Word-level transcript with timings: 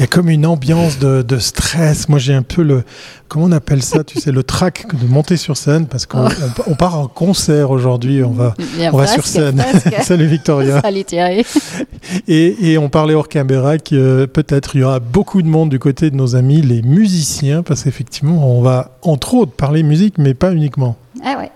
il 0.00 0.04
y 0.04 0.04
a 0.04 0.06
comme 0.06 0.30
une 0.30 0.46
ambiance 0.46 0.98
de, 0.98 1.20
de 1.20 1.38
stress. 1.38 2.08
Moi, 2.08 2.18
j'ai 2.18 2.32
un 2.32 2.40
peu 2.40 2.62
le, 2.62 2.84
comment 3.28 3.44
on 3.44 3.52
appelle 3.52 3.82
ça, 3.82 4.02
tu 4.02 4.18
sais, 4.18 4.32
le 4.32 4.42
trac 4.42 4.86
de 4.98 5.06
monter 5.06 5.36
sur 5.36 5.58
scène 5.58 5.84
parce 5.86 6.06
qu'on 6.06 6.24
Oh. 6.24 6.28
on, 6.66 6.72
on 6.72 6.74
part 6.74 6.98
en 6.98 7.06
concert 7.06 7.70
aujourd'hui. 7.70 8.24
On 8.24 8.30
va, 8.30 8.54
on 8.78 8.96
va 8.96 9.04
presque, 9.04 9.12
sur 9.16 9.26
scène. 9.26 9.62
Salut 10.02 10.24
Victoria. 10.24 10.80
Salut 10.80 11.04
Thierry. 11.04 11.44
Et, 12.28 12.72
et 12.72 12.78
on 12.78 12.88
parlait 12.88 13.12
hors 13.12 13.28
caméra 13.28 13.76
que 13.76 13.94
euh, 13.94 14.26
peut-être 14.26 14.74
il 14.74 14.80
y 14.80 14.84
aura 14.84 15.00
beaucoup 15.00 15.42
de 15.42 15.46
monde 15.48 15.68
du 15.68 15.78
côté 15.78 16.10
de 16.10 16.16
nos 16.16 16.34
amis, 16.34 16.62
les 16.62 16.80
musiciens, 16.80 17.62
parce 17.62 17.82
qu'effectivement, 17.84 18.56
on 18.56 18.62
va 18.62 18.96
entre 19.02 19.34
autres 19.34 19.52
parler 19.52 19.82
musique, 19.82 20.16
mais 20.16 20.32
pas 20.32 20.52
uniquement. 20.54 20.96
Ah 21.22 21.36
ouais. 21.38 21.50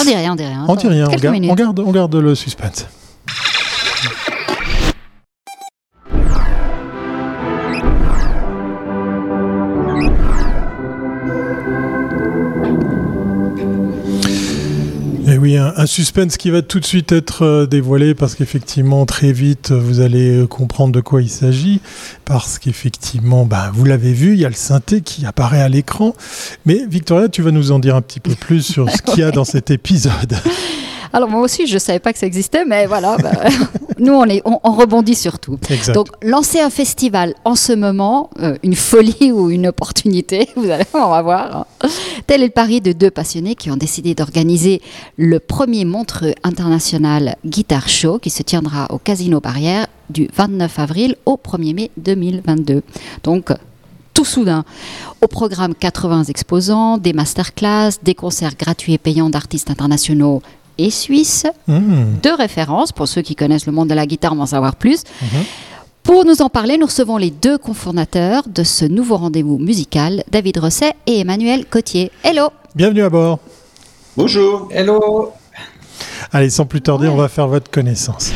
On 0.00 0.04
dit 0.04 0.14
rien, 0.14 0.32
on 0.32 0.36
dit 0.36 0.44
rien. 0.44 0.64
On 0.68 0.74
dit 0.74 0.86
rien, 0.88 1.06
garde, 1.08 1.36
on 1.50 1.54
garde, 1.54 1.80
on 1.80 1.92
garde 1.92 2.14
le 2.16 2.34
suspense. 2.34 2.86
Oui, 15.44 15.58
un, 15.58 15.84
suspense 15.84 16.38
qui 16.38 16.48
va 16.48 16.62
tout 16.62 16.80
de 16.80 16.86
suite 16.86 17.12
être 17.12 17.42
euh, 17.42 17.66
dévoilé 17.66 18.14
parce 18.14 18.34
qu'effectivement, 18.34 19.04
très 19.04 19.30
vite, 19.30 19.72
euh, 19.72 19.78
vous 19.78 20.00
allez 20.00 20.38
euh, 20.38 20.46
comprendre 20.46 20.94
de 20.94 21.02
quoi 21.02 21.20
il 21.20 21.28
s'agit. 21.28 21.82
Parce 22.24 22.58
qu'effectivement, 22.58 23.44
bah, 23.44 23.70
vous 23.74 23.84
l'avez 23.84 24.14
vu, 24.14 24.32
il 24.32 24.40
y 24.40 24.46
a 24.46 24.48
le 24.48 24.54
synthé 24.54 25.02
qui 25.02 25.26
apparaît 25.26 25.60
à 25.60 25.68
l'écran. 25.68 26.14
Mais 26.64 26.86
Victoria, 26.88 27.28
tu 27.28 27.42
vas 27.42 27.50
nous 27.50 27.72
en 27.72 27.78
dire 27.78 27.94
un 27.94 28.00
petit 28.00 28.20
peu 28.20 28.34
plus 28.34 28.62
sur 28.62 28.88
ce 28.88 29.02
qu'il 29.02 29.18
y 29.18 29.22
a 29.22 29.32
dans 29.32 29.44
cet 29.44 29.70
épisode. 29.70 30.34
Alors 31.14 31.30
moi 31.30 31.40
aussi, 31.42 31.66
je 31.68 31.78
savais 31.78 32.00
pas 32.00 32.12
que 32.12 32.18
ça 32.18 32.26
existait, 32.26 32.64
mais 32.64 32.86
voilà. 32.86 33.16
bah, 33.18 33.30
nous, 34.00 34.12
on, 34.12 34.24
est, 34.24 34.42
on, 34.44 34.58
on 34.64 34.72
rebondit 34.72 35.14
sur 35.14 35.38
tout. 35.38 35.58
Exact. 35.70 35.94
Donc, 35.94 36.08
lancer 36.22 36.60
un 36.60 36.70
festival 36.70 37.34
en 37.44 37.54
ce 37.54 37.72
moment, 37.72 38.30
euh, 38.40 38.56
une 38.64 38.74
folie 38.74 39.30
ou 39.30 39.48
une 39.50 39.68
opportunité, 39.68 40.48
vous 40.56 40.68
allez, 40.68 40.84
on 40.92 41.08
va 41.08 41.22
voir. 41.22 41.56
hein. 41.56 41.88
Tel 42.26 42.42
est 42.42 42.46
le 42.46 42.50
pari 42.50 42.80
de 42.80 42.90
deux 42.92 43.12
passionnés 43.12 43.54
qui 43.54 43.70
ont 43.70 43.76
décidé 43.76 44.14
d'organiser 44.16 44.82
le 45.16 45.38
premier 45.38 45.84
Montreux 45.84 46.34
International 46.42 47.36
Guitar 47.46 47.88
Show 47.88 48.18
qui 48.18 48.30
se 48.30 48.42
tiendra 48.42 48.88
au 48.90 48.98
Casino 48.98 49.40
Barrière 49.40 49.86
du 50.10 50.28
29 50.34 50.78
avril 50.80 51.14
au 51.26 51.36
1er 51.36 51.74
mai 51.74 51.90
2022. 51.96 52.82
Donc, 53.22 53.52
tout 54.14 54.24
soudain. 54.24 54.64
Au 55.22 55.28
programme 55.28 55.74
80 55.74 56.24
exposants, 56.24 56.98
des 56.98 57.12
masterclass, 57.12 57.92
des 58.02 58.14
concerts 58.14 58.56
gratuits 58.58 58.94
et 58.94 58.98
payants 58.98 59.30
d'artistes 59.30 59.70
internationaux 59.70 60.42
et 60.78 60.90
suisses, 60.90 61.46
Mmh. 61.66 62.04
deux 62.22 62.34
références 62.34 62.92
pour 62.92 63.08
ceux 63.08 63.22
qui 63.22 63.34
connaissent 63.36 63.66
le 63.66 63.72
monde 63.72 63.88
de 63.88 63.94
la 63.94 64.06
guitare, 64.06 64.34
vont 64.34 64.42
en 64.42 64.46
savoir 64.46 64.76
plus. 64.76 65.02
Pour 66.02 66.24
nous 66.26 66.42
en 66.42 66.48
parler, 66.50 66.76
nous 66.76 66.86
recevons 66.86 67.16
les 67.16 67.30
deux 67.30 67.56
cofondateurs 67.56 68.42
de 68.46 68.62
ce 68.62 68.84
nouveau 68.84 69.16
rendez-vous 69.16 69.58
musical, 69.58 70.22
David 70.30 70.58
Rosset 70.58 70.92
et 71.06 71.20
Emmanuel 71.20 71.64
Cotier. 71.64 72.10
Hello 72.22 72.48
Bienvenue 72.74 73.02
à 73.04 73.08
bord. 73.10 73.38
Bonjour. 74.16 74.68
Hello 74.70 75.32
Allez, 76.32 76.50
sans 76.50 76.66
plus 76.66 76.80
tarder, 76.82 77.08
on 77.08 77.16
va 77.16 77.28
faire 77.28 77.48
votre 77.48 77.70
connaissance. 77.70 78.32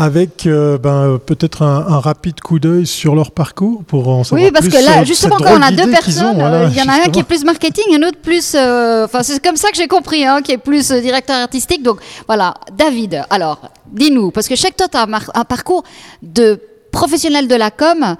Avec 0.00 0.46
euh, 0.46 0.78
ben, 0.78 0.90
euh, 1.14 1.18
peut-être 1.18 1.62
un, 1.62 1.84
un 1.88 1.98
rapide 1.98 2.40
coup 2.40 2.60
d'œil 2.60 2.86
sur 2.86 3.16
leur 3.16 3.32
parcours 3.32 3.82
pour 3.84 4.06
en 4.08 4.22
savoir 4.22 4.44
Oui, 4.44 4.52
parce 4.52 4.66
plus 4.68 4.78
que 4.78 4.84
là, 4.84 5.02
justement, 5.02 5.36
quand 5.38 5.58
on 5.58 5.60
a 5.60 5.72
deux 5.72 5.90
personnes, 5.90 6.36
voilà, 6.36 6.56
euh, 6.58 6.68
il 6.70 6.76
y 6.76 6.80
en 6.80 6.88
a 6.88 6.92
un 7.04 7.10
qui 7.10 7.18
est 7.18 7.24
plus 7.24 7.44
marketing, 7.44 7.96
un 7.96 8.06
autre 8.06 8.18
plus. 8.22 8.52
euh, 8.54 9.04
Enfin, 9.06 9.24
c'est 9.24 9.42
comme 9.42 9.56
ça 9.56 9.70
que 9.70 9.76
j'ai 9.76 9.88
compris, 9.88 10.24
hein, 10.24 10.40
qui 10.40 10.52
est 10.52 10.58
plus 10.58 10.92
directeur 10.92 11.36
artistique. 11.36 11.82
Donc 11.82 11.98
voilà, 12.28 12.54
David, 12.76 13.22
alors, 13.28 13.60
dis-nous, 13.90 14.30
parce 14.30 14.46
que 14.46 14.54
je 14.54 14.60
sais 14.60 14.70
que 14.70 14.76
toi, 14.76 14.86
tu 14.88 14.96
as 14.96 15.02
un, 15.02 15.06
mar- 15.06 15.32
un 15.34 15.44
parcours 15.44 15.82
de 16.22 16.60
professionnel 16.92 17.48
de 17.48 17.54
la 17.56 17.70
com. 17.72 18.14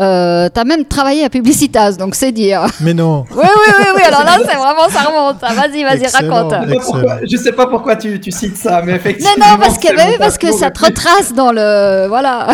Euh, 0.00 0.48
tu 0.52 0.58
as 0.58 0.64
même 0.64 0.86
travaillé 0.86 1.22
à 1.24 1.28
Publicitas, 1.28 1.92
donc 1.92 2.14
c'est 2.14 2.32
dire. 2.32 2.64
Mais 2.80 2.94
non. 2.94 3.24
Oui, 3.30 3.42
oui, 3.44 3.72
oui, 3.78 3.84
oui, 3.96 4.02
alors 4.02 4.24
là, 4.24 4.38
c'est 4.38 4.56
vraiment, 4.56 4.88
ça 4.88 5.00
remonte. 5.02 5.40
Vas-y, 5.40 5.84
vas-y, 5.84 6.06
raconte. 6.06 6.54
Je 6.66 6.70
sais 6.70 6.76
pas 6.76 6.80
pourquoi- 6.80 7.16
Je 7.30 7.36
sais 7.36 7.52
pas 7.52 7.66
pourquoi 7.66 7.96
tu, 7.96 8.18
tu 8.20 8.30
cites 8.30 8.56
ça, 8.56 8.80
mais 8.84 8.92
effectivement. 8.94 9.32
non, 9.38 9.58
parce 9.60 9.76
que, 9.78 9.94
bah 9.94 10.02
oui, 10.08 10.14
parce 10.18 10.38
que 10.38 10.50
ça 10.52 10.70
te 10.70 10.84
retrace 10.84 11.34
dans 11.34 11.52
le. 11.52 12.06
Voilà. 12.08 12.46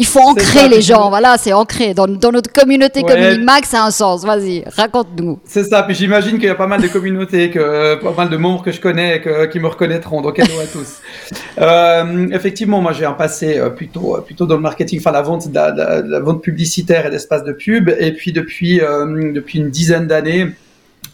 Il 0.00 0.06
faut 0.06 0.20
ancrer 0.20 0.44
ça, 0.44 0.66
les 0.66 0.80
gens, 0.80 1.10
voilà, 1.10 1.36
c'est 1.36 1.52
ancré. 1.52 1.92
Dans, 1.92 2.08
dans 2.08 2.32
notre 2.32 2.50
communauté 2.50 3.02
Ouais. 3.02 3.12
Communique 3.14 3.44
Max, 3.44 3.68
ça 3.68 3.82
a 3.82 3.86
un 3.86 3.90
sens. 3.90 4.24
Vas-y, 4.24 4.64
raconte-nous. 4.74 5.40
C'est 5.44 5.64
ça, 5.64 5.82
puis 5.82 5.94
j'imagine 5.94 6.38
qu'il 6.38 6.46
y 6.46 6.50
a 6.50 6.54
pas 6.54 6.66
mal 6.66 6.80
de 6.80 6.88
communautés, 6.88 7.50
que, 7.50 7.58
euh, 7.58 7.96
pas 7.96 8.12
mal 8.16 8.30
de 8.30 8.36
membres 8.38 8.62
que 8.62 8.72
je 8.72 8.80
connais 8.80 9.20
que- 9.20 9.44
qui 9.46 9.60
me 9.60 9.68
reconnaîtront, 9.68 10.22
donc 10.22 10.38
hello 10.38 10.58
à 10.58 10.66
tous. 10.66 11.00
Euh, 11.60 12.28
effectivement, 12.32 12.80
moi 12.80 12.92
j'ai 12.92 13.04
un 13.04 13.12
passé 13.12 13.58
euh, 13.58 13.68
plutôt, 13.68 14.16
plutôt 14.24 14.46
dans 14.46 14.54
le 14.54 14.62
marketing, 14.62 14.98
enfin 15.00 15.10
la 15.10 15.20
vente, 15.20 15.46
la, 15.52 16.20
vente 16.20 16.42
publicitaire 16.42 17.04
et 17.04 17.10
d'espace 17.10 17.44
de 17.44 17.52
pub, 17.52 17.90
et 17.98 18.12
puis 18.12 18.32
depuis, 18.32 18.80
euh, 18.80 19.32
depuis 19.34 19.58
une 19.58 19.68
dizaine 19.68 20.06
d'années, 20.06 20.46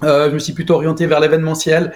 euh, 0.04 0.28
je 0.28 0.34
me 0.34 0.38
suis 0.38 0.52
plutôt 0.52 0.74
orienté 0.74 1.06
vers 1.06 1.18
l'événementiel 1.18 1.92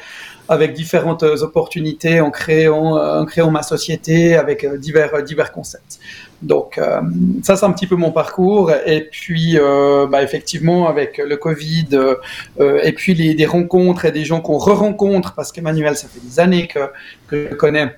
avec 0.49 0.73
différentes 0.73 1.23
opportunités 1.23 2.21
en 2.21 2.33
créant, 2.33 2.97
en 2.97 3.25
créant 3.25 3.53
ma 3.53 3.63
société 3.63 4.35
avec 4.35 4.67
divers, 4.81 5.23
divers 5.23 5.53
concepts. 5.53 6.01
Donc 6.43 6.79
euh, 6.79 7.01
ça 7.43 7.57
c'est 7.57 7.67
un 7.67 7.73
petit 7.73 7.87
peu 7.87 7.97
mon 7.97 8.13
parcours 8.13 8.73
et 8.87 9.03
puis 9.11 9.59
euh, 9.59 10.07
bah, 10.07 10.23
effectivement 10.23 10.89
avec 10.89 11.19
le 11.19 11.37
Covid 11.37 11.89
euh, 11.93 12.81
et 12.83 12.93
puis 12.93 13.15
les, 13.15 13.35
des 13.35 13.47
rencontres 13.47 14.07
et 14.07 14.13
des 14.13 14.25
gens 14.25 14.41
qu'on 14.41 14.57
re-rencontre 14.57 15.35
parce 15.35 15.53
qu'Emmanuel 15.53 15.97
ça 15.97 16.09
fait 16.09 16.21
des 16.27 16.41
années 16.41 16.67
que, 16.67 16.79
que 17.29 17.49
je 17.51 17.55
connais. 17.55 17.95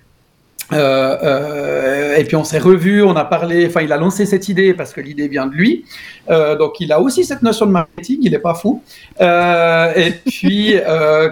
Et 0.73 2.25
puis 2.25 2.37
on 2.37 2.45
s'est 2.45 2.59
revus, 2.59 3.03
on 3.03 3.15
a 3.15 3.27
parlé, 3.27 3.67
enfin 3.67 3.83
il 3.83 3.93
a 3.93 3.99
lancé 3.99 4.25
cette 4.25 4.49
idée 4.49 4.73
parce 4.73 4.95
que 4.95 5.03
l'idée 5.03 5.29
vient 5.29 5.47
de 5.47 5.53
lui, 5.53 5.85
donc 6.31 6.81
il 6.81 6.93
a 6.93 7.01
aussi 7.01 7.25
cette 7.25 7.43
notion 7.43 7.67
de 7.67 7.73
marketing, 7.73 8.21
il 8.23 8.33
est 8.33 8.39
pas 8.39 8.55
fou. 8.55 8.83
Et 9.21 10.13
puis 10.25 10.77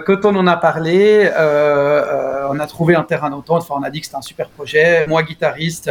quand 0.05 0.25
on 0.25 0.35
en 0.35 0.45
a 0.45 0.57
parlé, 0.57 1.27
on 2.53 2.59
a 2.59 2.67
trouvé 2.67 2.95
un 2.95 3.03
terrain 3.03 3.29
d'entente, 3.29 3.61
enfin 3.63 3.75
on 3.81 3.83
a 3.83 3.89
dit 3.89 3.99
que 4.01 4.05
c'était 4.07 4.17
un 4.17 4.21
super 4.31 4.47
projet, 4.49 5.05
moi 5.07 5.21
guitariste 5.23 5.87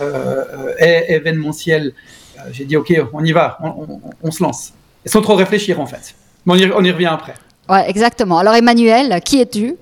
euh, 0.00 0.02
euh, 0.02 0.86
et 0.86 1.14
événementiel, 1.18 1.92
Euh, 2.38 2.42
j'ai 2.54 2.66
dit 2.70 2.76
ok 2.82 2.90
on 3.12 3.24
y 3.24 3.32
va, 3.32 3.46
on, 3.66 3.68
on- 3.68 4.00
on 4.28 4.30
se 4.36 4.40
lance, 4.44 4.62
et 5.04 5.08
sans 5.08 5.22
trop 5.26 5.36
réfléchir 5.44 5.74
en 5.84 5.86
fait. 5.92 6.14
Mais 6.44 6.52
on 6.54 6.56
y, 6.56 6.64
on 6.80 6.84
y 6.84 6.92
revient 6.96 7.12
après. 7.18 7.34
Ouais, 7.72 7.84
exactement. 7.90 8.38
Alors, 8.38 8.54
Emmanuel, 8.54 9.20
qui 9.26 9.36
es-tu? 9.42 9.74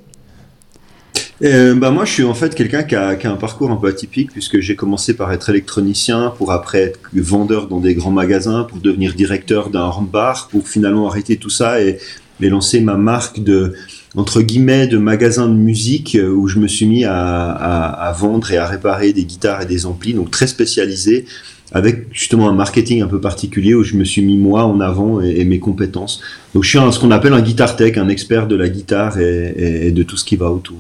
Euh, 1.43 1.75
bah 1.75 1.91
moi, 1.91 2.05
je 2.07 2.13
suis 2.13 2.25
en 2.25 2.33
fait 2.41 2.55
quelqu'un 2.55 2.83
qui 2.83 2.97
a, 2.97 3.15
qui 3.15 3.27
a 3.27 3.31
un 3.31 3.37
parcours 3.37 3.71
un 3.71 3.77
peu 3.77 3.89
atypique 3.89 4.31
puisque 4.33 4.59
j'ai 4.61 4.75
commencé 4.75 5.15
par 5.15 5.29
être 5.33 5.51
électronicien, 5.51 6.33
pour 6.39 6.51
après 6.51 6.81
être 6.89 7.01
vendeur 7.13 7.69
dans 7.69 7.81
des 7.81 7.95
grands 7.95 8.11
magasins, 8.23 8.65
pour 8.65 8.79
devenir 8.79 9.13
directeur 9.15 9.69
d'un 9.69 9.91
bar, 10.01 10.49
pour 10.51 10.67
finalement 10.67 11.09
arrêter 11.11 11.37
tout 11.37 11.51
ça 11.61 11.83
et, 11.83 11.99
et 12.41 12.49
lancer 12.49 12.81
ma 12.81 12.97
marque 12.97 13.39
de 13.41 13.75
entre 14.16 14.41
guillemets 14.41 14.87
de 14.87 14.99
magasin 14.99 15.47
de 15.47 15.54
musique 15.54 16.16
euh, 16.16 16.28
où 16.28 16.49
je 16.49 16.59
me 16.59 16.66
suis 16.66 16.87
mis 16.87 17.04
à, 17.04 18.15
vendre 18.19 18.50
et 18.50 18.56
à 18.56 18.66
réparer 18.66 19.12
des 19.12 19.25
guitares 19.25 19.62
et 19.62 19.66
des 19.66 19.87
amplis, 19.87 20.15
donc 20.15 20.31
très 20.31 20.47
spécialisé 20.47 21.27
avec 21.72 22.06
justement 22.12 22.49
un 22.49 22.54
marketing 22.54 23.03
un 23.03 23.09
peu 23.09 23.21
particulier 23.21 23.75
où 23.75 23.82
je 23.82 23.97
me 23.97 24.04
suis 24.04 24.22
mis 24.22 24.37
moi 24.37 24.65
en 24.65 24.81
avant 24.81 25.21
et, 25.21 25.44
mes 25.44 25.59
compétences. 25.59 26.22
Donc 26.54 26.62
je 26.65 26.69
suis 26.69 26.93
ce 26.93 26.99
qu'on 26.99 27.10
appelle 27.10 27.32
un 27.32 27.43
guitar 27.43 27.77
tech, 27.77 27.99
un 27.99 28.09
expert 28.09 28.47
de 28.47 28.56
la 28.56 28.69
guitare 28.69 29.19
et 29.19 29.91
de 29.91 30.03
tout 30.04 30.16
ce 30.16 30.25
qui 30.25 30.37
va 30.37 30.50
autour. 30.50 30.78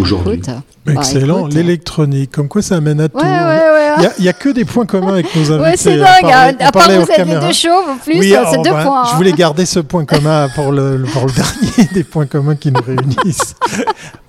Aujourd'hui. 0.00 0.34
Écoute. 0.34 0.50
Excellent. 0.88 1.40
écoute. 1.40 1.54
L'électronique, 1.54 2.30
comme 2.32 2.48
quoi 2.48 2.62
ça 2.62 2.76
amène 2.76 3.00
à 3.00 3.08
tout. 3.08 3.18
Ouais, 3.18 3.24
ouais, 3.24 3.28
ouais. 3.30 3.72
Il 3.98 4.02
y 4.02 4.06
a- 4.06 4.12
Il 4.18 4.22
n'y 4.22 4.28
a, 4.28 4.32
que 4.32 4.48
des 4.50 4.64
points 4.64 4.86
communs 4.86 5.14
avec 5.14 5.34
nos 5.34 5.52
invités. 5.52 5.70
Ouais, 5.70 5.76
c'est 5.76 5.94
On 5.94 5.98
dingue. 5.98 6.04
parlait- 6.22 6.32
hein. 6.52 6.56
on 6.60 6.64
À 6.66 6.72
part 6.72 6.90
vous 6.90 7.10
êtes 7.10 7.26
les 7.26 7.34
deux 7.46 7.52
chauves, 7.52 7.88
en 7.90 7.96
plus, 7.96 8.18
Oui, 8.18 8.28
c'est 8.30 8.36
alors, 8.36 8.62
deux 8.62 8.70
ben, 8.70 8.82
points. 8.84 9.04
Je 9.06 9.10
hein. 9.12 9.16
voulais 9.16 9.32
garder 9.32 9.66
ce 9.66 9.80
point 9.80 10.04
commun 10.04 10.48
pour 10.54 10.72
le, 10.72 11.04
pour 11.12 11.26
le 11.26 11.32
dernier 11.76 11.88
des 11.92 12.04
points 12.04 12.26
communs 12.26 12.56
qui 12.56 12.70
nous 12.72 12.80
réunissent. 12.86 13.54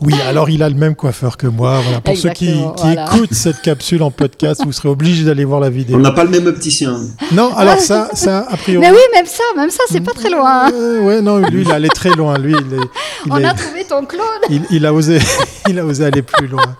Oui, 0.01 0.13
alors 0.27 0.49
il 0.49 0.63
a 0.63 0.69
le 0.69 0.75
même 0.75 0.95
coiffeur 0.95 1.37
que 1.37 1.47
moi. 1.47 1.79
Voilà. 1.81 2.01
Pour 2.01 2.17
ceux 2.17 2.29
qui, 2.29 2.47
Exactement, 2.49 2.73
qui 2.73 2.81
voilà. 2.93 3.05
écoutent 3.15 3.33
cette 3.33 3.61
capsule 3.61 4.03
en 4.03 4.11
podcast, 4.11 4.61
vous 4.65 4.71
serez 4.71 4.89
obligés 4.89 5.23
d'aller 5.25 5.43
voir 5.45 5.59
la 5.59 5.69
vidéo. 5.69 5.97
On 5.97 5.99
n'a 5.99 6.11
pas 6.11 6.23
le 6.23 6.29
même 6.29 6.47
opticien. 6.47 6.97
Non, 7.33 7.53
alors 7.55 7.79
ça, 7.79 8.09
ça, 8.13 8.45
a 8.49 8.57
priori. 8.57 8.85
Mais 8.85 8.91
oui, 8.91 9.01
même 9.13 9.25
ça, 9.25 9.43
même 9.55 9.69
ça, 9.69 9.83
c'est 9.89 10.01
pas 10.01 10.13
très 10.13 10.29
loin. 10.29 10.65
hein. 10.67 10.71
Euh, 10.73 11.01
ouais, 11.05 11.21
non, 11.21 11.37
lui, 11.39 11.61
il 11.63 11.69
est 11.69 11.73
allé 11.73 11.89
très 11.89 12.09
loin. 12.11 12.37
Lui, 12.37 12.53
il, 12.53 12.73
est- 12.73 12.87
il 13.25 13.31
On 13.33 13.37
est- 13.37 13.45
a 13.45 13.53
trouvé 13.53 13.83
ton 13.87 14.05
clone. 14.05 14.23
il, 14.49 14.63
il 14.71 14.85
a 14.85 14.93
osé, 14.93 15.19
il 15.69 15.79
a 15.79 15.85
osé 15.85 16.05
aller 16.05 16.21
plus 16.21 16.47
loin. 16.47 16.75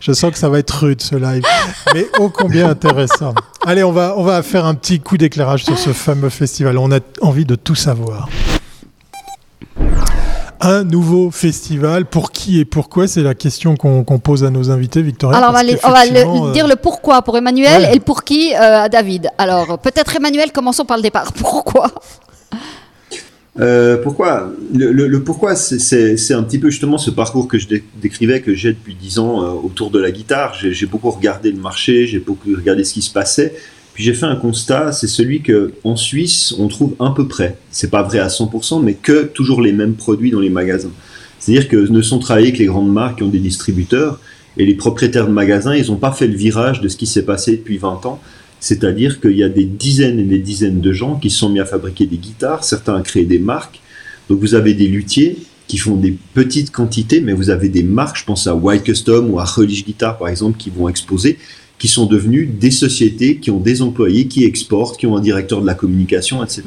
Je 0.00 0.12
sens 0.12 0.30
que 0.32 0.38
ça 0.38 0.48
va 0.48 0.58
être 0.58 0.70
rude 0.84 1.00
ce 1.02 1.14
live, 1.16 1.42
mais 1.94 2.06
ô 2.18 2.28
combien 2.30 2.68
intéressant. 2.70 3.34
Allez, 3.66 3.82
on 3.84 3.92
va, 3.92 4.14
on 4.16 4.22
va 4.22 4.42
faire 4.42 4.64
un 4.64 4.74
petit 4.74 5.00
coup 5.00 5.16
d'éclairage 5.16 5.64
sur 5.64 5.78
ce 5.78 5.92
fameux 5.92 6.30
festival. 6.30 6.78
On 6.78 6.90
a 6.90 6.98
envie 7.20 7.44
de 7.44 7.54
tout 7.54 7.74
savoir. 7.74 8.28
Un 10.64 10.84
nouveau 10.84 11.32
festival, 11.32 12.04
pour 12.06 12.30
qui 12.30 12.60
et 12.60 12.64
pourquoi 12.64 13.08
C'est 13.08 13.22
la 13.22 13.34
question 13.34 13.74
qu'on 13.76 14.04
pose 14.04 14.44
à 14.44 14.50
nos 14.50 14.70
invités, 14.70 15.02
Victoria. 15.02 15.36
Alors, 15.38 15.50
on 15.50 15.52
va, 15.52 15.58
parce 15.60 15.72
les- 15.72 15.78
on 15.84 15.90
va 15.90 16.04
le- 16.04 16.10
qu'effectivement, 16.12 16.46
euh, 16.46 16.52
dire 16.52 16.68
le 16.68 16.76
pourquoi 16.76 17.22
pour 17.22 17.36
Emmanuel 17.36 17.82
ouais. 17.82 17.90
et 17.90 17.94
le 17.96 18.00
pour 18.00 18.22
qui 18.22 18.54
euh, 18.54 18.82
à 18.84 18.88
David. 18.88 19.28
Alors, 19.38 19.78
peut-être 19.80 20.14
Emmanuel, 20.14 20.52
commençons 20.52 20.84
par 20.84 20.96
le 20.98 21.02
départ. 21.02 21.32
Pourquoi? 21.32 21.90
Euh, 23.60 23.98
pourquoi 24.02 24.50
le, 24.74 25.18
pourquoi, 25.18 25.54
c'est 25.54 26.32
un 26.32 26.42
petit 26.42 26.58
peu 26.58 26.70
justement 26.70 26.96
ce 26.96 27.10
parcours 27.10 27.48
que 27.48 27.58
je 27.58 27.68
décrivais, 28.00 28.40
que 28.40 28.54
j'ai 28.54 28.70
depuis 28.70 28.94
dix 28.94 29.18
ans 29.18 29.44
euh, 29.44 29.50
autour 29.50 29.90
de 29.90 29.98
la 29.98 30.10
guitare. 30.10 30.54
J'ai 30.54 30.86
beaucoup 30.86 31.10
regardé 31.10 31.50
le 31.50 31.58
marché, 31.58 32.06
j'ai 32.06 32.18
beaucoup 32.18 32.48
regardé 32.54 32.84
ce 32.84 32.94
qui 32.94 33.02
se 33.02 33.12
passait. 33.12 33.54
Puis 33.94 34.04
j'ai 34.04 34.14
fait 34.14 34.24
un 34.24 34.36
constat, 34.36 34.92
c'est 34.92 35.06
celui 35.06 35.42
que 35.42 35.74
en 35.84 35.96
Suisse, 35.96 36.54
on 36.58 36.68
trouve 36.68 36.94
à 36.98 37.12
peu 37.14 37.28
près, 37.28 37.58
c'est 37.70 37.90
pas 37.90 38.02
vrai 38.02 38.20
à 38.20 38.28
100%, 38.28 38.82
mais 38.82 38.94
que 38.94 39.24
toujours 39.24 39.60
les 39.60 39.72
mêmes 39.72 39.94
produits 39.94 40.30
dans 40.30 40.40
les 40.40 40.48
magasins. 40.48 40.92
C'est-à-dire 41.38 41.68
que 41.68 41.76
ne 41.76 42.00
sont 42.00 42.18
travaillés 42.18 42.54
que 42.54 42.58
les 42.58 42.66
grandes 42.66 42.90
marques 42.90 43.18
qui 43.18 43.22
ont 43.24 43.28
des 43.28 43.38
distributeurs, 43.38 44.18
et 44.56 44.66
les 44.66 44.74
propriétaires 44.74 45.26
de 45.26 45.32
magasins, 45.32 45.74
ils 45.74 45.90
n'ont 45.90 45.96
pas 45.96 46.12
fait 46.12 46.26
le 46.26 46.36
virage 46.36 46.80
de 46.80 46.88
ce 46.88 46.96
qui 46.96 47.06
s'est 47.06 47.24
passé 47.24 47.52
depuis 47.52 47.78
20 47.78 48.04
ans. 48.06 48.20
C'est-à-dire 48.62 49.20
qu'il 49.20 49.36
y 49.36 49.42
a 49.42 49.48
des 49.48 49.64
dizaines 49.64 50.20
et 50.20 50.24
des 50.24 50.38
dizaines 50.38 50.80
de 50.80 50.92
gens 50.92 51.16
qui 51.16 51.30
se 51.30 51.38
sont 51.40 51.48
mis 51.48 51.58
à 51.58 51.64
fabriquer 51.64 52.06
des 52.06 52.16
guitares, 52.16 52.62
certains 52.62 52.94
à 52.94 53.02
créer 53.02 53.24
des 53.24 53.40
marques. 53.40 53.80
Donc 54.30 54.38
vous 54.38 54.54
avez 54.54 54.72
des 54.72 54.86
luthiers 54.86 55.36
qui 55.66 55.78
font 55.78 55.96
des 55.96 56.16
petites 56.32 56.70
quantités, 56.70 57.20
mais 57.20 57.32
vous 57.32 57.50
avez 57.50 57.68
des 57.68 57.82
marques, 57.82 58.18
je 58.18 58.24
pense 58.24 58.46
à 58.46 58.54
White 58.54 58.84
Custom 58.84 59.30
ou 59.30 59.40
à 59.40 59.44
Relish 59.44 59.84
Guitar 59.84 60.16
par 60.16 60.28
exemple, 60.28 60.58
qui 60.58 60.70
vont 60.70 60.88
exposer, 60.88 61.38
qui 61.80 61.88
sont 61.88 62.06
devenus 62.06 62.50
des 62.60 62.70
sociétés 62.70 63.38
qui 63.38 63.50
ont 63.50 63.58
des 63.58 63.82
employés, 63.82 64.28
qui 64.28 64.44
exportent, 64.44 64.96
qui 64.96 65.08
ont 65.08 65.16
un 65.16 65.20
directeur 65.20 65.60
de 65.60 65.66
la 65.66 65.74
communication, 65.74 66.44
etc. 66.44 66.62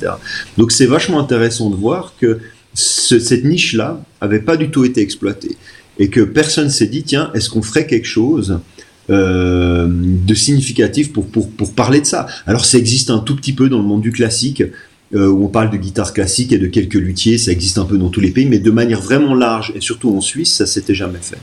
Donc 0.58 0.74
c'est 0.74 0.88
vachement 0.88 1.22
intéressant 1.22 1.70
de 1.70 1.78
voir 1.78 2.14
que 2.20 2.40
cette 2.74 3.46
niche-là 3.46 4.04
avait 4.20 4.42
pas 4.42 4.58
du 4.58 4.70
tout 4.70 4.84
été 4.84 5.00
exploitée 5.00 5.56
et 5.98 6.10
que 6.10 6.20
personne 6.20 6.70
s'est 6.70 6.88
dit 6.88 7.04
tiens 7.04 7.32
est-ce 7.34 7.50
qu'on 7.50 7.62
ferait 7.62 7.88
quelque 7.88 8.08
chose 8.08 8.60
euh, 9.10 9.88
de 9.90 10.34
significatif 10.34 11.14
pour, 11.14 11.28
pour, 11.28 11.50
pour 11.50 11.74
parler 11.74 12.02
de 12.02 12.06
ça. 12.06 12.28
Alors 12.48 12.66
ça 12.66 12.78
existe 12.78 13.10
un 13.10 13.20
tout 13.20 13.36
petit 13.36 13.54
peu 13.54 13.70
dans 13.70 13.78
le 13.78 13.84
monde 13.84 14.02
du 14.02 14.12
classique, 14.12 14.64
euh, 15.14 15.28
où 15.28 15.46
on 15.46 15.48
parle 15.48 15.70
de 15.70 15.78
guitare 15.78 16.14
classique 16.14 16.52
et 16.52 16.58
de 16.58 16.66
quelques 16.66 16.96
luthiers, 16.96 17.38
ça 17.38 17.52
existe 17.52 17.78
un 17.78 17.86
peu 17.86 17.98
dans 17.98 18.10
tous 18.10 18.20
les 18.20 18.32
pays, 18.32 18.48
mais 18.48 18.58
de 18.58 18.72
manière 18.72 19.02
vraiment 19.02 19.36
large, 19.36 19.72
et 19.76 19.80
surtout 19.80 20.10
en 20.10 20.20
Suisse, 20.20 20.52
ça 20.52 20.66
s'était 20.66 20.96
jamais 20.96 21.20
fait. 21.22 21.38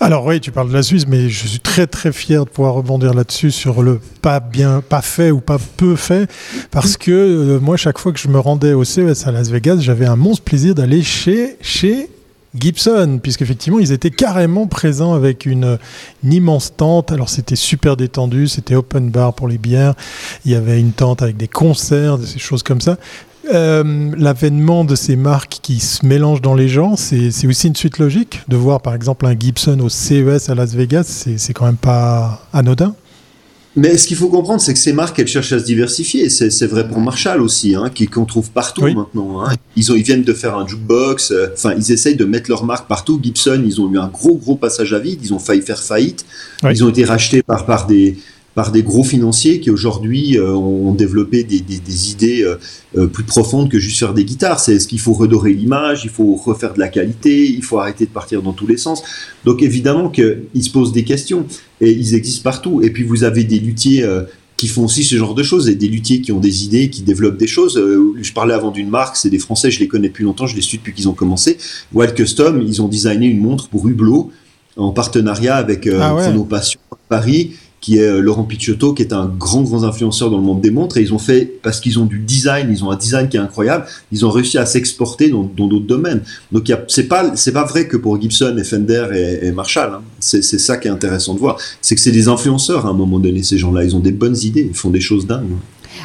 Alors 0.00 0.24
oui, 0.24 0.38
tu 0.38 0.52
parles 0.52 0.68
de 0.68 0.74
la 0.74 0.84
Suisse, 0.84 1.06
mais 1.08 1.28
je 1.28 1.48
suis 1.48 1.58
très 1.58 1.88
très 1.88 2.12
fier 2.12 2.44
de 2.44 2.50
pouvoir 2.50 2.74
rebondir 2.74 3.14
là-dessus 3.14 3.50
sur 3.50 3.82
le 3.82 3.98
pas 4.22 4.38
bien, 4.38 4.82
pas 4.88 5.02
fait 5.02 5.32
ou 5.32 5.40
pas 5.40 5.58
peu 5.76 5.96
fait, 5.96 6.30
parce 6.70 6.96
que 6.96 7.10
euh, 7.10 7.58
moi, 7.58 7.76
chaque 7.76 7.98
fois 7.98 8.12
que 8.12 8.20
je 8.20 8.28
me 8.28 8.38
rendais 8.38 8.72
au 8.72 8.84
CES 8.84 9.26
à 9.26 9.32
Las 9.32 9.50
Vegas, 9.50 9.78
j'avais 9.80 10.06
un 10.06 10.16
monstre 10.16 10.44
plaisir 10.44 10.76
d'aller 10.76 11.02
chez, 11.02 11.56
chez 11.60 12.08
Gibson, 12.60 13.20
puisqu'effectivement, 13.22 13.78
ils 13.78 13.92
étaient 13.92 14.10
carrément 14.10 14.66
présents 14.66 15.14
avec 15.14 15.46
une, 15.46 15.78
immense 16.22 16.74
tente. 16.76 17.12
Alors, 17.12 17.28
c'était 17.28 17.56
super 17.56 17.96
détendu, 17.96 18.48
c'était 18.48 18.74
open 18.74 19.10
bar 19.10 19.34
pour 19.34 19.48
les 19.48 19.58
bières. 19.58 19.94
Il 20.44 20.52
y 20.52 20.54
avait 20.54 20.80
une 20.80 20.92
tente 20.92 21.22
avec 21.22 21.36
des 21.36 21.48
concerts, 21.48 22.18
des 22.18 22.38
choses 22.38 22.62
comme 22.62 22.80
ça. 22.80 22.96
Euh, 23.52 24.10
l'avènement 24.16 24.84
de 24.84 24.94
ces 24.94 25.16
marques 25.16 25.60
qui 25.62 25.80
se 25.80 26.04
mélangent 26.04 26.42
dans 26.42 26.54
les 26.54 26.68
gens, 26.68 26.96
c'est 26.96 27.46
aussi 27.46 27.68
une 27.68 27.76
suite 27.76 27.98
logique 27.98 28.42
de 28.48 28.56
voir 28.56 28.82
par 28.82 28.94
exemple 28.94 29.24
un 29.26 29.38
Gibson 29.38 29.78
au 29.80 29.88
CES 29.88 30.50
à 30.50 30.54
Las 30.54 30.74
Vegas, 30.74 31.26
c'est 31.36 31.52
quand 31.54 31.64
même 31.64 31.76
pas 31.76 32.46
anodin. 32.52 32.94
Mais 33.78 33.96
ce 33.96 34.08
qu'il 34.08 34.16
faut 34.16 34.28
comprendre, 34.28 34.60
c'est 34.60 34.72
que 34.72 34.78
ces 34.78 34.92
marques, 34.92 35.18
elles 35.20 35.28
cherchent 35.28 35.52
à 35.52 35.60
se 35.60 35.64
diversifier. 35.64 36.28
C'est 36.28 36.66
vrai 36.66 36.88
pour 36.88 36.98
Marshall 37.00 37.40
aussi, 37.40 37.76
hein, 37.76 37.90
qu'on 38.12 38.24
trouve 38.24 38.50
partout 38.50 38.82
maintenant. 38.82 39.44
Hein. 39.44 39.54
Ils, 39.76 39.92
ont, 39.92 39.94
ils 39.94 40.02
viennent 40.02 40.24
de 40.24 40.32
faire 40.32 40.56
un 40.56 40.66
jukebox. 40.66 41.30
Euh, 41.30 41.50
enfin, 41.54 41.74
ils 41.76 41.92
essayent 41.92 42.16
de 42.16 42.24
mettre 42.24 42.50
leur 42.50 42.64
marque 42.64 42.88
partout. 42.88 43.20
Gibson, 43.22 43.62
ils 43.64 43.80
ont 43.80 43.88
eu 43.92 43.98
un 43.98 44.08
gros, 44.08 44.34
gros 44.34 44.56
passage 44.56 44.92
à 44.92 44.98
vide. 44.98 45.20
Ils 45.22 45.32
ont 45.32 45.38
failli 45.38 45.62
faire 45.62 45.80
faillite. 45.80 46.26
Ils 46.68 46.82
ont 46.82 46.88
été 46.88 47.04
rachetés 47.04 47.42
par, 47.42 47.66
par 47.66 47.86
des, 47.86 48.18
par 48.58 48.72
des 48.72 48.82
gros 48.82 49.04
financiers 49.04 49.60
qui 49.60 49.70
aujourd'hui 49.70 50.36
euh, 50.36 50.52
ont 50.52 50.92
développé 50.92 51.44
des, 51.44 51.60
des, 51.60 52.10
idées 52.10 52.42
euh, 52.42 52.56
euh, 52.96 53.06
plus 53.06 53.22
profondes 53.22 53.70
que 53.70 53.78
juste 53.78 54.00
faire 54.00 54.14
des 54.14 54.24
guitares. 54.24 54.58
C'est 54.58 54.80
ce 54.80 54.88
qu'il 54.88 54.98
faut 54.98 55.12
redorer 55.12 55.52
l'image, 55.52 56.00
il 56.02 56.10
faut 56.10 56.34
refaire 56.34 56.74
de 56.74 56.80
la 56.80 56.88
qualité, 56.88 57.48
il 57.48 57.62
faut 57.62 57.78
arrêter 57.78 58.04
de 58.04 58.10
partir 58.10 58.42
dans 58.42 58.52
tous 58.52 58.66
les 58.66 58.76
sens. 58.76 59.04
Donc 59.44 59.62
évidemment 59.62 60.10
qu'ils 60.10 60.64
se 60.64 60.70
posent 60.70 60.90
des 60.90 61.04
questions 61.04 61.46
et 61.80 61.92
ils 61.92 62.16
existent 62.16 62.42
partout. 62.42 62.82
Et 62.82 62.90
puis 62.90 63.04
vous 63.04 63.22
avez 63.22 63.44
des 63.44 63.60
luthiers 63.60 64.04
qui 64.56 64.66
font 64.66 64.86
aussi 64.86 65.04
ce 65.04 65.14
genre 65.14 65.36
de 65.36 65.44
choses 65.44 65.68
et 65.68 65.76
des 65.76 65.86
luthiers 65.86 66.20
qui 66.20 66.32
ont 66.32 66.40
des 66.40 66.64
idées, 66.64 66.90
qui 66.90 67.02
développent 67.02 67.38
des 67.38 67.46
choses. 67.46 67.80
je 68.20 68.32
parlais 68.32 68.54
avant 68.54 68.72
d'une 68.72 68.90
marque, 68.90 69.14
c'est 69.14 69.30
des 69.30 69.38
Français, 69.38 69.70
je 69.70 69.78
les 69.78 69.86
connais 69.86 70.08
depuis 70.08 70.24
longtemps, 70.24 70.48
je 70.48 70.56
les 70.56 70.62
suis 70.62 70.78
depuis 70.78 70.94
qu'ils 70.94 71.08
ont 71.08 71.14
commencé. 71.14 71.58
Wild 71.92 72.12
Custom, 72.12 72.60
ils 72.60 72.82
ont 72.82 72.88
designé 72.88 73.28
une 73.28 73.38
montre 73.38 73.68
pour 73.68 73.86
Hublot 73.86 74.32
en 74.74 74.90
partenariat 74.90 75.54
avec 75.54 75.86
euh, 75.86 76.00
ah 76.00 76.16
Paris 77.08 77.52
qui 77.80 77.98
est 77.98 78.06
euh, 78.06 78.20
Laurent 78.20 78.44
Picciotto, 78.44 78.92
qui 78.92 79.02
est 79.02 79.12
un 79.12 79.26
grand, 79.26 79.62
grand 79.62 79.84
influenceur 79.84 80.30
dans 80.30 80.38
le 80.38 80.42
monde 80.42 80.60
des 80.60 80.70
montres. 80.70 80.96
Et 80.96 81.02
ils 81.02 81.14
ont 81.14 81.18
fait, 81.18 81.60
parce 81.62 81.80
qu'ils 81.80 81.98
ont 81.98 82.04
du 82.04 82.18
design, 82.18 82.68
ils 82.70 82.84
ont 82.84 82.90
un 82.90 82.96
design 82.96 83.28
qui 83.28 83.36
est 83.36 83.40
incroyable, 83.40 83.86
ils 84.12 84.26
ont 84.26 84.30
réussi 84.30 84.58
à 84.58 84.66
s'exporter 84.66 85.30
dans 85.30 85.44
d'autres 85.44 85.86
domaines. 85.86 86.22
Donc, 86.52 86.72
c'est 86.88 87.08
pas, 87.08 87.32
pas 87.52 87.64
vrai 87.64 87.88
que 87.88 87.96
pour 87.96 88.20
Gibson 88.20 88.56
Fender 88.64 89.06
et, 89.42 89.52
Marshall. 89.52 89.94
Hein. 89.94 90.02
C'est 90.20 90.42
ça 90.42 90.76
qui 90.76 90.88
est 90.88 90.90
intéressant 90.90 91.34
de 91.34 91.38
voir. 91.38 91.56
C'est 91.80 91.94
que 91.94 92.00
c'est 92.00 92.10
des 92.10 92.28
influenceurs 92.28 92.86
à 92.86 92.90
un 92.90 92.94
moment 92.94 93.18
donné, 93.18 93.42
ces 93.42 93.58
gens-là. 93.58 93.84
Ils 93.84 93.94
ont 93.96 94.00
des 94.00 94.12
bonnes 94.12 94.36
idées, 94.36 94.66
ils 94.68 94.76
font 94.76 94.90
des 94.90 95.00
choses 95.00 95.26
dingues. 95.26 95.46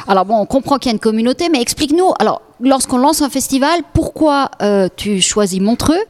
Alors 0.06 0.24
bon, 0.24 0.36
on 0.36 0.46
comprend 0.46 0.78
qu'il 0.78 0.90
y 0.90 0.92
a 0.92 0.94
une 0.94 1.00
communauté, 1.00 1.48
mais 1.50 1.60
explique-nous, 1.60 2.12
alors 2.18 2.42
lorsqu'on 2.60 2.98
lance 2.98 3.22
un 3.22 3.30
festival, 3.30 3.80
pourquoi 3.92 4.50
euh, 4.62 4.88
tu 4.96 5.20
choisis 5.20 5.60
Montreux 5.60 6.00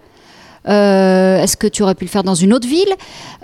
euh, 0.68 1.42
est-ce 1.42 1.56
que 1.56 1.66
tu 1.66 1.82
aurais 1.82 1.94
pu 1.94 2.04
le 2.04 2.10
faire 2.10 2.24
dans 2.24 2.34
une 2.34 2.52
autre 2.52 2.66
ville? 2.66 2.92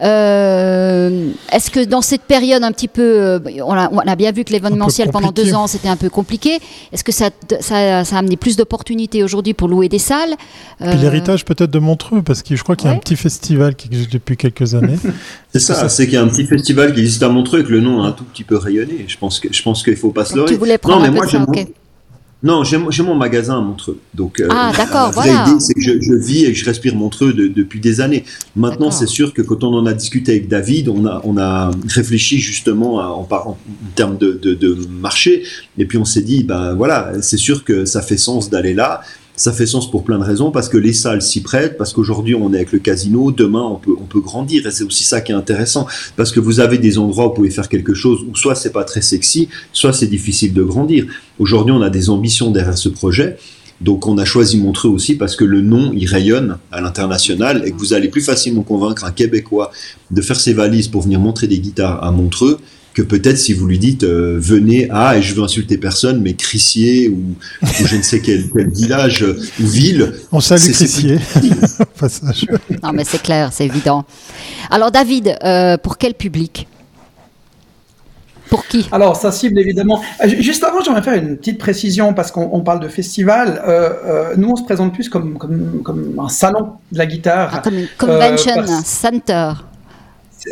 Euh, 0.03 1.31
Est-ce 1.53 1.71
que 1.71 1.85
dans 1.85 2.01
cette 2.01 2.23
période 2.23 2.63
un 2.63 2.73
petit 2.73 2.89
peu, 2.89 3.03
euh, 3.03 3.39
on 3.65 3.73
a, 3.73 4.17
bien 4.17 4.33
vu 4.33 4.45
que 4.45 4.53
l'événementiel 4.53 5.11
pendant 5.11 5.31
deux 5.31 5.55
ans 5.55 5.67
c'était 5.67 5.89
un 5.89 5.97
peu 5.97 6.09
compliqué. 6.09 6.59
Est-ce 6.93 7.05
que 7.05 7.13
ça, 7.13 7.31
ça, 7.61 8.01
a 8.01 8.19
amené 8.19 8.37
plus 8.37 8.57
d'opportunités 8.57 9.23
aujourd'hui 9.23 9.55
pour 9.55 9.69
louer 9.69 9.89
des 9.89 9.99
salles? 9.99 10.35
L'héritage 10.81 11.45
peut-être 11.45 11.71
de 11.71 11.79
Montreux, 11.79 12.23
parce 12.23 12.43
que 12.43 12.57
je 12.57 12.63
crois 12.63 12.77
qu'il 12.77 12.89
y 12.89 12.93
a 12.93 12.95
un 12.95 12.99
petit 12.99 13.17
festival 13.17 13.75
qui 13.75 13.89
existe 13.89 14.13
depuis 14.13 14.37
quelques 14.37 14.75
années. 14.75 14.99
c'est 15.53 15.61
ça, 15.61 15.89
c'est 15.89 16.07
qu'il 16.07 16.15
y 16.15 16.19
a 16.19 16.23
un 16.23 16.29
petit 16.29 16.47
festival 16.47 16.95
qui 16.95 17.01
existe 17.01 17.23
à 17.23 17.29
Montreux 17.29 17.61
et 17.61 17.65
que 17.65 17.73
le 17.73 17.81
nom 17.81 18.03
a 18.03 18.09
un 18.09 18.13
tout 18.13 18.25
petit 18.25 18.45
peu 18.45 18.57
rayonné. 18.57 19.05
Je 19.07 19.19
pense 19.19 19.41
que 19.41 19.53
je 19.53 19.63
pense 19.63 19.83
qu'il 19.83 19.97
faut 19.97 20.11
pas 20.11 20.25
se 20.25 20.37
leurrer. 20.37 20.53
Tu 20.53 20.59
voulais 20.59 20.79
prendre 20.79 20.99
non, 20.99 21.03
mais 21.03 21.11
moi, 21.11 21.27
ça, 21.27 21.45
non, 22.43 22.65
j'ai 22.65 23.03
mon 23.03 23.15
magasin 23.15 23.59
à 23.59 23.61
Montreux. 23.61 23.99
Donc, 24.15 24.41
euh, 24.41 24.49
ah, 24.51 24.73
d'accord, 24.75 25.11
voilà. 25.11 25.47
c'est 25.59 25.75
que 25.75 25.81
je, 25.81 26.15
vis 26.15 26.45
et 26.47 26.53
que 26.53 26.59
je 26.59 26.65
respire 26.65 26.95
Montreux 26.95 27.35
depuis 27.35 27.81
des 27.81 28.01
années. 28.01 28.25
Maintenant, 28.57 28.91
c'est 28.91 29.07
sûr 29.07 29.35
que 29.35 29.43
quand 29.43 29.63
on 29.63 29.75
en 29.75 29.85
a 29.85 29.93
discuté 29.93 30.33
avec 30.33 30.49
David, 30.49 30.89
on 30.89 31.05
a, 31.07 31.21
on 31.25 31.37
a 31.37 31.71
réfléchi 31.89 32.39
justement 32.39 32.95
en, 32.95 33.29
en, 33.31 33.59
termes 33.95 34.17
de, 34.17 34.33
de, 34.33 34.55
de, 34.55 34.87
marché. 34.89 35.43
Et 35.77 35.85
puis, 35.85 35.99
on 35.99 36.07
s'est 36.07 36.23
dit, 36.23 36.43
ben 36.43 36.73
voilà, 36.75 37.13
c'est 37.21 37.37
sûr 37.37 37.63
que 37.63 37.85
ça 37.85 38.01
fait 38.01 38.17
sens 38.17 38.49
d'aller 38.49 38.73
là. 38.73 39.03
Ça 39.41 39.55
fait 39.55 39.65
sens 39.65 39.91
pour 39.91 40.05
plein 40.05 40.19
de 40.19 40.23
raisons, 40.23 40.51
parce 40.51 40.69
que 40.69 40.77
les 40.77 40.93
salles 40.93 41.23
s'y 41.23 41.41
prêtent, 41.41 41.79
parce 41.79 41.95
qu'aujourd'hui 41.95 42.35
on 42.35 42.53
est 42.53 42.57
avec 42.57 42.73
le 42.73 42.79
casino, 42.79 43.31
demain 43.31 43.63
on 43.63 43.77
peut, 43.77 43.95
on 43.99 44.05
peut 44.05 44.21
grandir, 44.21 44.67
et 44.67 44.71
c'est 44.71 44.85
aussi 44.85 45.03
ça 45.03 45.23
qui 45.23 45.33
est 45.33 45.35
intéressant, 45.35 45.87
parce 46.15 46.31
que 46.31 46.41
vous 46.41 46.61
avez 46.61 46.77
des 46.77 46.99
endroits 46.99 47.25
où 47.25 47.29
vous 47.31 47.35
pouvez 47.37 47.49
faire 47.49 47.71
quelque 47.71 47.95
chose 47.95 48.21
où 48.31 48.37
soit 48.37 48.55
c'est 48.55 48.71
pas 48.71 48.85
très 48.85 49.01
sexy, 49.01 49.49
soit 49.73 49.95
c'est 49.95 50.09
difficile 50.09 50.53
de 50.53 50.63
grandir. 50.63 51.07
Aujourd'hui 51.39 51.73
on 51.73 51.81
a 51.81 51.89
des 51.89 52.11
ambitions 52.11 52.51
derrière 52.51 52.77
ce 52.77 52.91
projet, 52.91 53.39
donc 53.81 54.07
on 54.07 54.19
a 54.19 54.27
choisi 54.27 54.59
Montreux 54.59 54.91
aussi 54.91 55.15
parce 55.15 55.37
que 55.37 55.47
le 55.47 55.63
nom, 55.63 55.91
il 55.95 56.07
rayonne 56.07 56.59
à 56.71 56.83
l'international 56.83 57.63
et 57.65 57.73
que 57.73 57.79
vous 57.79 57.95
allez 57.95 58.09
plus 58.09 58.21
facilement 58.21 58.61
convaincre 58.61 59.05
un 59.05 59.11
Québécois 59.11 59.71
de 60.11 60.21
faire 60.21 60.39
ses 60.39 60.53
valises 60.53 60.89
pour 60.89 61.01
venir 61.01 61.19
montrer 61.19 61.47
des 61.47 61.61
guitares 61.61 62.05
à 62.05 62.11
Montreux 62.11 62.59
que 63.01 63.07
peut-être 63.07 63.39
si 63.39 63.53
vous 63.53 63.67
lui 63.67 63.79
dites 63.79 64.05
euh, 64.05 64.37
venez 64.39 64.91
à 64.91 65.17
et 65.17 65.23
je 65.23 65.35
veux 65.35 65.43
insulter 65.43 65.79
personne 65.79 66.21
mais 66.21 66.35
Crissier 66.35 67.09
ou, 67.09 67.35
je 67.63 67.97
ne 67.97 68.03
sais 68.03 68.21
quel, 68.21 68.45
village 68.73 69.25
ou 69.61 69.67
ville 69.67 70.13
on 70.33 70.41
salue 70.41 70.71
Crissier 70.71 71.19
non 72.83 72.93
mais 72.93 73.05
c'est 73.05 73.23
clair 73.23 73.51
c'est 73.53 73.65
évident 73.65 74.05
alors 74.71 74.91
David 74.91 75.37
euh, 75.43 75.77
pour 75.77 75.99
quel 75.99 76.15
public? 76.15 76.67
Pour 78.49 78.67
qui? 78.67 78.89
Alors, 78.91 79.15
ça 79.15 79.31
cible 79.31 79.61
évidemment. 79.61 80.03
Euh, 80.25 80.29
juste 80.41 80.65
avant, 80.65 80.81
j'aimerais 80.83 81.03
faire 81.03 81.15
une 81.15 81.37
petite 81.37 81.59
précision 81.59 82.15
parce 82.15 82.33
qu'on 82.33 82.61
parle 82.63 82.81
de 82.81 82.89
festival. 82.89 83.63
nous, 84.37 84.51
on 84.51 84.57
se 84.57 84.65
présente 84.65 84.93
plus 84.93 85.09
comme, 85.09 85.39
comme, 85.39 85.83
comme, 85.85 86.19
un 86.19 86.29
salon 86.29 86.73
de 86.91 86.99
la 86.99 87.07
guitare. 87.07 87.51
Ah, 87.55 87.59
comme 87.63 87.79
une 87.79 87.89
convention 87.97 88.67
center. 88.85 89.53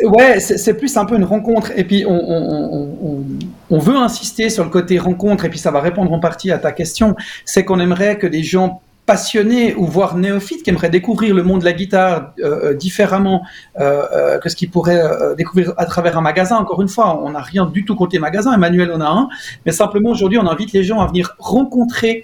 Ouais, 0.03 0.39
c'est 0.39 0.73
plus 0.75 0.95
un 0.97 1.05
peu 1.05 1.15
une 1.15 1.23
rencontre. 1.23 1.71
Et 1.75 1.83
puis, 1.83 2.05
on, 2.07 3.79
veut 3.79 3.95
insister 3.95 4.49
sur 4.49 4.63
le 4.63 4.69
côté 4.69 4.99
rencontre, 4.99 5.45
et 5.45 5.49
puis 5.49 5.59
ça 5.59 5.71
va 5.71 5.81
répondre 5.81 6.11
en 6.11 6.19
partie 6.19 6.51
à 6.51 6.59
ta 6.59 6.71
question. 6.71 7.15
C'est 7.45 7.65
qu'on 7.65 7.79
aimerait 7.79 8.17
que 8.17 8.27
des 8.27 8.43
gens 8.43 8.81
passionnés 9.05 9.73
ou 9.73 9.85
voire 9.85 10.15
néophytes 10.15 10.61
qui 10.61 10.69
aimeraient 10.69 10.91
découvrir 10.91 11.33
le 11.33 11.41
monde 11.41 11.61
de 11.61 11.65
la 11.65 11.73
guitare 11.73 12.33
euh, 12.39 12.65
euh, 12.65 12.73
différemment 12.75 13.41
euh, 13.79 14.37
que 14.37 14.49
ce 14.49 14.55
qu'ils 14.55 14.69
pourraient 14.69 15.01
découvrir 15.35 15.73
à 15.77 15.85
travers 15.85 16.15
un 16.15 16.21
magasin. 16.21 16.57
Encore 16.57 16.83
une 16.83 16.87
fois, 16.87 17.19
on 17.23 17.31
n'a 17.31 17.41
rien 17.41 17.65
du 17.65 17.85
tout 17.85 17.95
côté 17.95 18.19
magasin. 18.19 18.53
Emmanuel 18.53 18.91
en 18.91 19.01
a 19.01 19.07
un, 19.07 19.29
mais 19.65 19.71
simplement 19.71 20.11
aujourd'hui, 20.11 20.37
on 20.37 20.47
invite 20.47 20.73
les 20.73 20.83
gens 20.83 20.99
à 20.99 21.07
venir 21.07 21.35
rencontrer 21.39 22.23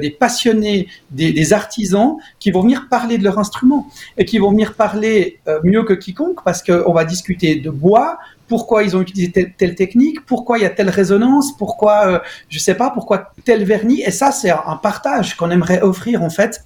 des 0.00 0.10
passionnés, 0.10 0.88
des, 1.10 1.52
artisans 1.52 2.16
qui 2.38 2.50
vont 2.50 2.62
venir 2.62 2.88
parler 2.90 3.18
de 3.18 3.24
leur 3.24 3.38
instrument 3.38 3.88
et 4.16 4.24
qui 4.24 4.38
vont 4.38 4.50
venir 4.50 4.74
parler 4.74 5.40
mieux 5.64 5.84
que 5.84 5.94
quiconque 5.94 6.42
parce 6.44 6.62
qu'on 6.62 6.92
va 6.92 7.04
discuter 7.04 7.56
de 7.56 7.70
bois, 7.70 8.18
pourquoi 8.48 8.82
ils 8.82 8.96
ont 8.96 9.02
utilisé 9.02 9.30
telle, 9.56 9.74
technique, 9.74 10.24
pourquoi 10.26 10.58
il 10.58 10.62
y 10.62 10.64
a 10.64 10.70
telle 10.70 10.88
résonance, 10.88 11.56
pourquoi, 11.56 12.08
euh, 12.08 12.18
je 12.48 12.58
sais 12.58 12.74
pas, 12.74 12.90
pourquoi 12.90 13.32
tel 13.44 13.64
vernis. 13.64 14.02
Et 14.02 14.10
ça, 14.10 14.32
c'est 14.32 14.50
un 14.50 14.76
partage 14.82 15.36
qu'on 15.36 15.50
aimerait 15.50 15.82
offrir 15.82 16.22
en 16.22 16.30
fait 16.30 16.64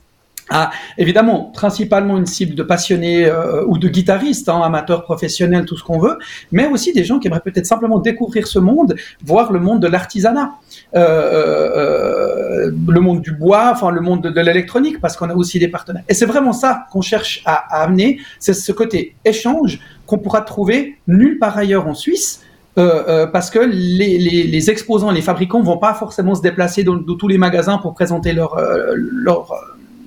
à, 0.53 0.71
évidemment, 0.99 1.51
principalement 1.55 2.19
une 2.19 2.27
cible 2.27 2.55
de 2.55 2.63
passionnés 2.63 3.25
euh, 3.25 3.65
ou 3.67 3.79
de 3.79 3.89
guitaristes, 3.89 4.49
hein, 4.51 4.61
amateurs 4.63 5.03
professionnels, 5.03 5.65
tout 5.65 5.77
ce 5.77 5.83
qu'on 5.83 5.99
veut, 5.99 6.19
mais 6.53 6.67
aussi 6.67 6.93
des 6.93 7.05
gens 7.05 7.19
qui 7.19 7.29
aimeraient 7.29 7.41
peut-être 7.41 7.67
simplement 7.67 7.99
découvrir 7.99 8.47
ce 8.47 8.59
monde, 8.59 8.95
voir 9.25 9.51
le 9.51 9.61
monde 9.61 9.81
de 9.81 9.89
l'artisanat, 9.89 10.53
euh, 10.95 11.01
euh, 11.01 12.71
le 12.87 13.01
monde 13.01 13.23
du 13.23 13.33
bois, 13.33 13.71
enfin 13.73 13.91
le 13.91 14.03
monde 14.03 14.23
de, 14.23 14.41
l'électronique, 14.41 15.01
parce 15.01 15.17
qu'on 15.17 15.31
a 15.31 15.35
aussi 15.35 15.59
des 15.59 15.69
partenaires. 15.69 16.05
Et 16.09 16.15
c'est 16.15 16.27
vraiment 16.27 16.53
ça 16.53 16.85
qu'on 16.93 17.01
cherche 17.01 17.43
à, 17.47 17.83
amener, 17.83 18.19
c'est 18.39 18.55
ce 18.55 18.73
côté 18.73 19.17
échange 19.25 19.81
qu'on 20.07 20.19
pourra 20.19 20.43
trouver 20.43 20.99
nulle 21.07 21.39
part 21.39 21.57
ailleurs 21.57 21.87
en 21.87 21.95
Suisse. 21.95 22.43
Parce 22.75 23.51
que 23.51 23.59
les, 23.59 24.71
exposants, 24.71 25.11
les 25.11 25.21
fabricants 25.21 25.61
vont 25.61 25.77
pas 25.77 25.93
forcément 25.93 26.35
se 26.35 26.41
déplacer 26.41 26.85
dans, 26.85 26.99
tous 26.99 27.29
les 27.29 27.37
magasins 27.37 27.77
pour 27.77 27.93
présenter 27.93 28.33
leur, 28.33 28.57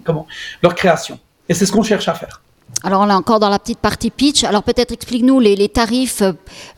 comment, 0.05 0.27
leur 0.61 0.75
création. 0.75 1.19
Et 1.49 1.53
c'est 1.53 1.65
ce 1.65 1.71
qu'on 1.71 1.83
cherche 1.83 2.07
à 2.07 2.13
faire. 2.13 2.41
Alors 2.83 3.01
on 3.01 3.09
est 3.09 3.13
encore 3.13 3.39
dans 3.39 3.49
la 3.49 3.59
petite 3.59 3.79
partie 3.79 4.09
pitch. 4.09 4.43
Alors 4.43 4.63
peut-être 4.63 4.91
explique-nous 4.91 5.39
les, 5.39 5.55
les, 5.55 5.69
tarifs. 5.69 6.23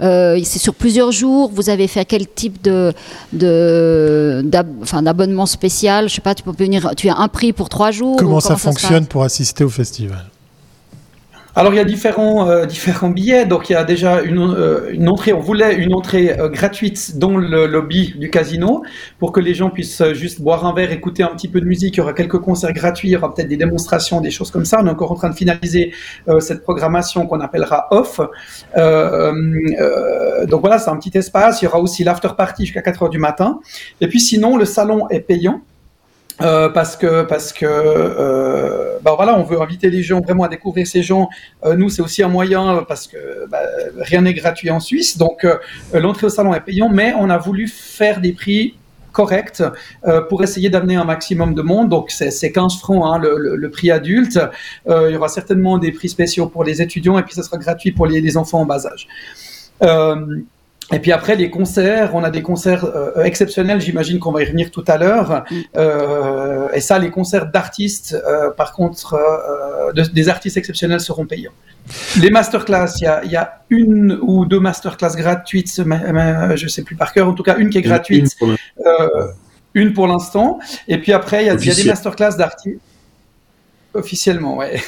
Euh, 0.01 0.39
c'est 0.43 0.59
sur 0.59 0.75
plusieurs 0.75 1.11
jours. 1.11 1.51
Vous 1.53 1.69
avez 1.69 1.87
fait 1.87 2.05
quel 2.05 2.27
type 2.27 2.61
de, 2.61 2.93
de 3.33 4.41
d'abonnement 4.43 5.45
spécial? 5.45 6.09
Je 6.09 6.15
sais 6.15 6.21
pas. 6.21 6.35
Tu 6.35 6.43
peux 6.43 6.51
venir. 6.51 6.91
Tu 6.95 7.09
as 7.09 7.17
un 7.17 7.27
prix 7.27 7.53
pour 7.53 7.69
trois 7.69 7.91
jours. 7.91 8.17
comment 8.17 8.39
ça 8.39 8.57
fonctionne 8.57 9.05
pour 9.05 9.23
assister 9.23 9.63
au 9.63 9.69
festival? 9.69 10.25
Alors 11.57 11.73
il 11.73 11.77
y 11.77 11.79
a 11.79 11.85
différents 11.85 12.47
euh, 12.47 12.67
différents 12.67 13.09
billets. 13.09 13.47
Donc 13.47 13.71
il 13.71 13.73
y 13.73 13.75
a 13.75 13.83
déjà 13.83 14.21
une, 14.21 14.37
euh, 14.37 14.91
une 14.91 15.09
entrée. 15.09 15.33
On 15.33 15.39
voulait 15.39 15.73
une 15.73 15.95
entrée 15.95 16.39
euh, 16.39 16.49
gratuite 16.49 17.17
dans 17.17 17.35
le 17.35 17.65
lobby 17.65 18.13
du 18.15 18.29
casino 18.29 18.83
pour 19.17 19.31
que 19.31 19.39
les 19.39 19.55
gens 19.55 19.71
puissent 19.71 20.03
juste 20.13 20.39
boire 20.39 20.67
un 20.67 20.73
verre, 20.75 20.91
écouter 20.91 21.23
un 21.23 21.29
petit 21.29 21.47
peu 21.47 21.59
de 21.59 21.65
musique. 21.65 21.95
Il 21.95 21.97
y 21.97 22.01
aura 22.01 22.13
quelques 22.13 22.37
concerts 22.37 22.73
gratuits. 22.73 23.07
Il 23.07 23.13
y 23.13 23.15
aura 23.15 23.33
peut-être 23.33 23.47
des 23.47 23.57
démonstrations, 23.57 24.21
des 24.21 24.29
choses 24.29 24.51
comme 24.51 24.65
ça. 24.65 24.77
On 24.83 24.85
est 24.85 24.91
encore 24.91 25.11
en 25.11 25.15
train 25.15 25.31
de 25.31 25.35
finaliser 25.35 25.93
cette 26.39 26.61
programmation 26.61 27.25
qu'on 27.25 27.39
appellera 27.39 27.87
off. 27.89 28.19
donc 28.75 30.61
voilà, 30.61 30.77
c'est 30.77 30.91
un 30.91 30.97
petit 30.97 31.17
espace. 31.17 31.63
Il 31.63 31.65
y 31.65 31.67
aura 31.67 31.79
aussi 31.79 32.03
l'after 32.03 32.29
party 32.37 32.65
jusqu'à 32.65 32.83
4 32.83 33.01
heures 33.01 33.09
du 33.09 33.17
matin. 33.17 33.59
Et 33.99 34.07
puis 34.07 34.19
sinon, 34.19 34.57
le 34.57 34.65
salon 34.65 35.09
est 35.09 35.21
payant. 35.21 35.63
Euh, 36.41 36.69
parce 36.69 36.95
que 36.95 37.23
parce 37.23 37.51
que 37.51 37.65
euh, 37.65 38.99
bah 39.01 39.13
voilà, 39.15 39.37
on 39.39 39.43
veut 39.43 39.59
inviter 39.59 39.89
les 39.89 40.03
gens 40.03 40.21
vraiment 40.21 40.43
à 40.43 40.47
découvrir 40.47 40.85
ces 40.85 41.01
gens. 41.01 41.29
Euh, 41.65 41.75
nous, 41.75 41.89
c'est 41.89 42.01
aussi 42.01 42.21
un 42.21 42.27
moyen 42.27 42.85
parce 42.87 43.07
que 43.07 43.47
bah, 43.49 43.59
rien 43.97 44.21
n'est 44.21 44.33
gratuit 44.33 44.69
en 44.69 44.79
Suisse, 44.79 45.17
donc 45.17 45.43
euh, 45.43 45.57
l'entrée 45.93 46.27
au 46.27 46.29
salon 46.29 46.53
est 46.53 46.61
payante, 46.61 46.91
mais 46.93 47.13
on 47.17 47.29
a 47.29 47.37
voulu 47.37 47.67
faire 47.67 48.21
des 48.21 48.33
prix 48.33 48.75
corrects 49.11 49.63
pour 50.29 50.43
essayer 50.43 50.69
d'amener 50.69 50.95
un 50.95 51.03
maximum 51.03 51.55
de 51.55 51.63
monde. 51.63 51.89
Donc 51.89 52.11
c'est 52.11 52.51
15 52.51 52.77
francs 52.77 53.03
hein, 53.03 53.17
le, 53.17 53.35
le, 53.39 53.55
le, 53.55 53.69
prix 53.71 53.89
adulte. 53.89 54.39
il 54.85 55.11
y 55.11 55.15
aura 55.15 55.27
certainement 55.27 55.79
des 55.79 55.91
prix 55.91 56.07
spéciaux 56.07 56.45
pour 56.45 56.63
les 56.63 56.83
étudiants 56.83 57.17
et 57.17 57.23
puis 57.23 57.33
ce 57.33 57.41
sera 57.41 57.57
gratuit 57.57 57.91
pour 57.91 58.05
les, 58.05 58.21
les 58.21 58.37
enfants 58.37 58.61
en 58.61 58.65
bas 58.65 58.85
âge. 58.85 59.07
Et 60.93 60.99
puis 60.99 61.11
après 61.11 61.35
les 61.35 61.49
concerts, 61.49 62.15
on 62.15 62.23
a 62.23 62.29
des 62.29 62.41
concerts 62.41 62.85
euh, 62.85 63.23
exceptionnels, 63.23 63.81
j'imagine 63.81 64.19
qu'on 64.19 64.31
va 64.31 64.41
y 64.41 64.45
revenir 64.45 64.71
tout 64.71 64.85
à 64.87 64.97
l'heure. 64.97 65.43
Mm. 65.49 65.55
Euh, 65.75 66.69
et 66.73 66.79
ça, 66.79 66.97
les 66.97 67.11
concerts 67.11 67.47
d'artistes, 67.47 68.17
euh, 68.25 68.51
par 68.51 68.71
contre, 68.71 69.15
euh, 69.15 69.91
de, 69.91 70.03
des 70.03 70.29
artistes 70.29 70.55
exceptionnels 70.55 71.01
seront 71.01 71.25
payants. 71.25 71.51
Les 72.19 72.29
masterclass, 72.29 72.93
il 72.99 73.03
y 73.03 73.07
a, 73.07 73.25
y 73.25 73.35
a, 73.35 73.61
une 73.69 74.17
ou 74.21 74.45
deux 74.45 74.59
masterclass 74.59 75.15
gratuites, 75.15 75.73
je 75.75 75.83
ne 75.83 76.69
sais 76.69 76.83
plus 76.83 76.95
par 76.95 77.13
cœur, 77.13 77.27
en 77.27 77.33
tout 77.33 77.43
cas 77.43 77.57
une 77.57 77.69
qui 77.69 77.77
est 77.77 77.81
gratuite, 77.81 78.33
une 79.73 79.93
pour 79.93 80.07
l'instant. 80.07 80.59
Et 80.87 80.99
puis 80.99 81.11
après, 81.11 81.43
il 81.43 81.45
y, 81.45 81.65
y, 81.65 81.71
a 81.71 81.75
des 81.75 81.83
masterclass 81.83 82.37
d'artistes. 82.37 82.79
Officiellement, 83.93 84.57
ouais. 84.57 84.79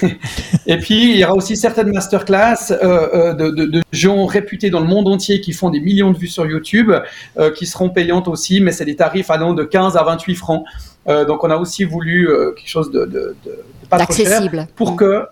Et 0.67 0.77
puis, 0.77 1.11
il 1.11 1.17
y 1.17 1.23
aura 1.23 1.33
aussi 1.33 1.55
certaines 1.55 1.91
masterclass 1.91 2.71
euh, 2.71 2.75
euh, 3.13 3.33
de, 3.33 3.49
de, 3.49 3.65
de, 3.65 3.81
gens 3.91 4.25
réputés 4.25 4.69
dans 4.69 4.81
le 4.81 4.87
monde 4.87 5.07
entier 5.07 5.41
qui 5.41 5.53
font 5.53 5.69
des 5.69 5.79
millions 5.79 6.11
de 6.11 6.17
vues 6.17 6.27
sur 6.27 6.45
YouTube, 6.45 6.91
euh, 7.37 7.51
qui 7.51 7.65
seront 7.65 7.89
payantes 7.89 8.27
aussi, 8.27 8.61
mais 8.61 8.71
c'est 8.71 8.85
des 8.85 8.95
tarifs 8.95 9.29
allant 9.31 9.53
de 9.53 9.63
15 9.63 9.97
à 9.97 10.03
28 10.03 10.35
francs. 10.35 10.63
Euh, 11.07 11.25
donc, 11.25 11.43
on 11.43 11.49
a 11.49 11.57
aussi 11.57 11.85
voulu 11.85 12.29
quelque 12.55 12.69
chose 12.69 12.91
de, 12.91 13.05
de, 13.05 13.35
de 13.45 13.63
pas 13.89 13.99
trop 13.99 14.13
cher 14.13 14.43
pour 14.75 14.95
que 14.95 15.23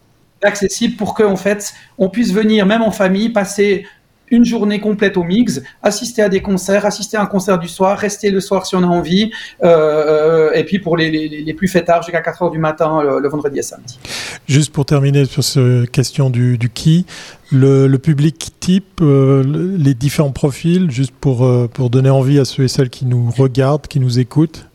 accessible 0.44 0.96
pour 0.98 1.16
que 1.16 1.24
en 1.24 1.36
fait 1.36 1.74
on 1.98 2.10
puisse 2.10 2.32
venir 2.32 2.68
même 2.68 2.84
en 2.84 2.92
famille 2.92 3.30
passer 3.30 3.88
une 4.30 4.46
journée 4.46 4.80
complète 4.80 5.18
au 5.18 5.24
mix, 5.24 5.62
assister 5.84 6.22
à 6.22 6.30
des 6.30 6.42
concerts, 6.42 6.86
assister 6.86 7.18
à 7.18 7.22
un 7.22 7.26
concert 7.26 7.60
du 7.60 7.68
soir, 7.68 7.98
rester 7.98 8.30
le 8.30 8.40
soir 8.40 8.66
si 8.66 8.76
on 8.76 8.84
a 8.84 8.88
envie, 8.88 9.32
euh, 9.64 10.52
et 10.54 10.64
puis 10.64 10.80
pour 10.80 10.98
les, 10.98 11.10
les, 11.10 11.28
les 11.28 11.54
plus 11.54 11.68
fêtards 11.68 12.04
jusqu'à 12.04 12.22
4 12.22 12.44
heures 12.44 12.52
du 12.52 12.60
matin 12.60 13.02
le, 13.02 13.20
le, 13.20 13.30
vendredi 13.30 13.60
et 13.60 13.62
samedi. 13.62 14.00
Juste 14.48 14.72
pour 14.74 14.86
terminer 14.86 15.26
sur 15.26 15.44
cette 15.44 15.90
question 15.92 16.30
du, 16.30 16.58
du 16.58 16.70
qui, 16.70 17.06
le, 17.52 17.88
le, 17.88 18.00
public 18.00 18.52
type, 18.60 19.00
euh, 19.02 19.44
les 19.78 19.94
différents 19.94 20.32
profils, 20.32 20.92
juste 20.92 21.14
pour, 21.20 21.46
euh, 21.46 21.70
pour 21.72 21.90
donner 21.90 22.10
envie 22.10 22.40
à 22.40 22.46
ceux 22.46 22.64
et 22.64 22.68
celles 22.68 22.90
qui 22.90 23.06
nous 23.06 23.32
regardent, 23.32 23.88
qui 23.88 24.00
nous 24.00 24.20
écoutent 24.20 24.68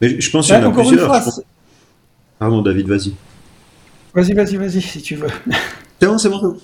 Mais 0.00 0.20
Je 0.20 0.30
pense 0.30 0.46
qu'il 0.46 0.54
y 0.54 0.58
en 0.58 0.70
a 0.70 0.72
plusieurs. 0.72 1.22
Fois, 1.22 1.42
Pardon 2.38 2.62
David, 2.62 2.86
vas-y. 2.86 3.14
Vas-y, 4.14 4.32
vas-y, 4.32 4.56
vas-y, 4.56 4.80
si 4.80 5.02
tu 5.02 5.16
veux. 5.16 5.28
C'est 6.00 6.06
bon, 6.06 6.18
c'est 6.18 6.28
bon. 6.28 6.56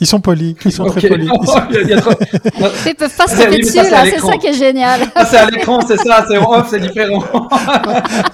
Ils 0.00 0.06
sont 0.08 0.20
polis, 0.20 0.56
ils 0.64 0.72
sont 0.72 0.84
okay. 0.84 1.00
très 1.00 1.08
polis. 1.08 1.28
Ils 2.86 2.94
peuvent 2.96 3.16
pas 3.16 3.28
se 3.28 3.36
taper 3.36 3.58
dessus, 3.58 3.76
là, 3.76 4.04
c'est 4.04 4.18
ça 4.20 4.36
qui 4.36 4.48
est 4.48 4.54
génial. 4.54 5.00
c'est 5.30 5.36
à 5.36 5.48
l'écran, 5.48 5.80
c'est 5.86 5.96
ça, 5.98 6.26
c'est 6.28 6.36
en 6.36 6.50
off, 6.50 6.66
c'est 6.68 6.80
différent. 6.80 7.22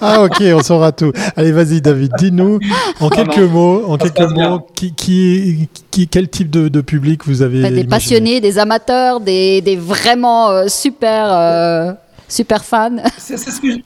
ah, 0.01 0.23
ok, 0.23 0.41
on 0.55 0.63
saura 0.63 0.91
tout. 0.91 1.11
Allez, 1.35 1.51
vas-y, 1.51 1.79
David, 1.79 2.13
dis-nous, 2.17 2.59
en 2.99 3.09
quelques 3.09 3.37
non, 3.37 3.47
mots, 3.49 3.83
en 3.87 3.97
quelques 3.97 4.31
mots, 4.31 4.67
qui, 4.75 4.93
qui, 4.95 5.69
qui, 5.91 6.07
quel 6.07 6.29
type 6.29 6.49
de, 6.49 6.67
de 6.67 6.81
public 6.81 7.27
vous 7.27 7.43
avez 7.43 7.61
Des 7.61 7.67
imaginé 7.67 7.87
passionnés, 7.87 8.41
des 8.41 8.57
amateurs, 8.57 9.19
des, 9.19 9.61
des 9.61 9.75
vraiment 9.75 10.49
euh, 10.49 10.67
super, 10.67 11.31
euh, 11.31 11.93
super 12.27 12.65
fans. 12.65 12.97
C'est 13.17 13.37
ce 13.37 13.61
que 13.61 13.71
je... 13.71 13.77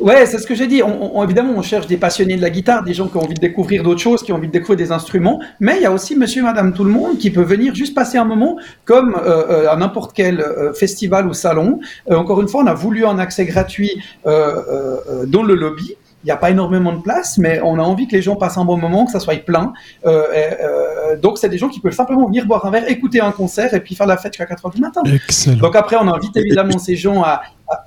Ouais, 0.00 0.26
c'est 0.26 0.38
ce 0.38 0.46
que 0.46 0.54
j'ai 0.54 0.66
dit. 0.66 0.82
On, 0.82 1.16
on, 1.16 1.22
évidemment, 1.22 1.54
on 1.56 1.62
cherche 1.62 1.86
des 1.86 1.96
passionnés 1.96 2.36
de 2.36 2.42
la 2.42 2.50
guitare, 2.50 2.82
des 2.82 2.94
gens 2.94 3.06
qui 3.06 3.16
ont 3.16 3.22
envie 3.22 3.34
de 3.34 3.40
découvrir 3.40 3.82
d'autres 3.82 4.00
choses, 4.00 4.22
qui 4.22 4.32
ont 4.32 4.36
envie 4.36 4.48
de 4.48 4.52
découvrir 4.52 4.76
des 4.76 4.92
instruments. 4.92 5.40
Mais 5.60 5.76
il 5.76 5.82
y 5.82 5.86
a 5.86 5.92
aussi 5.92 6.16
monsieur, 6.16 6.42
madame, 6.42 6.72
tout 6.72 6.84
le 6.84 6.90
monde 6.90 7.18
qui 7.18 7.30
peut 7.30 7.42
venir 7.42 7.74
juste 7.74 7.94
passer 7.94 8.18
un 8.18 8.24
moment 8.24 8.58
comme 8.84 9.14
euh, 9.16 9.70
à 9.70 9.76
n'importe 9.76 10.12
quel 10.12 10.40
euh, 10.40 10.72
festival 10.72 11.26
ou 11.28 11.32
salon. 11.32 11.80
Euh, 12.10 12.16
encore 12.16 12.40
une 12.40 12.48
fois, 12.48 12.62
on 12.62 12.66
a 12.66 12.74
voulu 12.74 13.06
un 13.06 13.18
accès 13.18 13.44
gratuit 13.44 14.02
euh, 14.26 15.24
dans 15.26 15.42
le 15.42 15.54
lobby. 15.54 15.94
Il 16.24 16.26
n'y 16.28 16.32
a 16.32 16.36
pas 16.36 16.50
énormément 16.50 16.92
de 16.94 17.02
place, 17.02 17.36
mais 17.36 17.60
on 17.62 17.78
a 17.78 17.82
envie 17.82 18.08
que 18.08 18.16
les 18.16 18.22
gens 18.22 18.34
passent 18.34 18.56
un 18.56 18.64
bon 18.64 18.78
moment, 18.78 19.04
que 19.04 19.12
ça 19.12 19.20
soit 19.20 19.44
plein. 19.44 19.74
Et, 20.06 21.18
donc, 21.20 21.36
c'est 21.36 21.50
des 21.50 21.58
gens 21.58 21.68
qui 21.68 21.80
peuvent 21.80 21.92
simplement 21.92 22.26
venir 22.26 22.46
boire 22.46 22.64
un 22.64 22.70
verre, 22.70 22.90
écouter 22.90 23.20
un 23.20 23.30
concert 23.30 23.74
et 23.74 23.80
puis 23.80 23.94
faire 23.94 24.06
la 24.06 24.16
fête 24.16 24.32
jusqu'à 24.32 24.46
4 24.46 24.64
heures 24.64 24.72
du 24.72 24.80
matin. 24.80 25.02
Excellent. 25.04 25.58
Donc 25.58 25.76
après, 25.76 25.96
on 25.96 26.08
invite 26.08 26.34
évidemment 26.38 26.78
ces 26.78 26.96
gens 26.96 27.22
à, 27.22 27.42
à 27.68 27.84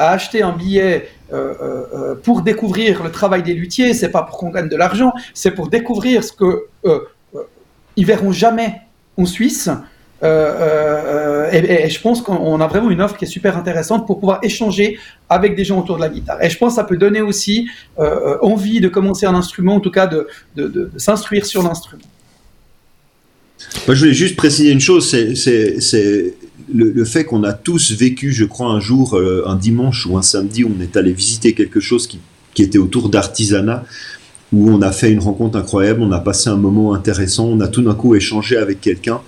à 0.00 0.12
acheter 0.12 0.42
un 0.42 0.52
billet 0.52 1.10
euh, 1.32 1.52
euh, 1.62 2.14
pour 2.14 2.40
découvrir 2.40 3.04
le 3.04 3.12
travail 3.12 3.42
des 3.42 3.52
luthiers, 3.52 3.92
c'est 3.92 4.08
pas 4.08 4.22
pour 4.22 4.38
qu'on 4.38 4.48
gagne 4.48 4.68
de 4.68 4.76
l'argent, 4.76 5.12
c'est 5.34 5.50
pour 5.50 5.68
découvrir 5.68 6.24
ce 6.24 6.32
que 6.32 6.64
euh, 6.86 7.00
ils 7.96 8.06
verront 8.06 8.32
jamais 8.32 8.80
en 9.18 9.26
Suisse. 9.26 9.68
Et, 10.22 11.88
je 11.88 12.00
pense 12.00 12.22
qu'on 12.22 12.60
a 12.60 12.66
vraiment 12.66 12.90
une 12.90 13.02
offre 13.02 13.16
qui 13.16 13.24
est 13.26 13.28
super 13.28 13.56
intéressante 13.58 14.06
pour 14.06 14.20
pouvoir 14.20 14.38
échanger 14.42 14.98
avec 15.28 15.54
des 15.54 15.64
gens 15.64 15.78
autour 15.80 15.96
de 15.96 16.02
la 16.02 16.08
guitare. 16.08 16.42
Et 16.42 16.48
je 16.48 16.56
pense 16.58 16.72
que 16.72 16.76
ça 16.76 16.84
peut 16.84 16.96
donner 16.96 17.20
aussi 17.20 17.68
envie 18.42 18.80
de 18.80 18.88
commencer 18.88 19.26
un 19.26 19.34
instrument, 19.34 19.76
en 19.76 19.80
tout 19.80 19.90
cas 19.90 20.06
de, 20.06 20.90
s'instruire 20.96 21.44
sur 21.46 21.62
l'instrument. 21.62 22.02
Je 23.86 23.92
voulais 23.94 24.14
juste 24.14 24.36
préciser 24.36 24.72
une 24.72 24.80
chose, 24.80 25.08
c'est 25.10 26.34
le, 26.72 27.04
fait 27.04 27.24
qu'on 27.24 27.44
a 27.44 27.52
tous 27.52 27.92
vécu, 27.92 28.32
je 28.32 28.44
crois, 28.44 28.68
un 28.68 28.80
jour, 28.80 29.14
euh, 29.14 29.44
un 29.46 29.56
dimanche 29.56 30.06
ou 30.06 30.16
un 30.16 30.22
samedi, 30.22 30.64
on 30.64 30.80
est 30.80 30.96
allé 30.96 31.12
visiter 31.12 31.52
quelque 31.52 31.80
chose 31.80 32.06
qui, 32.06 32.20
était 32.58 32.78
autour 32.78 33.08
d'artisanat, 33.08 33.84
où 34.52 34.68
on 34.68 34.82
a 34.82 34.92
fait 34.92 35.10
une 35.10 35.20
rencontre 35.20 35.56
incroyable, 35.56 36.02
on 36.02 36.12
a 36.12 36.20
passé 36.20 36.50
un 36.50 36.56
moment 36.56 36.92
intéressant, 36.92 37.46
on 37.46 37.60
a 37.60 37.68
tout 37.68 37.80
d'un 37.80 37.94
coup 37.94 38.14
échangé 38.14 38.58
avec 38.58 38.82
quelqu'un. 38.82 39.20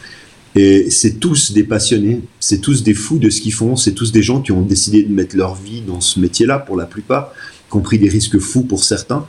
Et 0.55 0.91
c'est 0.91 1.19
tous 1.19 1.53
des 1.53 1.65
passionnés, 1.65 2.21
c'est 2.41 2.61
tous 2.61 2.83
des 2.83 2.93
fous 2.93 3.19
de 3.19 3.31
ce 3.31 3.41
qu'ils 3.41 3.55
font, 3.55 3.75
c'est 3.75 3.93
tous 3.93 4.13
des 4.13 4.23
gens 4.23 4.43
qui 4.43 4.53
ont 4.53 4.61
décidé 4.61 5.03
de 5.03 5.11
mettre 5.11 5.35
leur 5.35 5.55
vie 5.55 5.81
dans 5.81 6.03
ce 6.03 6.21
métier-là 6.21 6.59
pour 6.59 6.77
la 6.77 6.85
plupart, 6.85 7.33
compris 7.71 7.99
des 7.99 8.11
risques 8.11 8.39
fous 8.39 8.65
pour 8.65 8.85
certains. 8.85 9.25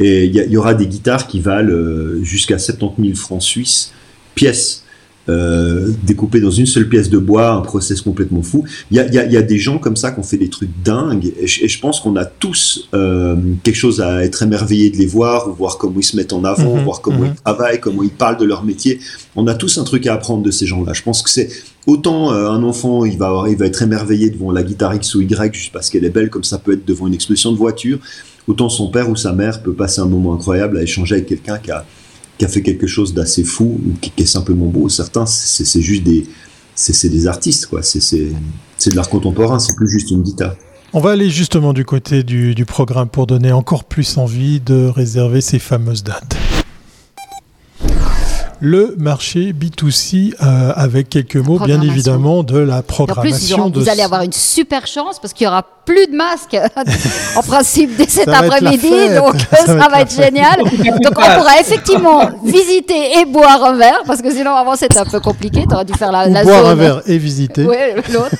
Et 0.00 0.24
il 0.24 0.34
y, 0.34 0.38
y, 0.38 0.56
aura 0.56 0.72
des 0.72 0.86
guitares 0.86 1.26
qui 1.26 1.40
valent 1.40 1.70
euh, 1.70 2.22
jusqu'à 2.22 2.58
70 2.58 3.02
000 3.02 3.14
francs 3.14 3.42
suisses 3.42 3.92
pièce. 4.34 4.81
Euh, 5.28 5.90
découpé 6.02 6.40
dans 6.40 6.50
une 6.50 6.66
seule 6.66 6.88
pièce 6.88 7.08
de 7.08 7.18
bois, 7.18 7.50
un 7.50 7.60
process 7.60 8.00
complètement 8.00 8.42
fou. 8.42 8.64
Il 8.90 8.96
y 8.96 9.00
a, 9.00 9.06
y 9.06 9.36
a, 9.36 9.42
des 9.42 9.58
gens 9.58 9.78
comme 9.78 9.94
ça 9.94 10.10
qui 10.10 10.18
ont 10.18 10.24
fait 10.24 10.36
des 10.36 10.48
trucs 10.48 10.70
dingues, 10.84 11.32
et 11.40 11.46
je, 11.46 11.80
pense 11.80 12.00
qu'on 12.00 12.16
a 12.16 12.24
tous 12.24 12.88
euh, 12.92 13.36
quelque 13.62 13.76
chose 13.76 14.00
à 14.00 14.24
être 14.24 14.42
émerveillé 14.42 14.90
de 14.90 14.96
les 14.96 15.06
voir, 15.06 15.50
voir 15.50 15.78
comment 15.78 16.00
ils 16.00 16.04
se 16.04 16.16
mettent 16.16 16.32
en 16.32 16.42
avant, 16.42 16.76
mhm. 16.76 16.84
voir 16.84 17.00
comment 17.00 17.20
mhm. 17.20 17.34
ils 17.36 17.42
travaillent, 17.42 17.80
comment 17.80 18.02
ils 18.02 18.10
parlent 18.10 18.36
de 18.36 18.44
leur 18.44 18.64
métier. 18.64 18.98
On 19.36 19.46
a 19.46 19.54
tous 19.54 19.78
un 19.78 19.84
truc 19.84 20.06
à 20.08 20.14
apprendre 20.14 20.42
de 20.42 20.50
ces 20.50 20.66
gens-là. 20.66 20.92
Je 20.92 21.02
pense 21.02 21.22
que 21.22 21.30
c'est 21.30 21.48
autant 21.86 22.32
euh, 22.32 22.50
un 22.50 22.62
enfant, 22.64 23.04
il 23.04 23.16
va, 23.16 23.44
il 23.48 23.56
va 23.56 23.66
être 23.66 23.82
émerveillé 23.82 24.30
devant 24.30 24.50
la 24.50 24.64
guitare 24.64 24.94
X 24.94 25.14
ou 25.14 25.20
Y 25.20 25.54
juste 25.54 25.72
parce 25.72 25.88
qu'elle 25.88 26.04
est 26.04 26.10
belle, 26.10 26.30
comme 26.30 26.44
ça 26.44 26.58
peut 26.58 26.72
être 26.72 26.84
devant 26.84 27.06
une 27.06 27.14
exposition 27.14 27.52
de 27.52 27.56
voiture, 27.56 27.98
autant 28.48 28.68
son 28.68 28.90
père 28.90 29.08
ou 29.08 29.16
sa 29.16 29.32
mère 29.32 29.62
peut 29.62 29.72
passer 29.72 30.00
un 30.00 30.06
moment 30.06 30.34
incroyable 30.34 30.78
à 30.78 30.82
échanger 30.82 31.14
avec 31.14 31.26
quelqu'un 31.26 31.58
qui 31.58 31.70
a 31.70 31.84
qui 32.38 32.44
a 32.44 32.48
fait 32.48 32.62
quelque 32.62 32.86
chose 32.86 33.14
d'assez 33.14 33.44
fou 33.44 33.80
ou 33.86 33.92
qui, 34.00 34.12
est 34.16 34.26
simplement 34.26 34.66
beau. 34.66 34.88
Certains, 34.88 35.26
c'est 35.26 35.80
juste 35.80 36.02
des, 36.02 36.26
c'est 36.74 37.26
artistes, 37.26 37.66
quoi. 37.66 37.82
C'est 37.82 38.00
de 38.00 38.96
l'art 38.96 39.08
contemporain, 39.08 39.58
c'est 39.58 39.76
plus 39.76 39.88
juste 39.88 40.10
une 40.10 40.22
guitare. 40.22 40.56
On 40.92 41.00
va 41.00 41.10
aller 41.10 41.30
justement 41.30 41.72
du 41.72 41.84
côté 41.84 42.22
du 42.22 42.64
programme 42.66 43.08
pour 43.08 43.26
donner 43.26 43.52
encore 43.52 43.84
plus 43.84 44.18
envie 44.18 44.60
de 44.60 44.86
réserver 44.86 45.40
ces 45.40 45.58
fameuses 45.58 46.02
dates 46.02 46.36
le 48.64 48.94
marché 48.96 49.52
B2C 49.52 50.34
euh, 50.40 50.72
avec 50.76 51.08
quelques 51.08 51.34
mots, 51.34 51.58
bien 51.58 51.82
évidemment, 51.82 52.44
de 52.44 52.58
la 52.58 52.82
programmation. 52.82 53.64
En 53.64 53.70
plus, 53.72 53.80
vous 53.80 53.88
allez 53.88 54.02
avoir 54.02 54.22
une 54.22 54.32
super 54.32 54.86
chance 54.86 55.18
parce 55.18 55.34
qu'il 55.34 55.46
y 55.46 55.48
aura 55.48 55.64
plus 55.84 56.06
de 56.06 56.16
masques 56.16 56.56
en 57.36 57.42
principe 57.42 57.96
dès 57.96 58.06
cet 58.06 58.28
après-midi, 58.28 58.88
donc 59.16 59.34
ça, 59.50 59.88
va 59.88 60.02
être, 60.02 60.14
génial. 60.16 60.58
donc 61.02 61.12
on 61.16 61.38
pourra 61.38 61.58
effectivement 61.60 62.30
visiter 62.44 63.18
et 63.18 63.24
boire 63.24 63.64
un 63.64 63.76
verre 63.76 64.02
parce 64.06 64.22
que 64.22 64.30
sinon 64.30 64.54
avant 64.54 64.76
c'était 64.76 64.98
un 64.98 65.06
peu 65.06 65.18
compliqué. 65.18 65.64
Tu 65.68 65.74
aurais 65.74 65.84
dû 65.84 65.94
faire 65.94 66.12
la, 66.12 66.28
la 66.28 66.44
boire 66.44 66.64
un 66.66 66.76
verre 66.76 67.02
et 67.06 67.18
visiter. 67.18 67.66
Oui, 67.66 67.76
l'autre. 68.12 68.36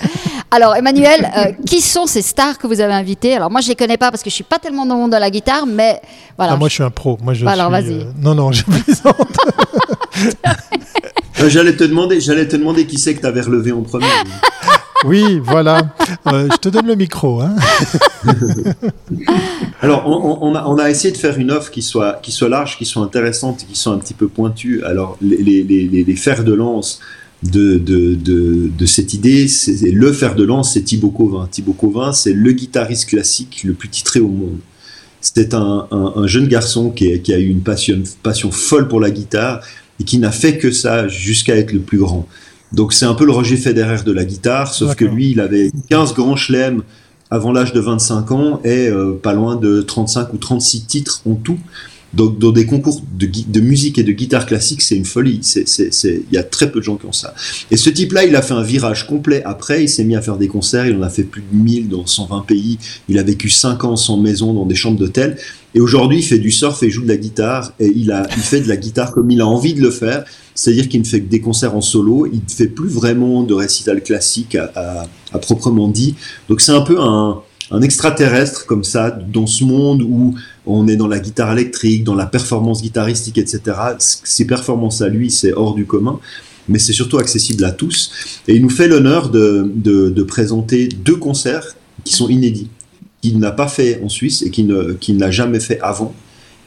Alors 0.53 0.77
Emmanuel, 0.77 1.33
euh, 1.37 1.53
qui 1.67 1.81
sont 1.81 2.07
ces 2.07 2.23
stars 2.23 2.59
que 2.59 2.69
vous 2.69 2.81
avez 2.81 2.93
invitées? 2.93 3.35
Alors 3.35 3.51
moi 3.51 3.61
je 3.61 3.69
les 3.69 3.75
connais 3.75 3.97
pas 3.97 4.13
parce 4.13 4.23
que 4.23 4.31
je 4.31 4.35
suis 4.35 4.45
pas 4.45 4.59
tellement 4.59 4.87
dans 4.87 4.95
le 4.95 5.01
monde 5.01 5.13
de 5.13 5.17
la 5.17 5.31
guitare, 5.31 5.67
mais 5.67 6.01
voilà. 6.37 6.53
Ah, 6.53 6.57
moi 6.57 6.69
je 6.69 6.75
suis 6.75 6.83
un 6.85 6.91
pro. 6.91 7.19
Moi 7.23 7.35
je. 7.35 7.45
alors 7.45 7.71
vas-y. 7.71 7.95
Euh, 7.95 8.05
non 8.21 8.37
non, 8.37 8.53
je 8.53 8.63
plaisante. 8.65 9.17
Euh, 11.41 11.49
j'allais 11.49 11.75
te 11.75 11.83
demander, 11.83 12.21
j'allais 12.21 12.47
te 12.47 12.57
demander 12.57 12.87
qui 12.87 12.99
c'est 12.99 13.15
que 13.15 13.21
tu 13.21 13.27
avais 13.27 13.41
relevé 13.41 13.73
en 13.73 13.83
premier. 13.83 14.07
Oui, 15.05 15.41
voilà. 15.43 15.97
Euh, 16.29 16.47
je 16.53 16.57
te 16.59 16.69
donne 16.69 16.87
le 16.87 16.95
micro. 16.95 17.41
Hein. 17.41 17.57
Alors, 19.81 20.07
on, 20.07 20.79
a, 20.79 20.91
essayé 20.91 21.11
de 21.11 21.19
faire 21.19 21.37
une 21.39 21.51
offre 21.51 21.73
qui 21.73 21.83
soit, 21.83 22.21
qui 22.23 22.31
soit 22.31 22.49
large, 22.49 22.79
qui 22.79 22.85
soit 22.85 23.03
intéressante, 23.03 23.67
qui 23.69 23.77
soit 23.77 23.93
un 23.93 23.99
petit 23.99 24.15
peu 24.15 24.29
pointue. 24.29 24.85
Alors, 24.85 25.19
les, 25.21 26.15
fers 26.15 26.45
de 26.45 26.53
lance 26.53 27.01
de, 27.43 27.79
de, 27.79 28.87
cette 28.87 29.13
idée, 29.13 29.49
c'est 29.49 29.91
le 29.91 30.13
fer 30.13 30.37
de 30.37 30.45
lance, 30.45 30.75
c'est 30.75 30.83
Thibaut 30.83 31.11
Covin. 31.11 31.49
Thibaut 31.51 31.73
Covin, 31.73 32.13
c'est 32.13 32.33
le 32.33 32.53
guitariste 32.53 33.09
classique 33.09 33.63
le 33.65 33.73
plus 33.73 33.89
titré 33.89 34.21
au 34.21 34.29
monde. 34.29 34.59
C'était 35.21 35.55
un, 35.55 35.89
jeune 36.27 36.47
garçon 36.47 36.91
qui, 36.91 37.21
qui, 37.23 37.35
a 37.35 37.39
eu 37.39 37.49
une 37.49 37.63
passion, 37.63 38.01
passion 38.23 38.53
folle 38.53 38.87
pour 38.87 39.01
la 39.01 39.11
guitare 39.11 39.63
et 40.03 40.05
qui 40.05 40.19
n'a 40.19 40.33
fait 40.33 40.59
que 40.59 40.73
ça 40.73 41.07
jusqu'à 41.07 41.55
être 41.55 41.73
le 41.73 41.79
plus 41.79 41.99
grand. 41.99 42.27
Donc 42.73 42.93
c'est 42.93 43.05
un 43.05 43.15
peu 43.15 43.25
le 43.25 43.31
Roger 43.31 43.57
Federer 43.57 44.03
de 44.05 44.11
la 44.11 44.25
guitare, 44.25 44.75
sauf 44.75 44.97
que 44.97 45.05
lui, 45.05 45.31
il 45.31 45.39
avait 45.39 45.71
15 45.91 46.13
grands 46.15 46.35
chelems 46.35 46.83
avant 47.31 47.53
l'âge 47.53 47.73
de 47.73 47.79
25 47.79 48.33
ans 48.33 48.61
et 48.65 48.89
euh, 48.89 49.13
pas 49.13 49.33
loin 49.33 49.55
de 49.55 49.81
35 49.81 50.35
ou 50.35 50.39
36 50.39 50.87
titres 50.87 51.23
en 51.25 51.35
tout. 51.35 51.59
Donc, 52.15 52.39
dans 52.39 52.53
des 52.53 52.67
concours 52.67 53.03
de, 53.15 53.61
musique 53.61 53.99
et 53.99 54.03
de 54.03 54.13
guitare 54.13 54.45
classique, 54.45 54.83
c'est 54.83 54.97
une 54.97 55.07
folie. 55.07 55.41
Il 55.57 56.23
y 56.31 56.37
a 56.37 56.43
très 56.43 56.71
peu 56.71 56.81
de 56.81 56.85
gens 56.85 56.97
qui 56.97 57.07
ont 57.07 57.13
ça. 57.13 57.35
Et 57.71 57.77
ce 57.77 57.89
type-là, 57.89 58.25
il 58.25 58.37
a 58.37 58.43
fait 58.43 58.53
un 58.55 58.63
virage 58.63 59.07
complet 59.07 59.43
après. 59.45 59.85
Il 59.85 59.89
s'est 59.89 60.05
mis 60.05 60.15
à 60.15 60.21
faire 60.21 60.37
des 60.37 60.49
concerts. 60.49 60.87
Il 60.87 60.97
en 60.97 61.03
a 61.03 61.09
fait 61.09 61.23
plus 61.23 61.43
de 61.43 61.57
1000 61.57 61.89
dans 61.89 62.07
120 62.07 62.45
pays. 62.47 62.79
Il 63.09 63.19
a 63.19 63.23
vécu 63.23 63.49
5 63.49 63.85
ans 63.85 63.97
sans 63.97 64.19
maison 64.19 64.53
dans 64.53 64.67
des 64.67 64.75
chambres 64.75 64.99
d'hôtel. 64.99 65.39
Et 65.75 65.81
aujourd'hui, 65.81 66.19
il 66.19 66.25
fait 66.25 66.39
du 66.39 66.51
surf 66.51 66.83
et 66.83 66.91
joue 66.91 67.03
de 67.03 67.09
la 67.09 67.17
guitare. 67.17 67.73
Et 67.81 67.91
il, 67.95 68.13
a, 68.13 68.27
il 68.37 68.43
fait 68.43 68.61
de 68.61 68.69
la 68.69 68.77
guitare 68.77 69.13
comme 69.13 69.31
il 69.31 69.41
a 69.41 69.47
envie 69.47 69.73
de 69.73 69.81
le 69.81 69.91
faire. 69.91 70.25
C'est-à-dire 70.55 70.91
qu'il 70.91 71.01
ne 71.01 71.07
fait 71.07 71.23
que 71.23 71.31
des 71.31 71.41
concerts 71.41 71.75
en 71.75 71.81
solo. 71.81 72.27
Il 72.27 72.41
ne 72.41 72.51
fait 72.51 72.67
plus 72.67 72.89
vraiment 72.89 73.43
de 73.43 73.55
récital 73.55 74.03
classique 74.03 74.55
à, 74.55 75.07
à 75.33 75.39
proprement 75.39 75.89
dit. 75.89 76.15
Donc 76.51 76.61
c'est 76.61 76.73
un 76.73 76.83
peu 76.83 77.01
un 77.01 77.41
un 77.73 77.81
extraterrestre 77.81 78.67
comme 78.67 78.85
ça, 78.85 79.11
dans 79.11 79.47
ce 79.47 79.65
monde 79.65 80.03
où 80.03 80.35
on 80.67 80.87
est 80.87 80.97
dans 80.97 81.09
la 81.09 81.19
guitare 81.19 81.53
électrique, 81.53 82.05
dans 82.05 82.15
la 82.15 82.27
performance 82.27 82.83
guitaristique, 82.83 83.39
etc. 83.39 83.61
Ses 83.99 84.47
performances 84.47 85.01
à 85.01 85.09
lui, 85.09 85.31
c'est 85.31 85.55
hors 85.55 85.75
du 85.75 85.87
commun, 85.87 86.21
mais 86.69 86.79
c'est 86.79 86.93
surtout 86.93 87.19
accessible 87.19 87.65
à 87.65 87.73
tous. 87.73 88.13
Et 88.47 88.55
il 88.55 88.63
nous 88.63 88.71
fait 88.71 88.89
l'honneur 88.89 89.31
de, 89.31 89.73
de, 89.75 90.23
présenter 90.23 90.89
deux 90.89 91.17
concerts 91.17 91.75
qui 92.05 92.15
sont 92.15 92.29
inédits, 92.29 92.69
qu'il 93.23 93.39
n'a 93.39 93.53
pas 93.53 93.69
fait 93.69 94.01
en 94.05 94.09
Suisse 94.11 94.43
et 94.43 94.51
qu'il 94.51 95.17
n'a 95.17 95.31
jamais 95.31 95.61
fait 95.61 95.81
avant 95.81 96.15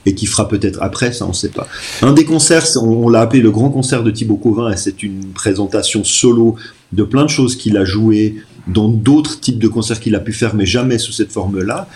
et 0.07 0.13
qui 0.13 0.25
fera 0.25 0.47
peut-être 0.47 0.79
après, 0.81 1.13
ça 1.13 1.25
on 1.25 1.29
ne 1.29 1.33
sait 1.33 1.49
pas. 1.49 1.67
Un 2.01 2.13
des 2.13 2.25
concerts, 2.25 2.65
on, 2.81 3.09
l'a 3.09 3.21
appelé 3.21 3.41
le 3.41 3.51
grand 3.51 3.69
concert 3.69 4.03
de 4.03 4.11
Thibaut 4.11 4.37
Covin, 4.37 4.71
et 4.71 4.77
c'est 4.77 5.01
une 5.01 5.25
présentation 5.33 6.03
solo 6.03 6.55
de 6.93 7.03
plein 7.03 7.23
de 7.23 7.29
choses 7.29 7.55
qu'il 7.55 7.75
a 7.77 7.85
jouées 7.85 8.35
dans 8.67 8.87
d'autres 8.87 9.39
types 9.39 9.59
de 9.59 9.67
concerts 9.67 9.99
qu'il 9.99 10.15
a 10.15 10.19
pu 10.19 10.33
faire, 10.33 10.55
mais 10.55 10.65
jamais 10.65 10.97
sous 10.97 11.11
cette 11.11 11.31
forme-là. 11.31 11.87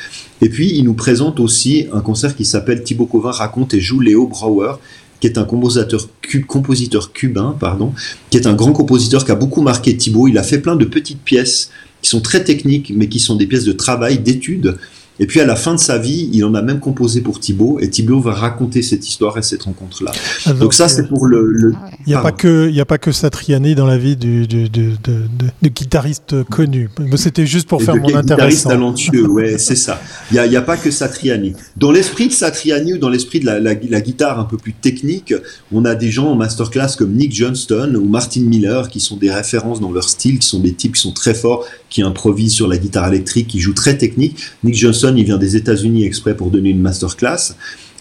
Et 0.42 0.50
puis, 0.50 0.72
il 0.76 0.84
nous 0.84 0.94
présente 0.94 1.40
aussi 1.40 1.88
un 1.94 2.02
concert 2.02 2.36
qui 2.36 2.46
s'appelle 2.46 2.84
Thibaut 2.84 3.06
Covin 3.06 3.32
raconte 3.32 3.74
et 3.74 3.80
joue 3.80 4.00
Léo 4.00 4.28
Brauer, 4.28 4.74
qui 5.20 5.28
est 5.28 5.38
un 5.38 5.44
compositeur, 5.44 6.08
compositeur 6.48 7.12
cubain, 7.12 7.56
pardon, 7.60 7.94
qui 8.30 8.38
est 8.38 8.48
un 8.48 8.54
grand 8.54 8.72
compositeur 8.72 9.26
qui 9.26 9.32
a 9.32 9.36
beaucoup 9.36 9.62
marqué 9.62 9.98
Thibaut. 9.98 10.28
Il 10.28 10.38
a 10.38 10.44
fait 10.44 10.60
plein 10.60 10.76
de 10.76 10.86
petites 10.86 11.22
pièces 11.22 11.72
qui 12.02 12.10
sont 12.10 12.22
très 12.22 12.44
techniques, 12.44 12.94
mais 12.96 13.10
qui 13.10 13.20
sont 13.20 13.36
des 13.36 13.46
pièces 13.46 13.66
de 13.66 13.74
travail, 13.74 14.20
d'études, 14.20 14.78
et 15.20 15.28
puis 15.28 15.42
à 15.42 15.46
la 15.46 15.56
fin 15.56 15.74
de 15.74 15.80
sa 15.80 15.98
vie, 15.98 16.30
il 16.32 16.44
en 16.46 16.54
a 16.54 16.62
même 16.62 16.80
composé 16.80 17.22
pour 17.22 17.40
Thibaut, 17.40 17.80
et 17.82 17.90
Thibaut 17.90 18.22
va 18.22 18.34
raconter 18.34 18.82
cette 18.82 19.08
histoire 19.08 19.38
et 19.38 19.42
cette 19.42 19.64
rencontre-là. 19.64 20.12
Ah, 20.46 20.54
donc, 20.54 20.74
ça, 20.74 20.88
c'est 20.88 21.08
pour 21.08 21.26
le. 21.26 21.74
Ah 21.76 21.90
il 22.06 22.10
n'y 22.10 22.16
a, 22.16 22.22
pas 22.22 22.32
que, 22.32 22.70
il 22.72 22.80
a 22.80 22.86
pas 22.86 22.98
que 22.98 23.12
Satriani 23.12 23.76
dans 23.76 23.86
la 23.86 23.98
vie 23.98 24.16
du, 24.16 24.48
du, 24.48 24.70
du, 24.70 24.94
de, 25.04 25.70
guitariste 25.70 26.44
connu. 26.46 26.90
C'était 27.16 27.46
juste 27.46 27.68
pour 27.68 27.84
faire 27.84 27.96
mon 27.96 28.08
intéressant. 28.08 28.22
Guitariste 28.22 28.68
talentueux, 28.68 29.28
ouais, 29.28 29.58
c'est 29.58 29.76
ça. 29.76 30.02
Il 30.32 30.42
n'y 30.42 30.56
a, 30.56 30.60
a, 30.60 30.62
pas 30.62 30.78
que 30.78 30.90
Satriani. 30.90 31.54
Dans 31.76 31.92
l'esprit 31.92 32.28
de 32.28 32.34
Satriani 32.34 32.94
ou 32.94 32.98
dans 32.98 33.10
l'esprit 33.10 33.42
de 33.42 33.46
la, 33.46 33.60
la, 33.60 33.76
guitare 33.76 34.40
un 34.40 34.46
peu 34.46 34.58
plus 34.58 34.74
technique, 34.74 35.34
on 35.72 35.84
a 35.86 35.96
des 35.96 36.10
gens 36.10 36.32
en 36.32 36.36
masterclass 36.36 36.96
comme 36.98 37.12
Nick 37.12 37.34
Johnston 37.34 37.96
ou 37.96 38.08
Martin 38.08 38.42
Miller 38.42 38.88
qui 38.88 39.02
sont 39.02 39.18
des 39.18 39.32
références 39.32 39.82
dans 39.82 39.92
leur 39.92 40.08
style, 40.08 40.40
qui 40.40 40.48
sont 40.48 40.60
des 40.60 40.74
types 40.74 40.96
qui 40.96 41.02
sont 41.02 41.12
très 41.12 41.34
forts, 41.34 41.66
qui 41.90 42.02
improvisent 42.02 42.54
sur 42.54 42.68
la 42.68 42.78
guitare 42.78 43.10
électrique, 43.10 43.48
qui 43.48 43.60
jouent 43.60 43.74
très 43.74 43.98
technique. 43.98 44.38
Nick 44.64 44.76
Johnson, 45.10 45.18
il 45.18 45.26
vient 45.26 45.38
des 45.38 45.56
États-Unis 45.56 46.06
exprès 46.06 46.36
pour 46.36 46.50
donner 46.50 46.70
une 46.70 46.82
masterclass. 46.82 47.56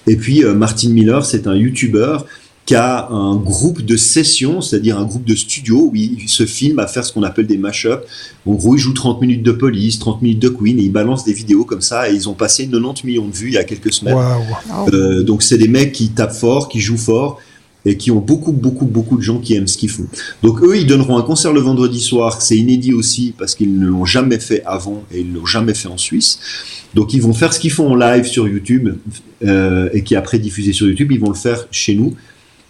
Et 0.07 0.16
puis 0.16 0.44
euh, 0.44 0.55
Martin 0.55 0.90
Miller, 0.90 1.25
c'est 1.25 1.47
un 1.47 1.55
YouTuber 1.55 2.18
qui 2.64 2.75
a 2.75 3.09
un 3.09 3.37
groupe 3.37 3.81
de 3.83 3.97
sessions, 3.97 4.61
c'est-à-dire 4.61 4.99
un 4.99 5.07
groupe 5.07 5.25
de 5.25 5.35
studio 5.35 5.88
où 5.90 5.94
il 5.94 6.29
se 6.29 6.44
filme 6.44 6.79
à 6.81 6.87
faire 6.87 7.03
ce 7.03 7.14
qu'on 7.14 7.23
appelle 7.23 7.47
des 7.47 7.57
mash-ups. 7.57 8.05
En 8.44 8.53
gros, 8.53 8.77
il 8.77 8.79
joue 8.79 8.92
30 8.92 9.23
minutes 9.23 9.42
de 9.42 9.53
Police, 9.53 9.99
30 9.99 10.21
minutes 10.21 10.40
de 10.40 10.51
Queen 10.51 10.79
et 10.79 10.83
il 10.83 10.92
balance 10.92 11.25
des 11.25 11.33
vidéos 11.33 11.64
comme 11.64 11.81
ça 11.81 12.11
et 12.11 12.14
ils 12.14 12.29
ont 12.29 12.35
passé 12.35 12.68
90 12.68 13.07
millions 13.07 13.27
de 13.27 13.35
vues 13.35 13.49
il 13.49 13.55
y 13.55 13.59
a 13.59 13.64
quelques 13.64 13.92
semaines. 13.92 14.18
Euh, 14.92 15.23
donc 15.23 15.42
c'est 15.42 15.57
des 15.57 15.68
mecs 15.68 15.92
qui 15.92 16.11
tapent 16.11 16.35
fort, 16.35 16.68
qui 16.68 16.81
jouent 16.81 16.99
fort 16.99 17.40
et 17.85 17.97
qui 17.97 18.11
ont 18.11 18.21
beaucoup, 18.21 18.53
beaucoup, 18.53 18.87
beaucoup 18.87 19.17
de 19.17 19.23
gens 19.23 19.38
qui 19.38 19.55
aiment 19.55 19.67
ce 19.67 19.79
qu'ils 19.79 19.91
font. 19.91 20.07
Donc 20.43 20.62
eux, 20.62 20.77
ils 20.77 20.87
donneront 20.87 21.17
un 21.17 21.23
concert 21.23 21.53
le 21.53 21.61
vendredi 21.61 22.01
soir, 22.01 22.43
c'est 22.43 22.57
inédit 22.57 22.93
aussi 22.93 23.35
parce 23.38 23.55
qu'ils 23.55 23.79
ne 23.79 23.87
l'ont 23.87 24.05
jamais 24.05 24.38
fait 24.38 24.62
avant 24.67 25.05
et 25.12 25.21
ils 25.21 25.31
ne 25.31 25.38
l'ont 25.38 25.47
jamais 25.47 25.75
fait 25.75 25.88
en 25.88 25.97
Suisse. 25.97 26.38
Donc 26.95 27.14
ils 27.14 27.23
vont 27.23 27.33
faire 27.33 27.53
ce 27.53 27.61
qu'ils 27.61 27.71
font 27.71 27.91
en 27.93 27.95
live 27.95 28.25
sur 28.25 28.49
YouTube 28.49 28.91
euh, 29.45 29.88
et 29.93 30.03
qui 30.03 30.14
est 30.14 30.17
après 30.17 30.38
diffusé 30.38 30.73
sur 30.73 30.87
YouTube, 30.87 31.12
ils 31.12 31.21
vont 31.21 31.31
le 31.31 31.35
faire 31.35 31.67
chez 31.71 31.95
nous 31.95 32.14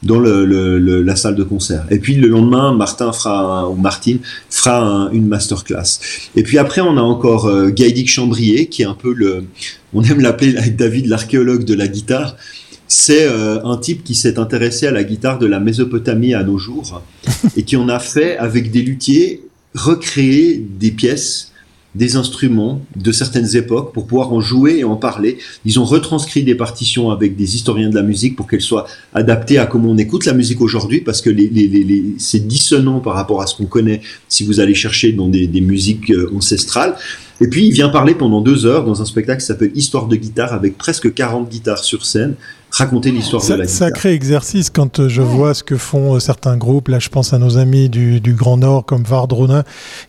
dans 0.03 0.21
la 0.21 1.17
salle 1.17 1.35
de 1.35 1.43
concert. 1.43 1.85
Et 1.91 1.99
puis 1.99 2.15
le 2.15 2.29
lendemain, 2.29 2.73
Martin 2.73 3.13
fera 3.13 3.69
ou 3.69 3.75
Martine 3.75 4.21
fera 4.49 5.09
une 5.13 5.27
masterclass. 5.27 5.99
Et 6.37 6.43
puis 6.43 6.59
après, 6.59 6.81
on 6.81 6.97
a 6.97 7.01
encore 7.01 7.47
euh, 7.47 7.73
Chambrier 8.07 8.67
qui 8.67 8.83
est 8.83 8.87
un 8.87 8.95
peu 8.95 9.13
le, 9.13 9.45
on 9.93 10.03
aime 10.05 10.21
l'appeler 10.21 10.53
David 10.71 11.07
l'archéologue 11.07 11.65
de 11.65 11.75
la 11.75 11.89
guitare 11.89 12.37
c'est 12.89 13.27
euh, 13.27 13.63
un 13.65 13.77
type 13.77 14.03
qui 14.03 14.15
s'est 14.15 14.39
intéressé 14.39 14.87
à 14.87 14.91
la 14.91 15.05
guitare 15.05 15.39
de 15.39 15.47
la 15.47 15.61
Mésopotamie 15.61 16.35
à 16.35 16.43
nos 16.43 16.57
jours 16.57 17.03
et 17.57 17.63
qui 17.63 17.77
en 17.77 17.89
a 17.89 17.99
fait 17.99 18.39
avec 18.39 18.71
des 18.71 18.81
luthiers 18.81 19.43
recréer 19.75 20.65
des 20.81 20.91
pièces, 20.91 21.53
des 21.95 22.17
instruments 22.17 22.81
de 22.97 23.13
certaines 23.13 23.57
époques 23.57 23.93
pour 23.93 24.07
pouvoir 24.07 24.33
en 24.33 24.41
jouer 24.41 24.79
et 24.79 24.85
en 24.85 24.97
parler. 24.97 25.37
Ils 25.67 25.79
ont 25.79 25.85
retranscrit 25.85 26.45
des 26.45 26.55
partitions 26.55 27.11
avec 27.11 27.37
des 27.37 27.57
historiens 27.57 27.91
de 27.91 27.95
la 27.95 28.03
musique 28.03 28.37
pour 28.37 28.47
qu'elles 28.47 28.63
soient 28.63 28.87
adaptées 29.15 29.59
à 29.59 29.67
comment 29.67 29.91
on 29.91 29.99
écoute 29.99 30.25
la 30.25 30.33
musique 30.33 30.61
aujourd'hui 30.63 31.03
parce 31.03 31.21
que 31.21 31.31
c'est 32.19 32.47
dissonant 32.47 33.01
par 33.01 33.15
rapport 33.15 33.43
à 33.43 33.47
ce 33.47 33.55
qu'on 33.55 33.67
connaît 33.67 34.01
si 34.29 34.45
vous 34.45 34.61
allez 34.61 34.75
chercher 34.75 35.13
dans 35.13 35.29
des, 35.29 35.47
des 35.47 35.61
musiques 35.61 36.11
euh, 36.11 36.31
ancestrales. 36.35 36.97
Et 37.41 37.49
puis 37.49 37.67
il 37.67 37.73
vient 37.73 37.89
parler 37.89 38.15
pendant 38.15 38.41
deux 38.41 38.67
heures 38.67 38.85
dans 38.85 39.01
un 39.01 39.05
spectacle 39.05 39.41
qui 39.41 39.47
s'appelle 39.47 39.71
Histoire 39.75 40.07
de 40.07 40.17
guitare 40.17 40.53
avec 40.53 40.77
presque 40.77 41.13
40 41.13 41.49
guitares 41.49 41.85
sur 41.85 42.05
scène 42.05 42.35
raconter 42.71 43.11
l'histoire 43.11 43.43
de 43.43 43.55
la 43.55 43.65
guitare. 43.65 43.69
Sacré 43.69 44.13
exercice 44.13 44.71
quand 44.71 45.01
euh, 45.01 45.09
je 45.09 45.23
vois 45.23 45.55
ce 45.55 45.63
que 45.63 45.77
font 45.77 46.15
euh, 46.15 46.21
certains 46.21 46.57
groupes. 46.57 46.89
Là, 46.89 46.99
je 46.99 47.09
pense 47.09 47.33
à 47.33 47.39
nos 47.39 47.59
amis 47.59 47.89
du, 47.89 48.21
Grand 48.35 48.59
Nord 48.59 48.85
comme 48.85 49.03
Vardrona 49.03 49.65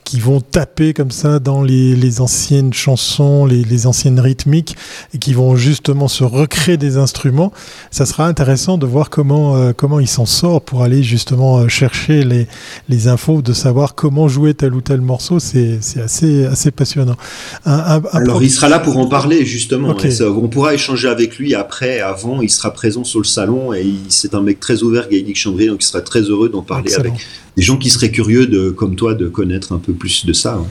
qui 0.10 0.20
vont 0.20 0.42
taper 0.42 0.96
comme 0.96 1.12
ça 1.12 1.38
dans 1.38 1.62
les, 1.62 2.20
anciennes 2.20 2.74
chansons, 2.74 3.46
les, 3.46 3.86
anciennes 3.86 4.20
rythmiques 4.20 4.76
et 5.14 5.20
qui 5.20 5.36
vont 5.36 5.56
justement 5.56 6.08
se 6.08 6.24
recréer 6.24 6.78
des 6.78 6.98
instruments. 6.98 7.52
Ça 7.92 8.08
sera 8.08 8.26
intéressant 8.26 8.80
de 8.80 8.88
voir 8.88 9.12
comment, 9.12 9.56
euh, 9.56 9.72
comment 9.72 10.00
il 10.00 10.08
s'en 10.08 10.26
sort 10.26 10.62
pour 10.62 10.82
aller 10.82 11.04
justement 11.04 11.68
chercher 11.68 12.24
les, 12.24 12.48
les 12.90 13.08
infos, 13.08 13.44
de 13.44 13.54
savoir 13.54 13.94
comment 13.94 14.28
jouer 14.28 14.56
tel 14.56 14.74
ou 14.74 14.82
tel 14.82 15.00
morceau. 15.00 15.38
C'est 15.38 15.78
assez, 16.04 16.44
assez 16.48 16.72
passionnant. 16.72 17.16
Alors, 17.64 18.42
il 18.42 18.50
sera 18.50 18.68
là 18.68 18.80
pour 18.80 18.98
en 18.98 19.06
parler 19.06 19.46
justement. 19.46 19.96
on 20.22 20.48
pourra 20.48 20.74
échanger 20.74 21.08
avec 21.08 21.38
lui 21.38 21.54
après, 21.54 22.00
avant 22.00 22.42
il 22.42 22.50
sera 22.50 22.74
présent 22.74 23.04
sur 23.04 23.20
le 23.20 23.26
salon 23.26 23.74
et 23.74 23.94
c'est 24.08 24.34
un 24.34 24.42
mec 24.42 24.60
très 24.60 24.82
ouvert, 24.82 25.08
Gaëlic 25.08 25.38
Chambry, 25.38 25.68
donc 25.68 25.84
il 25.84 25.86
serait 25.86 26.02
très 26.02 26.22
heureux 26.22 26.50
d'en 26.50 26.64
parler 26.64 26.96
avec 26.96 27.14
des 27.56 27.64
gens 27.64 27.78
qui 27.78 27.90
seraient 27.90 28.12
curieux, 28.12 28.48
de, 28.48 28.70
comme 28.70 28.96
toi, 28.96 29.14
de 29.14 29.28
connaître 29.28 29.72
un 29.74 29.80
peu 29.80 29.94
plus 29.94 30.26
de 30.26 30.34
ça. 30.34 30.56
Hein. 30.56 30.68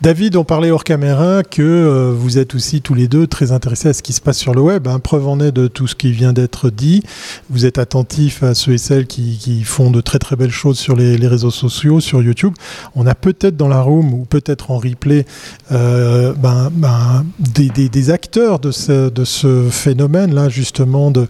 David, 0.00 0.36
on 0.36 0.44
parlait 0.44 0.70
hors 0.70 0.84
caméra 0.84 1.42
que 1.42 1.62
euh, 1.62 2.12
vous 2.12 2.38
êtes 2.38 2.54
aussi 2.54 2.80
tous 2.80 2.94
les 2.94 3.08
deux 3.08 3.26
très 3.26 3.52
intéressés 3.52 3.88
à 3.88 3.92
ce 3.92 4.02
qui 4.02 4.12
se 4.12 4.20
passe 4.20 4.38
sur 4.38 4.54
le 4.54 4.60
web. 4.60 4.86
Hein. 4.86 4.98
Preuve 4.98 5.26
en 5.26 5.40
est 5.40 5.52
de 5.52 5.66
tout 5.66 5.86
ce 5.86 5.94
qui 5.94 6.12
vient 6.12 6.32
d'être 6.32 6.70
dit. 6.70 7.02
Vous 7.50 7.66
êtes 7.66 7.78
attentifs 7.78 8.42
à 8.42 8.54
ceux 8.54 8.72
et 8.72 8.78
celles 8.78 9.06
qui, 9.06 9.62
font 9.64 9.90
de 9.90 10.00
très 10.00 10.18
très 10.18 10.36
belles 10.36 10.50
choses 10.50 10.78
sur 10.78 10.94
les, 10.96 11.16
réseaux 11.26 11.50
sociaux, 11.50 12.00
sur 12.00 12.22
YouTube. 12.22 12.54
On 12.94 13.06
a 13.06 13.14
peut-être 13.14 13.56
dans 13.56 13.68
la 13.68 13.80
room 13.80 14.14
ou 14.14 14.24
peut-être 14.24 14.70
en 14.70 14.78
replay 14.78 15.26
euh, 15.72 16.32
ben, 16.34 16.70
ben, 16.72 17.24
des, 17.38 18.10
acteurs 18.10 18.60
de 18.60 18.70
ce, 18.70 19.10
de 19.10 19.24
ce 19.24 19.68
phénomène-là, 19.70 20.48
justement, 20.48 21.10
de 21.10 21.26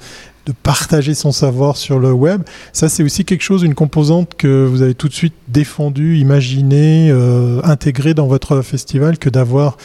de 0.48 0.54
partager 0.62 1.12
son 1.12 1.30
savoir 1.30 1.76
sur 1.76 1.98
le 1.98 2.10
web. 2.10 2.42
Ça, 2.72 2.88
c'est 2.88 3.02
aussi 3.02 3.26
quelque 3.26 3.42
chose, 3.42 3.62
une 3.62 3.74
composante 3.74 4.34
que 4.34 4.64
vous 4.64 4.80
avez 4.80 4.94
tout 4.94 5.08
de 5.08 5.12
suite 5.12 5.34
défendu, 5.48 6.16
imaginé, 6.16 7.10
euh, 7.10 7.60
intégré 7.64 8.14
dans 8.14 8.26
votre 8.26 8.62
festival, 8.62 9.18
que 9.18 9.28
d'avoir 9.28 9.76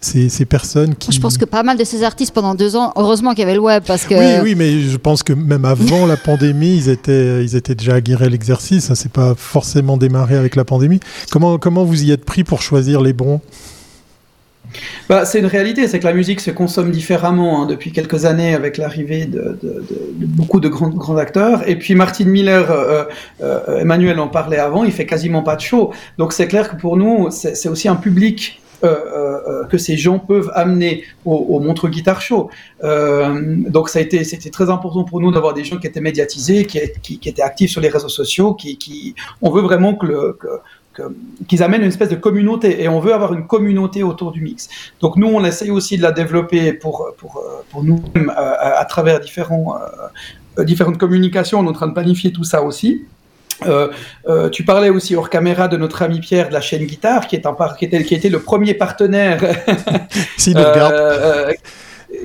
ces, 0.00 0.44
personnes 0.44 0.94
qui... 0.94 1.10
Je 1.10 1.20
pense 1.20 1.38
que 1.38 1.44
pas 1.44 1.64
mal 1.64 1.76
de 1.76 1.82
ces 1.82 2.04
artistes 2.04 2.32
pendant 2.32 2.54
deux 2.54 2.76
ans, 2.76 2.92
heureusement 2.94 3.30
qu'il 3.30 3.40
y 3.40 3.42
avait 3.42 3.54
le 3.54 3.60
web 3.60 3.82
parce 3.84 4.04
que... 4.04 4.14
Oui, 4.14 4.42
oui, 4.44 4.54
mais 4.54 4.80
je 4.80 4.96
pense 4.96 5.24
que 5.24 5.32
même 5.32 5.64
avant 5.64 6.06
la 6.06 6.16
pandémie, 6.16 6.76
ils 6.76 6.88
étaient, 6.88 7.44
ils 7.44 7.56
étaient 7.56 7.74
déjà 7.74 7.94
aguerrés 7.94 8.28
l'exercice. 8.28 8.84
Ça 8.84 8.94
s'est 8.94 9.08
pas 9.08 9.34
forcément 9.36 9.96
démarré 9.96 10.36
avec 10.36 10.54
la 10.54 10.64
pandémie. 10.64 11.00
Comment, 11.30 11.58
comment 11.58 11.84
vous 11.84 12.04
y 12.04 12.12
êtes 12.12 12.24
pris 12.24 12.44
pour 12.44 12.62
choisir 12.62 13.00
les 13.00 13.12
bons? 13.12 13.40
Bah, 15.08 15.24
c'est 15.24 15.38
une 15.38 15.46
réalité, 15.46 15.88
c'est 15.88 15.98
que 15.98 16.04
la 16.04 16.12
musique 16.12 16.40
se 16.40 16.50
consomme 16.50 16.90
différemment 16.90 17.62
hein, 17.62 17.66
depuis 17.66 17.92
quelques 17.92 18.24
années 18.24 18.54
avec 18.54 18.76
l'arrivée 18.76 19.26
de, 19.26 19.58
beaucoup 20.14 20.60
de 20.60 20.68
grands, 20.68 21.16
acteurs. 21.16 21.68
Et 21.68 21.76
puis 21.76 21.94
Martin 21.94 22.24
Miller, 22.24 22.70
euh, 22.70 23.04
euh, 23.42 23.80
Emmanuel 23.80 24.18
en 24.20 24.28
parlait 24.28 24.58
avant, 24.58 24.84
il 24.84 24.92
fait 24.92 25.06
quasiment 25.06 25.42
pas 25.42 25.56
de 25.56 25.60
show. 25.60 25.92
Donc 26.18 26.32
c'est 26.32 26.48
clair 26.48 26.70
que 26.70 26.76
pour 26.76 26.96
nous, 26.96 27.30
c'est 27.30 27.68
aussi 27.68 27.88
un 27.88 27.96
public 27.96 28.60
euh, 28.84 29.64
que 29.66 29.78
ces 29.78 29.96
gens 29.96 30.18
peuvent 30.18 30.50
amener 30.54 31.04
au, 31.24 31.34
au 31.34 31.60
Montreux 31.60 31.88
Guitar 31.88 32.20
Show. 32.20 32.50
donc 32.82 33.88
ça 33.88 33.98
a 33.98 34.02
été, 34.02 34.24
c'était 34.24 34.50
très 34.50 34.70
important 34.70 35.04
pour 35.04 35.20
nous 35.20 35.30
d'avoir 35.30 35.54
des 35.54 35.64
gens 35.64 35.78
qui 35.78 35.86
étaient 35.86 36.00
médiatisés, 36.00 36.66
qui, 36.66 37.20
étaient 37.28 37.42
actifs 37.42 37.70
sur 37.70 37.80
les 37.80 37.88
réseaux 37.88 38.08
sociaux, 38.08 38.54
qui, 38.54 39.14
on 39.40 39.50
veut 39.50 39.62
vraiment 39.62 39.94
que 39.94 40.40
qu'ils 41.48 41.62
amènent 41.62 41.82
une 41.82 41.88
espèce 41.88 42.08
de 42.08 42.16
communauté 42.16 42.82
et 42.82 42.88
on 42.88 43.00
veut 43.00 43.14
avoir 43.14 43.32
une 43.32 43.46
communauté 43.46 44.02
autour 44.02 44.32
du 44.32 44.40
mix. 44.40 44.68
Donc 45.00 45.16
nous, 45.16 45.28
on 45.28 45.44
essaye 45.44 45.70
aussi 45.70 45.96
de 45.96 46.02
la 46.02 46.12
développer 46.12 46.72
pour, 46.72 47.12
pour, 47.18 47.38
euh, 47.38 47.64
pour 47.70 47.82
nous 47.84 48.02
euh, 48.16 48.28
à, 48.36 48.84
travers 48.84 49.20
différents, 49.20 49.76
euh, 50.58 50.64
différentes 50.64 50.98
communications. 50.98 51.60
On 51.60 51.64
est 51.64 51.68
en 51.68 51.72
train 51.72 51.88
de 51.88 51.94
planifier 51.94 52.32
tout 52.32 52.44
ça 52.44 52.62
aussi. 52.62 53.04
tu 54.52 54.64
parlais 54.64 54.90
aussi 54.90 55.14
hors 55.14 55.30
caméra 55.30 55.68
de 55.68 55.76
notre 55.76 56.02
ami 56.02 56.20
Pierre 56.20 56.48
de 56.48 56.52
la 56.52 56.60
chaîne 56.60 56.84
Guitare, 56.84 57.26
qui 57.26 57.36
est 57.36 57.46
un 57.46 57.56
qui 57.78 57.84
était, 57.84 58.02
qui 58.02 58.14
était 58.14 58.28
le 58.28 58.40
premier 58.40 58.74
partenaire. 58.74 59.40
si 60.36 60.54
nous 60.54 60.60
regarde 60.60 61.54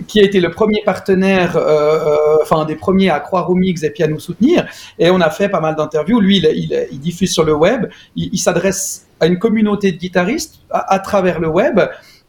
qui 0.08 0.20
a 0.20 0.24
été 0.24 0.40
le 0.40 0.52
premier 0.52 0.82
partenaire, 0.86 1.58
euh, 1.58 1.62
euh, 1.62 2.38
enfin 2.42 2.58
un 2.58 2.66
des 2.66 2.76
premiers 2.76 3.10
à 3.10 3.20
croire 3.20 3.50
au 3.50 3.56
mix 3.56 3.84
et 3.84 3.90
puis 3.90 4.04
à 4.04 4.08
nous 4.08 4.20
soutenir. 4.20 4.66
Et 5.00 5.10
on 5.10 5.20
a 5.22 5.30
fait 5.30 5.50
pas 5.50 5.60
mal 5.60 5.76
d'interviews. 5.76 6.20
Lui, 6.20 6.38
il, 6.38 6.88
il, 6.92 7.00
diffuse 7.00 7.32
sur 7.32 7.44
le 7.44 7.54
web. 7.54 7.88
Il, 8.16 8.38
s'adresse 8.38 9.08
à 9.20 9.28
une 9.28 9.40
communauté 9.40 9.92
de 9.92 9.98
guitaristes 9.98 10.60
à, 10.70 11.00
travers 11.00 11.40
le 11.40 11.48
web 11.48 11.80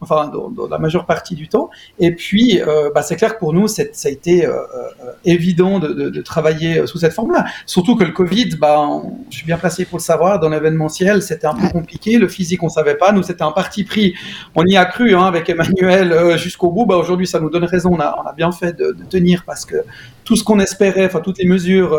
enfin 0.00 0.30
dans, 0.32 0.68
la 0.68 0.78
majeure 0.78 1.06
partie 1.06 1.34
du 1.34 1.48
temps. 1.48 1.70
Et 1.98 2.14
puis, 2.14 2.60
euh, 2.60 2.90
bah, 2.94 3.02
c'est 3.02 3.16
clair 3.16 3.34
que 3.34 3.38
pour 3.38 3.52
nous, 3.52 3.68
ça 3.68 3.82
a 3.82 4.08
été 4.08 4.46
euh, 4.46 4.52
euh, 4.52 5.12
évident 5.24 5.78
de, 5.78 5.88
de, 5.88 6.10
de, 6.10 6.22
travailler 6.22 6.86
sous 6.86 6.98
cette 6.98 7.12
forme-là. 7.12 7.46
Surtout 7.66 7.96
que 7.96 8.04
le 8.04 8.12
Covid, 8.12 8.56
bah, 8.60 8.86
je 9.30 9.36
suis 9.36 9.46
bien 9.46 9.58
placé 9.58 9.84
pour 9.84 9.98
le 9.98 10.02
savoir, 10.02 10.38
dans 10.38 10.48
l'événementiel, 10.48 11.22
c'était 11.22 11.46
un 11.46 11.54
peu 11.54 11.68
compliqué. 11.68 12.18
Le 12.18 12.28
physique, 12.28 12.62
on 12.62 12.68
savait 12.68 12.96
pas. 12.96 13.12
Nous, 13.12 13.22
c'était 13.22 13.42
un 13.42 13.52
parti 13.52 13.84
pris. 13.84 14.14
On 14.54 14.64
y 14.64 14.76
a 14.76 14.84
cru 14.84 15.14
hein, 15.14 15.24
avec 15.24 15.48
Emmanuel 15.48 16.38
jusqu'au 16.38 16.70
bout. 16.70 16.86
Bah, 16.86 16.96
Aujourd'hui, 16.96 17.26
ça 17.26 17.40
nous 17.40 17.50
donne 17.50 17.64
raison. 17.64 17.90
On 17.92 18.00
a, 18.00 18.18
on 18.22 18.28
a 18.28 18.32
bien 18.32 18.52
fait 18.52 18.76
de, 18.76 18.92
de, 18.92 19.04
tenir 19.08 19.44
parce 19.44 19.64
que 19.64 19.76
tout 20.24 20.36
ce 20.36 20.44
qu'on 20.44 20.60
espérait, 20.60 21.06
enfin 21.06 21.20
toutes 21.20 21.38
les 21.38 21.46
mesures, 21.46 21.98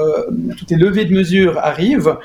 toutes 0.58 0.70
les 0.70 0.78
levées 0.78 1.06
de 1.06 1.14
mesures 1.14 1.58
arrivent. 1.58 2.18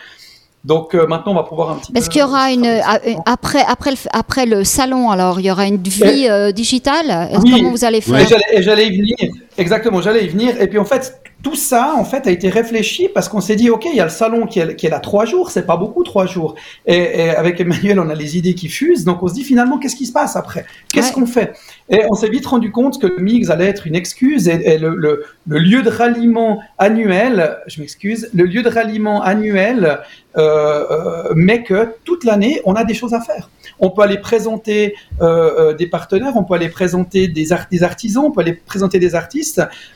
Donc 0.65 0.95
euh, 0.95 1.07
maintenant, 1.07 1.33
on 1.33 1.35
va 1.35 1.43
pouvoir 1.43 1.71
un 1.71 1.75
petit 1.77 1.93
Est-ce 1.95 2.09
qu'il 2.09 2.21
y 2.21 2.25
aura 2.25 2.51
une 2.51 2.65
euh, 2.65 2.81
après 3.27 3.63
après 3.69 3.91
le, 3.91 3.97
après 4.13 4.47
le 4.47 4.65
salon 4.65 5.11
alors 5.11 5.39
il 5.39 5.47
y 5.47 5.51
aura 5.51 5.67
une 5.67 5.77
vie 5.77 6.27
euh, 6.29 6.53
digitale? 6.53 7.29
Comment 7.35 7.71
vous 7.71 7.85
allez 7.85 8.01
faire? 8.01 8.27
J'allais 8.61 8.87
y 8.87 8.97
venir. 8.97 9.17
Exactement, 9.57 10.01
j'allais 10.01 10.25
y 10.25 10.29
venir. 10.29 10.61
Et 10.61 10.67
puis 10.67 10.79
en 10.79 10.85
fait, 10.85 11.21
tout 11.45 11.55
ça, 11.55 11.95
en 11.97 12.05
fait, 12.05 12.27
a 12.27 12.31
été 12.31 12.49
réfléchi 12.49 13.09
parce 13.13 13.29
qu'on 13.29 13.41
s'est 13.41 13.55
dit, 13.55 13.71
OK, 13.71 13.85
il 13.85 13.95
y 13.95 14.01
a 14.01 14.05
le 14.05 14.11
salon 14.11 14.47
qui 14.47 14.61
est, 14.61 14.75
qui 14.77 14.87
est 14.87 14.91
là 14.91 14.99
trois 14.99 15.27
jours, 15.27 15.51
c'est 15.51 15.67
pas 15.67 15.77
beaucoup 15.77 16.03
trois 16.03 16.27
jours. 16.27 16.55
Et, 16.87 17.31
avec 17.31 17.61
Emmanuel, 17.61 18.01
on 18.01 18.09
a 18.09 18.15
les 18.15 18.39
idées 18.39 18.55
qui 18.55 18.69
fusent, 18.69 19.05
donc 19.05 19.23
on 19.23 19.29
se 19.29 19.35
dit 19.35 19.45
finalement, 19.45 19.79
qu'est-ce 19.79 19.95
qui 19.95 20.07
se 20.07 20.13
passe 20.13 20.37
après? 20.37 20.65
Qu'est-ce 20.93 21.13
qu'on 21.13 21.27
fait? 21.27 21.53
Et 21.91 22.01
on 22.11 22.15
s'est 22.15 22.31
vite 22.31 22.47
rendu 22.47 22.73
compte 22.73 23.01
que 23.01 23.07
le 23.07 23.19
mix 23.19 23.51
allait 23.51 23.67
être 23.67 23.87
une 23.87 23.95
excuse 23.95 24.49
et, 24.49 24.79
le, 24.79 24.97
le, 24.97 25.25
le, 25.47 25.59
lieu 25.59 25.83
de 25.83 25.91
ralliement 25.91 26.63
annuel, 26.79 27.59
je 27.67 27.81
m'excuse, 27.81 28.31
le 28.33 28.45
lieu 28.45 28.63
de 28.63 28.71
ralliement 28.71 29.23
annuel, 29.23 30.01
euh, 30.37 30.85
euh, 30.91 31.33
mais 31.37 31.63
que 31.63 31.95
toute 32.05 32.25
l'année, 32.25 32.61
on 32.65 32.75
a 32.75 32.85
des 32.85 32.95
choses 32.95 33.15
à 33.15 33.21
faire. 33.21 33.51
On 33.79 33.91
peut 33.91 34.03
aller 34.03 34.19
présenter 34.19 34.95
euh, 35.21 35.75
des 35.75 35.87
partenaires, 35.87 36.37
on 36.37 36.45
peut 36.45 36.55
aller 36.55 36.69
présenter 36.69 37.29
des, 37.29 37.47
des 37.71 37.83
artisans, 37.83 38.25
on 38.25 38.31
peut 38.31 38.41
aller 38.41 38.55
présenter 38.55 38.99
des 38.99 39.15
artistes. 39.15 39.44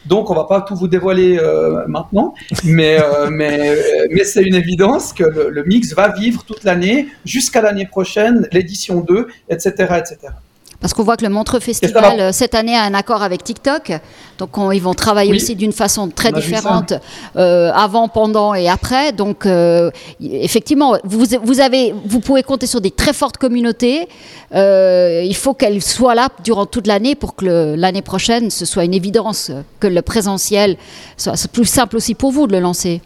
Donc, 0.06 0.30
on 0.30 0.34
va 0.34 0.44
pas 0.44 0.60
tout 0.62 0.76
vous 0.76 0.88
dévoiler 0.88 1.38
euh, 1.38 1.86
maintenant, 1.86 2.34
mais, 2.64 2.98
mais, 3.30 3.76
mais 4.10 4.24
c'est 4.24 4.42
une 4.42 4.54
évidence 4.54 5.12
que 5.12 5.24
le, 5.24 5.50
le 5.50 5.64
mix 5.64 5.94
va 5.94 6.08
vivre 6.08 6.44
toute 6.44 6.64
l'année 6.64 7.08
jusqu'à 7.24 7.60
l'année 7.60 7.86
prochaine, 7.86 8.48
l'édition 8.52 9.00
2, 9.00 9.28
etc., 9.48 9.70
etc. 9.98 10.32
Parce 10.80 10.94
qu'on 10.94 11.02
voit 11.02 11.16
que 11.16 11.24
le 11.24 11.30
Montreux 11.30 11.58
Festival, 11.58 12.20
euh, 12.20 12.32
cette 12.32 12.54
année, 12.54 12.76
a 12.76 12.82
un 12.82 12.94
accord 12.94 13.22
avec 13.24 13.42
TikTok. 13.42 13.92
Donc, 14.38 14.50
ils 14.72 14.80
vont 14.80 14.94
travailler 14.94 15.34
aussi 15.34 15.56
d'une 15.56 15.72
façon 15.72 16.08
très 16.08 16.30
différente 16.30 16.92
euh, 17.36 17.72
avant, 17.74 18.06
pendant 18.06 18.54
et 18.54 18.68
après. 18.68 19.12
Donc, 19.12 19.44
euh, 19.44 19.90
effectivement, 20.20 20.96
vous, 21.02 21.24
vous, 21.42 21.60
avez, 21.60 21.92
vous 22.04 22.20
pouvez 22.20 22.44
compter 22.44 22.66
sur 22.66 22.80
des 22.80 22.92
très 22.92 23.12
fortes 23.12 23.38
communautés. 23.38 24.06
il 24.54 25.36
faut 25.36 25.54
qu'elles 25.54 25.82
soient 25.82 26.14
là 26.14 26.28
durant 26.44 26.66
toute 26.66 26.86
l'année 26.86 27.16
pour 27.16 27.34
que 27.34 27.74
l'année 27.76 28.02
prochaine, 28.02 28.50
ce 28.50 28.64
soit 28.64 28.84
une 28.84 28.94
évidence 28.94 29.50
que 29.80 29.88
le 29.88 30.02
présentiel 30.02 30.76
soit 31.16 31.34
plus 31.48 31.64
simple 31.64 31.96
aussi 31.96 32.14
pour 32.14 32.30
vous 32.30 32.46
de 32.46 32.52
le 32.52 32.60
lancer. 32.60 33.00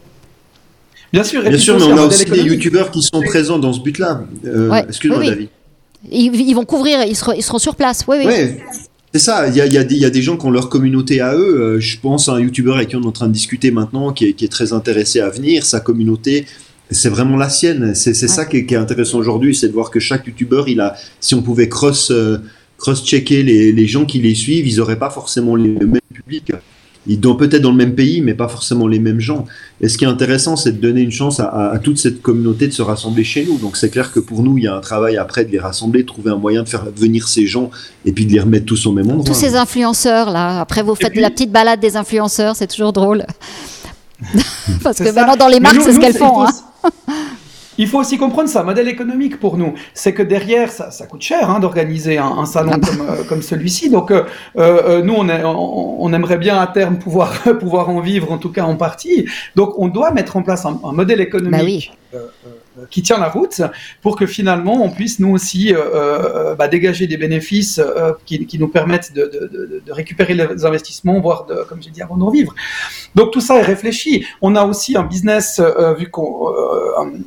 Bien 1.11 1.23
sûr, 1.23 1.41
Bien 1.41 1.57
sûr 1.57 1.77
mais 1.77 1.85
on 1.85 1.97
a 1.97 2.05
aussi 2.05 2.25
des 2.25 2.41
youtubeurs 2.41 2.91
qui 2.91 3.01
sont 3.01 3.21
présents 3.21 3.57
dans 3.57 3.73
ce 3.73 3.79
but-là. 3.79 4.21
Excuse-moi, 4.87 5.25
David. 5.25 5.49
Ils, 6.11 6.53
vont 6.53 6.65
couvrir, 6.65 7.03
ils 7.03 7.15
seront, 7.15 7.33
ils 7.33 7.43
seront, 7.43 7.59
sur 7.59 7.75
place. 7.75 8.03
Oui, 8.07 8.17
oui. 8.25 8.33
C'est 9.13 9.19
ça, 9.19 9.47
il 9.47 9.55
y 9.55 9.61
a, 9.61 9.65
y, 9.67 9.77
a 9.77 9.83
y 9.83 10.05
a, 10.05 10.09
des 10.09 10.21
gens 10.21 10.37
qui 10.37 10.45
ont 10.45 10.51
leur 10.51 10.69
communauté 10.69 11.21
à 11.21 11.35
eux. 11.35 11.61
Euh, 11.61 11.79
je 11.79 11.99
pense 11.99 12.29
à 12.29 12.33
un 12.33 12.39
youtubeur 12.39 12.77
avec 12.77 12.89
qui 12.89 12.95
on 12.95 13.01
est 13.01 13.05
en 13.05 13.11
train 13.11 13.27
de 13.27 13.33
discuter 13.33 13.69
maintenant, 13.69 14.11
qui 14.11 14.25
est, 14.25 14.33
qui 14.33 14.43
est 14.43 14.49
très 14.49 14.73
intéressé 14.73 15.19
à 15.19 15.29
venir. 15.29 15.65
Sa 15.65 15.79
communauté, 15.79 16.45
c'est 16.89 17.09
vraiment 17.09 17.37
la 17.37 17.49
sienne. 17.49 17.93
C'est 17.93 18.13
ça 18.13 18.45
qui 18.45 18.57
est, 18.57 18.65
qui 18.65 18.73
est 18.73 18.77
intéressant 18.77 19.19
aujourd'hui, 19.19 19.55
c'est 19.55 19.67
de 19.67 19.73
voir 19.73 19.91
que 19.91 19.99
chaque 19.99 20.25
youtubeur, 20.25 20.67
il 20.67 20.81
a, 20.81 20.95
si 21.19 21.35
on 21.35 21.43
pouvait 21.43 21.69
cross, 21.69 22.09
euh, 22.11 22.39
cross-checker 22.77 23.43
les, 23.43 23.71
les, 23.71 23.87
gens 23.87 24.05
qui 24.05 24.19
les 24.19 24.33
suivent, 24.33 24.67
ils 24.67 24.77
n'auraient 24.77 24.99
pas 24.99 25.11
forcément 25.11 25.55
les 25.55 25.69
mêmes 25.69 25.99
publics 26.11 26.51
ils 27.07 27.21
sont 27.21 27.35
peut-être 27.35 27.61
dans 27.61 27.71
le 27.71 27.77
même 27.77 27.95
pays, 27.95 28.21
mais 28.21 28.33
pas 28.33 28.47
forcément 28.47 28.87
les 28.87 28.99
mêmes 28.99 29.19
gens. 29.19 29.45
Et 29.83 29.89
ce 29.89 29.97
qui 29.97 30.05
est 30.05 30.07
intéressant, 30.07 30.55
c'est 30.55 30.71
de 30.71 30.77
donner 30.77 31.01
une 31.01 31.11
chance 31.11 31.41
à, 31.41 31.77
toute 31.83 31.97
cette 31.97 32.21
communauté 32.21 32.67
de 32.67 32.71
se 32.71 32.81
rassembler 32.81 33.25
chez 33.25 33.43
nous. 33.43 33.57
Donc 33.57 33.75
c'est 33.75 33.89
clair 33.89 34.13
que 34.13 34.21
pour 34.21 34.41
nous, 34.41 34.57
il 34.57 34.63
y 34.63 34.67
a 34.67 34.73
un 34.73 34.79
travail 34.79 35.17
après 35.17 35.43
de 35.43 35.51
les 35.51 35.59
rassembler, 35.59 36.03
de 36.03 36.07
trouver 36.07 36.31
un 36.31 36.37
moyen 36.37 36.63
de 36.63 36.69
faire 36.69 36.85
venir 36.95 37.27
ces 37.27 37.45
gens 37.47 37.69
et 38.05 38.13
puis 38.13 38.25
de 38.25 38.31
les 38.31 38.39
remettre 38.39 38.65
tous 38.65 38.85
au 38.85 38.93
même 38.93 39.11
endroit. 39.11 39.25
Tous 39.25 39.33
ces 39.33 39.57
influenceurs 39.57 40.31
là. 40.31 40.61
Après, 40.61 40.83
vous 40.83 40.95
faites 40.95 41.17
la 41.17 41.29
petite 41.29 41.51
balade 41.51 41.81
des 41.81 41.97
influenceurs, 41.97 42.55
c'est 42.55 42.67
toujours 42.67 42.93
drôle. 42.93 43.25
Parce 44.83 44.99
que 44.99 45.13
maintenant 45.13 45.35
dans 45.35 45.49
les 45.49 45.59
marques, 45.59 45.81
c'est 45.81 45.91
ce 45.91 45.99
qu'elles 45.99 46.15
font. 46.15 46.43
Hein. 46.43 46.51
Il 47.77 47.87
faut 47.87 47.99
aussi 47.99 48.17
comprendre 48.17 48.49
ça, 48.49 48.63
modèle 48.63 48.87
économique 48.87 49.39
pour 49.39 49.57
nous. 49.57 49.73
C'est 49.93 50.13
que 50.13 50.23
derrière, 50.23 50.71
ça, 50.71 50.91
ça 50.91 51.05
coûte 51.05 51.21
cher 51.21 51.49
hein, 51.49 51.59
d'organiser 51.59 52.17
un, 52.17 52.45
salon 52.45 52.73
ah 52.75 52.85
comme, 52.85 53.09
euh, 53.09 53.23
comme 53.27 53.41
celui-ci. 53.41 53.89
Donc, 53.89 54.11
euh, 54.11 54.23
euh, 54.57 55.01
nous, 55.01 55.13
on, 55.15 55.27
est, 55.29 55.43
on, 55.43 56.13
aimerait 56.13 56.37
bien 56.37 56.59
à 56.59 56.67
terme 56.67 56.97
pouvoir, 56.97 57.33
pouvoir 57.59 57.89
en 57.89 57.99
vivre, 57.99 58.31
en 58.31 58.37
tout 58.37 58.51
cas 58.51 58.63
en 58.63 58.75
partie. 58.75 59.27
Donc, 59.55 59.77
on 59.77 59.87
doit 59.87 60.11
mettre 60.11 60.37
en 60.37 60.43
place 60.43 60.65
un, 60.65 60.79
modèle 60.91 61.17
bah 61.17 61.23
économique. 61.23 61.91
Euh, 62.79 62.85
qui 62.89 63.03
tient 63.03 63.19
la 63.19 63.29
route 63.29 63.61
pour 64.01 64.15
que 64.15 64.25
finalement 64.25 64.83
on 64.83 64.89
puisse 64.89 65.19
nous 65.19 65.29
aussi 65.29 65.71
euh, 65.71 65.77
euh, 65.93 66.55
bah, 66.55 66.67
dégager 66.67 67.05
des 67.05 67.17
bénéfices 67.17 67.79
qui, 68.25 68.47
qui, 68.47 68.57
nous 68.57 68.67
permettent 68.67 69.13
de, 69.13 69.29
de, 69.31 69.81
de, 69.85 69.91
récupérer 69.91 70.33
les 70.33 70.65
investissements, 70.65 71.19
voire 71.19 71.45
de, 71.45 71.53
comme 71.69 71.83
j'ai 71.83 71.91
dit 71.91 72.01
avant, 72.01 72.17
d'en 72.17 72.31
vivre. 72.31 72.55
Donc 73.13 73.29
tout 73.29 73.41
ça 73.41 73.57
est 73.57 73.61
réfléchi. 73.61 74.25
On 74.41 74.55
a 74.55 74.63
aussi 74.63 74.97
un 74.97 75.03
business 75.03 75.61
vu 75.99 76.09
qu'on 76.09 76.47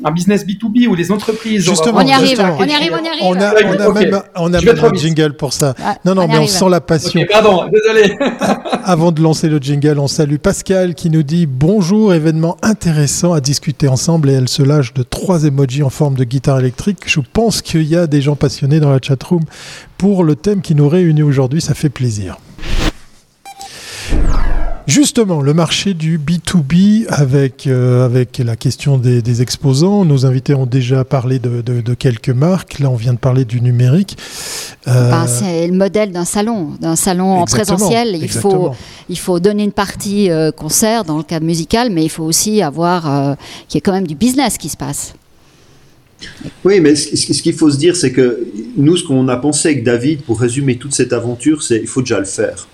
un 0.04 0.10
business 0.10 0.44
B2B 0.44 0.88
où 0.88 0.96
les 0.96 1.12
entreprises. 1.12 1.64
Justement, 1.64 1.98
on 1.98 2.06
y 2.06 2.12
arrive, 2.12 2.40
on 2.40 2.64
y 2.64 2.72
arrive, 2.72 2.92
on 2.92 3.04
y 3.04 3.08
arrive. 3.08 3.22
On 3.22 3.40
a, 3.40 3.54
on 3.54 3.78
a 3.78 3.92
même, 3.92 4.22
on 4.34 4.52
a 4.52 4.60
même 4.60 4.84
un 4.84 4.94
jingle 4.94 5.36
pour 5.36 5.52
ça. 5.52 5.74
non, 6.04 6.16
non, 6.16 6.26
mais 6.26 6.38
on 6.38 6.48
sent 6.48 6.68
la 6.68 6.80
passion. 6.80 7.24
pardon, 7.30 7.68
désolé. 7.68 8.18
Avant 8.88 9.10
de 9.10 9.20
lancer 9.20 9.48
le 9.48 9.58
jingle, 9.58 9.98
on 9.98 10.06
salue 10.06 10.36
Pascal 10.36 10.94
qui 10.94 11.10
nous 11.10 11.24
dit 11.24 11.46
bonjour, 11.46 12.14
événement 12.14 12.56
intéressant 12.62 13.32
à 13.32 13.40
discuter 13.40 13.88
ensemble 13.88 14.30
et 14.30 14.34
elle 14.34 14.48
se 14.48 14.62
lâche 14.62 14.94
de 14.94 15.02
trois 15.02 15.42
emojis 15.42 15.82
en 15.82 15.90
forme 15.90 16.14
de 16.14 16.22
guitare 16.22 16.60
électrique. 16.60 16.98
Je 17.04 17.18
pense 17.18 17.62
qu'il 17.62 17.82
y 17.82 17.96
a 17.96 18.06
des 18.06 18.22
gens 18.22 18.36
passionnés 18.36 18.78
dans 18.78 18.92
la 18.92 19.00
chatroom 19.02 19.42
pour 19.98 20.22
le 20.22 20.36
thème 20.36 20.60
qui 20.60 20.76
nous 20.76 20.88
réunit 20.88 21.24
aujourd'hui. 21.24 21.60
Ça 21.60 21.74
fait 21.74 21.88
plaisir. 21.88 22.36
Justement, 24.86 25.42
le 25.42 25.52
marché 25.52 25.94
du 25.94 26.16
B2B 26.16 27.06
avec, 27.08 27.66
euh, 27.66 28.04
avec 28.04 28.38
la 28.38 28.54
question 28.54 28.98
des, 28.98 29.42
exposants. 29.42 30.04
Nos 30.04 30.26
invités 30.26 30.54
ont 30.54 30.66
déjà 30.66 31.04
parlé 31.04 31.40
de, 31.40 31.94
quelques 31.94 32.30
marques. 32.30 32.78
Là, 32.78 32.88
on 32.88 32.94
vient 32.94 33.12
de 33.12 33.18
parler 33.18 33.44
du 33.44 33.60
numérique. 33.60 34.16
Euh, 34.86 35.10
ben, 35.10 35.26
c'est 35.26 35.66
le 35.66 35.74
modèle 35.74 36.12
d'un 36.12 36.24
salon, 36.24 36.74
d'un 36.80 36.94
salon 36.94 37.40
en 37.40 37.44
présentiel. 37.46 38.14
Il 38.14 38.30
faut, 38.30 38.70
il 39.08 39.18
faut 39.18 39.40
donner 39.40 39.64
une 39.64 39.72
partie 39.72 40.30
euh, 40.30 40.52
concert 40.52 41.04
dans 41.04 41.16
le 41.16 41.24
cadre 41.24 41.44
musical, 41.44 41.90
mais 41.90 42.04
il 42.04 42.10
faut 42.10 42.24
aussi 42.24 42.62
avoir 42.62 43.36
qu'il 43.68 43.76
y 43.76 43.78
ait 43.78 43.82
quand 43.82 43.92
même 43.92 44.06
du 44.06 44.14
business 44.14 44.56
qui 44.56 44.68
se 44.68 44.76
passe. 44.76 45.14
Oui, 46.64 46.80
mais 46.80 46.94
ce, 46.94 47.42
qu'il 47.42 47.52
faut 47.54 47.70
se 47.70 47.76
dire, 47.76 47.96
c'est 47.96 48.12
que 48.12 48.46
nous, 48.76 48.96
ce 48.96 49.04
qu'on 49.04 49.26
a 49.28 49.36
pensé 49.36 49.68
avec 49.68 49.84
David, 49.84 50.22
pour 50.22 50.40
résumer 50.40 50.76
toute 50.76 50.94
cette 50.94 51.12
aventure, 51.12 51.62
c'est 51.62 51.80
il 51.80 51.88
faut 51.88 52.00
déjà 52.00 52.20
le 52.20 52.24
faire. 52.24 52.68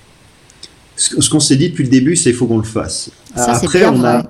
Ce, 1.03 1.29
qu'on 1.29 1.41
s'est 1.41 1.57
dit 1.57 1.71
depuis 1.71 1.85
le 1.85 1.91
début, 1.91 2.15
c'est 2.15 2.31
il 2.31 2.37
faut 2.37 2.47
qu'on 2.47 2.59
le 2.59 2.65
fasse. 2.65 3.11
Après, 3.35 3.85
on 3.87 4.05
a. 4.05 4.25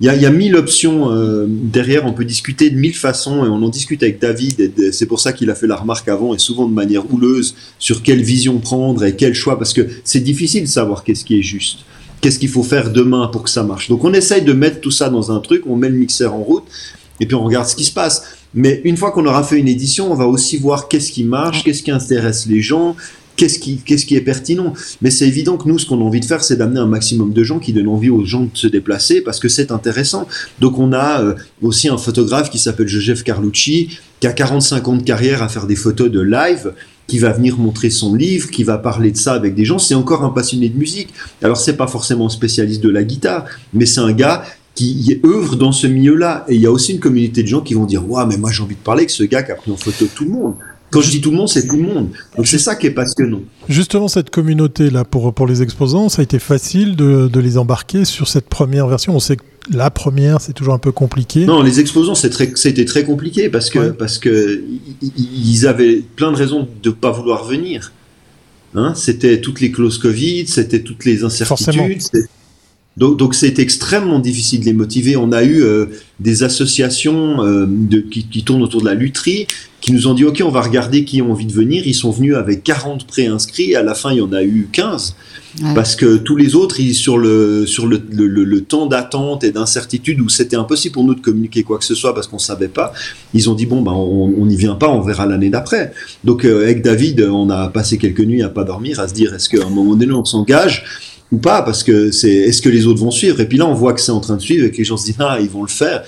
Il 0.00 0.06
y, 0.06 0.26
a, 0.26 0.30
mille 0.30 0.54
options 0.54 1.10
euh, 1.10 1.46
derrière, 1.48 2.06
on 2.06 2.12
peut 2.12 2.24
discuter 2.24 2.70
de 2.70 2.76
mille 2.76 2.94
façons 2.94 3.44
et 3.44 3.48
on 3.48 3.56
en 3.56 3.68
discute 3.68 4.00
avec 4.04 4.20
David. 4.20 4.60
Et 4.60 4.92
c'est 4.92 5.06
pour 5.06 5.18
ça 5.18 5.32
qu'il 5.32 5.50
a 5.50 5.56
fait 5.56 5.66
la 5.66 5.74
remarque 5.74 6.06
avant 6.06 6.34
et 6.34 6.38
souvent 6.38 6.68
de 6.68 6.72
manière 6.72 7.12
houleuse 7.12 7.56
sur 7.80 8.04
quelle 8.04 8.22
vision 8.22 8.60
prendre 8.60 9.04
et 9.04 9.16
quel 9.16 9.34
choix, 9.34 9.58
parce 9.58 9.72
que 9.72 9.88
c'est 10.04 10.20
difficile 10.20 10.62
de 10.62 10.68
savoir 10.68 11.02
qu'est-ce 11.02 11.24
qui 11.24 11.40
est 11.40 11.42
juste. 11.42 11.80
Qu'est-ce 12.20 12.38
qu'il 12.38 12.48
faut 12.48 12.62
faire 12.62 12.92
demain 12.92 13.26
pour 13.26 13.42
que 13.42 13.50
ça 13.50 13.64
marche? 13.64 13.88
Donc 13.88 14.04
on 14.04 14.12
essaye 14.12 14.42
de 14.42 14.52
mettre 14.52 14.80
tout 14.80 14.92
ça 14.92 15.10
dans 15.10 15.32
un 15.32 15.40
truc, 15.40 15.64
on 15.66 15.74
met 15.74 15.88
le 15.88 15.96
mixeur 15.96 16.32
en 16.32 16.44
route, 16.44 16.64
et 17.18 17.26
puis 17.26 17.34
on 17.34 17.42
regarde 17.42 17.66
ce 17.66 17.74
qui 17.74 17.84
se 17.84 17.92
passe. 17.92 18.22
Mais 18.54 18.80
une 18.84 18.96
fois 18.96 19.10
qu'on 19.10 19.26
aura 19.26 19.42
fait 19.42 19.58
une 19.58 19.68
édition, 19.68 20.12
on 20.12 20.14
va 20.14 20.26
aussi 20.26 20.58
voir 20.58 20.86
qu'est-ce 20.86 21.10
qui 21.10 21.24
marche, 21.24 21.64
qu'est-ce 21.64 21.82
qui 21.82 21.90
intéresse 21.90 22.46
les 22.46 22.62
gens, 22.62 22.94
qu'est-ce 23.38 23.58
qui, 23.58 23.78
qu'est-ce 23.78 24.04
qui 24.04 24.16
est 24.16 24.20
pertinent? 24.20 24.74
Mais 25.00 25.10
c'est 25.10 25.26
évident 25.26 25.56
que 25.56 25.66
nous, 25.66 25.78
ce 25.78 25.86
qu'on 25.86 26.00
a 26.00 26.04
envie 26.04 26.20
de 26.20 26.26
faire, 26.26 26.42
c'est 26.44 26.56
d'amener 26.56 26.80
un 26.80 26.86
maximum 26.86 27.32
de 27.32 27.42
gens 27.42 27.58
qui 27.60 27.72
donnent 27.72 27.88
envie 27.88 28.10
aux 28.10 28.24
gens 28.24 28.42
de 28.42 28.50
se 28.52 28.66
déplacer 28.66 29.22
parce 29.22 29.38
que 29.38 29.48
c'est 29.48 29.70
intéressant. 29.70 30.28
Donc 30.60 30.78
on 30.78 30.92
a 30.92 31.22
euh, 31.22 31.34
aussi 31.62 31.88
un 31.88 31.96
photographe 31.96 32.50
qui 32.50 32.58
s'appelle 32.58 32.88
Joseph 32.88 33.22
Carlucci, 33.22 33.98
qui 34.20 34.26
a 34.26 34.32
45 34.32 34.88
ans 34.88 34.96
de 34.96 35.02
carrière 35.02 35.42
à 35.42 35.48
faire 35.48 35.66
des 35.66 35.76
photos 35.76 36.10
de 36.10 36.20
live 36.20 36.72
qui 37.06 37.18
va 37.18 37.32
venir 37.32 37.56
montrer 37.56 37.88
son 37.88 38.14
livre, 38.14 38.50
qui 38.50 38.64
va 38.64 38.76
parler 38.76 39.12
de 39.12 39.16
ça 39.16 39.32
avec 39.32 39.54
des 39.54 39.64
gens. 39.64 39.78
C'est 39.78 39.94
encore 39.94 40.24
un 40.24 40.30
passionné 40.30 40.68
de 40.68 40.76
musique. 40.76 41.14
Alors 41.42 41.56
c'est 41.56 41.76
pas 41.76 41.86
forcément 41.86 42.28
spécialiste 42.28 42.82
de 42.82 42.90
la 42.90 43.04
guitare, 43.04 43.46
mais 43.72 43.86
c'est 43.86 44.00
un 44.00 44.12
gars 44.12 44.44
qui 44.74 45.18
œuvre 45.24 45.56
dans 45.56 45.72
ce 45.72 45.86
milieu-là. 45.86 46.44
Et 46.48 46.56
il 46.56 46.60
y 46.60 46.66
a 46.66 46.72
aussi 46.72 46.92
une 46.92 47.00
communauté 47.00 47.42
de 47.42 47.48
gens 47.48 47.60
qui 47.60 47.74
vont 47.74 47.86
dire 47.86 48.08
Waouh, 48.08 48.26
mais 48.26 48.36
moi 48.36 48.50
j'ai 48.50 48.62
envie 48.62 48.74
de 48.74 48.80
parler 48.80 49.02
avec 49.02 49.10
ce 49.10 49.22
gars 49.22 49.42
qui 49.42 49.52
a 49.52 49.54
pris 49.54 49.70
en 49.70 49.76
photo 49.76 50.06
tout 50.14 50.24
le 50.24 50.30
monde. 50.30 50.54
Quand 50.90 51.00
je 51.00 51.10
dis 51.10 51.20
tout 51.20 51.30
le 51.30 51.36
monde, 51.36 51.48
c'est 51.48 51.66
tout 51.66 51.76
le 51.76 51.82
monde. 51.82 52.08
Donc 52.36 52.46
c'est 52.46 52.58
ça 52.58 52.74
qui 52.74 52.86
est 52.86 52.90
passionnant. 52.90 53.42
Justement, 53.68 54.08
cette 54.08 54.30
communauté-là, 54.30 55.04
pour, 55.04 55.34
pour 55.34 55.46
les 55.46 55.62
exposants, 55.62 56.08
ça 56.08 56.20
a 56.20 56.22
été 56.22 56.38
facile 56.38 56.96
de, 56.96 57.28
de, 57.28 57.40
les 57.40 57.58
embarquer 57.58 58.04
sur 58.04 58.28
cette 58.28 58.48
première 58.48 58.86
version. 58.86 59.14
On 59.14 59.20
sait 59.20 59.36
que 59.36 59.42
la 59.70 59.90
première, 59.90 60.40
c'est 60.40 60.54
toujours 60.54 60.74
un 60.74 60.78
peu 60.78 60.92
compliqué. 60.92 61.44
Non, 61.44 61.62
les 61.62 61.80
exposants, 61.80 62.14
c'était 62.14 62.84
très 62.84 63.04
compliqué 63.04 63.50
parce 63.50 63.68
que, 63.68 63.90
parce 63.90 64.18
que 64.18 64.62
ils 65.16 65.66
avaient 65.66 66.02
plein 66.16 66.32
de 66.32 66.36
raisons 66.36 66.68
de 66.82 66.88
ne 66.88 66.94
pas 66.94 67.10
vouloir 67.10 67.44
venir. 67.44 67.92
Hein 68.74 68.92
c'était 68.94 69.40
toutes 69.40 69.60
les 69.60 69.72
clauses 69.72 69.98
Covid, 69.98 70.46
c'était 70.46 70.80
toutes 70.80 71.04
les 71.04 71.24
incertitudes. 71.24 72.02
Donc, 72.98 73.16
donc 73.16 73.34
c'est 73.34 73.58
extrêmement 73.58 74.18
difficile 74.18 74.60
de 74.60 74.64
les 74.66 74.72
motiver. 74.72 75.16
On 75.16 75.32
a 75.32 75.44
eu 75.44 75.62
euh, 75.62 75.86
des 76.20 76.42
associations 76.42 77.44
euh, 77.44 77.66
de, 77.68 78.00
qui, 78.00 78.26
qui, 78.26 78.42
tournent 78.42 78.62
autour 78.62 78.80
de 78.80 78.86
la 78.86 78.94
lutherie 78.94 79.46
qui 79.80 79.92
nous 79.92 80.08
ont 80.08 80.14
dit 80.14 80.24
ok 80.24 80.42
on 80.44 80.50
va 80.50 80.60
regarder 80.60 81.04
qui 81.04 81.22
ont 81.22 81.30
envie 81.30 81.46
de 81.46 81.52
venir. 81.52 81.86
Ils 81.86 81.94
sont 81.94 82.10
venus 82.10 82.34
avec 82.34 82.64
40 82.64 83.06
préinscrits. 83.06 83.76
À 83.76 83.82
la 83.84 83.94
fin 83.94 84.10
il 84.10 84.18
y 84.18 84.20
en 84.20 84.32
a 84.32 84.42
eu 84.42 84.68
15 84.72 85.14
parce 85.74 85.96
que 85.96 86.16
tous 86.16 86.36
les 86.36 86.54
autres 86.54 86.80
ils, 86.80 86.94
sur 86.94 87.16
le 87.16 87.64
sur 87.66 87.86
le, 87.86 88.02
le, 88.10 88.26
le, 88.26 88.60
temps 88.64 88.86
d'attente 88.86 89.44
et 89.44 89.50
d'incertitude 89.50 90.20
où 90.20 90.28
c'était 90.28 90.56
impossible 90.56 90.92
pour 90.92 91.04
nous 91.04 91.14
de 91.14 91.20
communiquer 91.20 91.62
quoi 91.62 91.78
que 91.78 91.84
ce 91.84 91.94
soit 91.94 92.14
parce 92.14 92.26
qu'on 92.26 92.38
savait 92.38 92.68
pas. 92.68 92.92
Ils 93.34 93.48
ont 93.48 93.54
dit 93.54 93.66
bon 93.66 93.82
ben 93.82 93.92
on 93.92 94.44
n'y 94.46 94.56
vient 94.56 94.74
pas, 94.74 94.88
on 94.88 95.00
verra 95.00 95.26
l'année 95.26 95.50
d'après. 95.50 95.92
Donc 96.24 96.44
euh, 96.44 96.64
avec 96.64 96.82
David 96.82 97.20
on 97.30 97.48
a 97.50 97.68
passé 97.68 97.98
quelques 97.98 98.20
nuits 98.20 98.42
à 98.42 98.48
pas 98.48 98.64
dormir 98.64 98.98
à 99.00 99.06
se 99.06 99.14
dire 99.14 99.32
est-ce 99.34 99.48
qu'à 99.48 99.64
un 99.64 99.70
moment 99.70 99.94
donné 99.94 100.12
on 100.12 100.24
s'engage 100.24 100.84
ou 101.30 101.38
pas, 101.38 101.62
parce 101.62 101.82
que 101.84 102.10
c'est 102.10 102.30
est-ce 102.32 102.62
que 102.62 102.68
les 102.68 102.86
autres 102.86 103.00
vont 103.00 103.10
suivre? 103.10 103.40
Et 103.40 103.46
puis 103.46 103.58
là, 103.58 103.66
on 103.66 103.74
voit 103.74 103.92
que 103.92 104.00
c'est 104.00 104.12
en 104.12 104.20
train 104.20 104.36
de 104.36 104.42
suivre 104.42 104.66
et 104.66 104.70
que 104.70 104.78
les 104.78 104.84
gens 104.84 104.96
se 104.96 105.06
disent 105.06 105.16
ah 105.18 105.38
ils 105.40 105.50
vont 105.50 105.62
le 105.62 105.68
faire. 105.68 106.04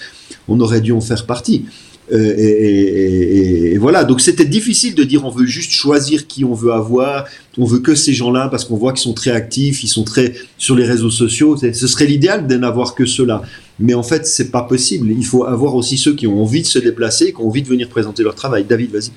On 0.49 0.59
aurait 0.61 0.81
dû 0.81 0.93
en 0.93 1.01
faire 1.01 1.27
partie. 1.27 1.65
Euh, 2.13 2.35
et, 2.39 3.79
voilà, 3.79 4.05
donc 4.05 4.21
c'était 4.21 4.45
difficile 4.45 4.95
de 4.95 5.05
dire 5.05 5.25
on 5.25 5.31
veut 5.31 5.47
juste 5.47 5.71
choisir 5.71 6.27
qui 6.27 6.45
on 6.45 6.55
veut 6.55 6.73
avoir, 6.73 7.27
on 7.57 7.65
veut 7.65 7.79
que 7.79 7.95
ces 7.95 8.13
gens-là 8.13 8.49
parce 8.49 8.65
qu'on 8.65 8.77
voit 8.77 8.93
qu'ils 8.93 9.03
sont 9.03 9.15
très 9.15 9.31
actifs, 9.31 9.85
ils 9.85 9.89
sont 9.89 10.03
très 10.03 10.35
sur 10.59 10.75
les 10.75 10.85
réseaux 10.85 11.11
sociaux. 11.11 11.57
Ce 11.57 11.87
serait 11.87 12.07
l'idéal 12.07 12.47
de 12.47 12.57
n'avoir 12.57 12.95
que 12.95 13.07
ceux-là, 13.07 13.43
mais 13.79 13.95
en 13.95 14.03
fait 14.03 14.27
c'est 14.27 14.51
pas 14.51 14.63
possible. 14.63 15.11
Il 15.11 15.25
faut 15.25 15.45
avoir 15.45 15.77
aussi 15.77 15.97
ceux 15.97 16.15
qui 16.15 16.27
ont 16.27 16.43
envie 16.43 16.63
de 16.63 16.67
se 16.67 16.79
déplacer, 16.79 17.33
qui 17.33 17.41
ont 17.41 17.47
envie 17.47 17.63
de 17.63 17.69
venir 17.69 17.89
présenter 17.89 18.23
leur 18.23 18.35
travail. 18.35 18.65
David, 18.69 18.91
vas-y. 18.91 19.13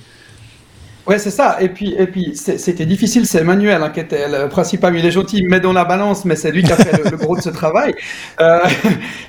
Ouais, 1.06 1.20
c'est 1.20 1.32
ça. 1.32 1.58
Et 1.60 1.68
puis, 1.68 1.94
et 1.98 2.08
puis, 2.08 2.36
c'était 2.36 2.86
difficile. 2.86 3.26
C'est 3.26 3.40
Emmanuel 3.40 3.84
hein, 3.84 3.90
qui 3.90 4.00
était 4.00 4.28
le 4.30 4.48
principal. 4.48 4.96
Il 4.96 5.06
est 5.06 5.12
gentil, 5.12 5.40
il 5.40 5.50
met 5.50 5.60
dans 5.60 5.74
la 5.74 5.84
balance, 5.84 6.24
mais 6.24 6.36
c'est 6.38 6.52
lui 6.52 6.64
qui 6.64 6.72
a 6.72 6.78
fait 6.78 7.12
le, 7.12 7.18
gros 7.18 7.36
de 7.36 7.42
ce 7.42 7.50
travail. 7.50 7.94
Euh, 8.40 8.60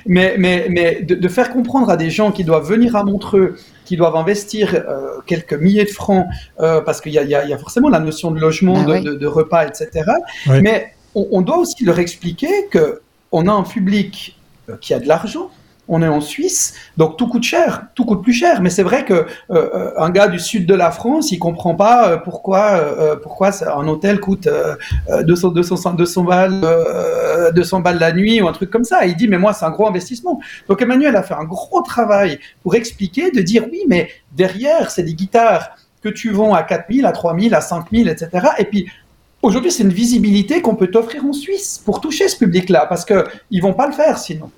mais, 0.05 0.35
mais, 0.37 0.67
mais 0.69 1.01
de, 1.01 1.27
faire 1.27 1.51
comprendre 1.51 1.89
à 1.89 1.97
des 1.97 2.09
gens 2.09 2.31
qui 2.31 2.45
doivent 2.45 2.67
venir 2.67 2.95
à 2.95 3.03
Montreux, 3.03 3.57
qui 3.83 3.97
doivent 3.97 4.15
investir 4.15 4.73
euh, 4.73 5.19
quelques 5.25 5.53
milliers 5.53 5.83
de 5.83 5.89
francs, 5.89 6.25
euh, 6.61 6.79
parce 6.79 7.01
qu'il 7.01 7.11
y, 7.11 7.17
y, 7.17 7.29
y 7.29 7.35
a, 7.35 7.57
forcément 7.57 7.89
la 7.89 7.99
notion 7.99 8.31
de 8.31 8.39
logement, 8.39 8.81
bah 8.83 9.01
de, 9.01 9.13
de, 9.15 9.27
repas, 9.27 9.67
etc. 9.67 10.09
Mais 10.47 10.93
on, 11.13 11.27
on, 11.31 11.41
doit 11.41 11.57
aussi 11.57 11.83
leur 11.83 11.99
expliquer 11.99 12.67
que 12.71 13.01
on 13.33 13.47
a 13.47 13.51
un 13.51 13.63
public 13.63 14.39
qui 14.79 14.93
a 14.93 14.99
de 14.99 15.07
l'argent, 15.07 15.51
on 15.87 16.01
est 16.01 16.07
en 16.07 16.21
Suisse, 16.21 16.73
donc 16.97 17.17
tout 17.17 17.27
coûte 17.27 17.43
cher, 17.43 17.87
tout 17.95 18.05
coûte 18.05 18.23
plus 18.23 18.33
cher. 18.33 18.61
Mais 18.61 18.69
c'est 18.69 18.83
vrai 18.83 19.05
que 19.05 19.13
euh, 19.13 19.25
euh, 19.49 19.91
un 19.97 20.09
gars 20.09 20.27
du 20.27 20.39
sud 20.39 20.65
de 20.65 20.73
la 20.73 20.91
France, 20.91 21.31
il 21.31 21.39
comprend 21.39 21.75
pas 21.75 22.09
euh, 22.09 22.17
pourquoi 22.17 23.15
pourquoi 23.21 23.51
un 23.67 23.87
hôtel 23.87 24.19
coûte 24.19 24.47
200 25.09 25.49
200 25.49 25.93
200 25.93 26.23
balles 26.23 26.61
200 27.53 27.79
balles 27.81 27.99
la 27.99 28.11
nuit 28.13 28.41
ou 28.41 28.47
un 28.47 28.51
truc 28.51 28.69
comme 28.71 28.83
ça. 28.83 29.05
il 29.05 29.15
dit 29.15 29.27
mais 29.27 29.37
moi 29.37 29.53
c'est 29.53 29.65
un 29.65 29.71
gros 29.71 29.87
investissement. 29.87 30.39
Donc 30.67 30.81
Emmanuel 30.81 31.15
a 31.15 31.23
fait 31.23 31.35
un 31.35 31.43
gros 31.43 31.81
travail 31.81 32.39
pour 32.63 32.75
expliquer, 32.75 33.31
de 33.31 33.41
dire 33.41 33.65
oui 33.71 33.81
mais 33.87 34.09
derrière 34.33 34.91
c'est 34.91 35.03
des 35.03 35.13
guitares 35.13 35.69
que 36.01 36.09
tu 36.09 36.31
vends 36.31 36.53
à 36.53 36.63
4000, 36.63 37.05
à 37.05 37.11
3000, 37.11 37.55
à 37.55 37.61
5000, 37.61 38.09
etc. 38.09 38.29
Et 38.59 38.65
puis 38.65 38.89
aujourd'hui 39.41 39.71
c'est 39.71 39.83
une 39.83 39.93
visibilité 39.93 40.61
qu'on 40.61 40.75
peut 40.75 40.87
t'offrir 40.87 41.25
en 41.25 41.33
Suisse 41.33 41.81
pour 41.83 42.01
toucher 42.01 42.27
ce 42.27 42.37
public-là 42.37 42.85
parce 42.87 43.05
que 43.05 43.25
ils 43.51 43.61
vont 43.61 43.73
pas 43.73 43.87
le 43.87 43.93
faire 43.93 44.17
sinon. 44.17 44.49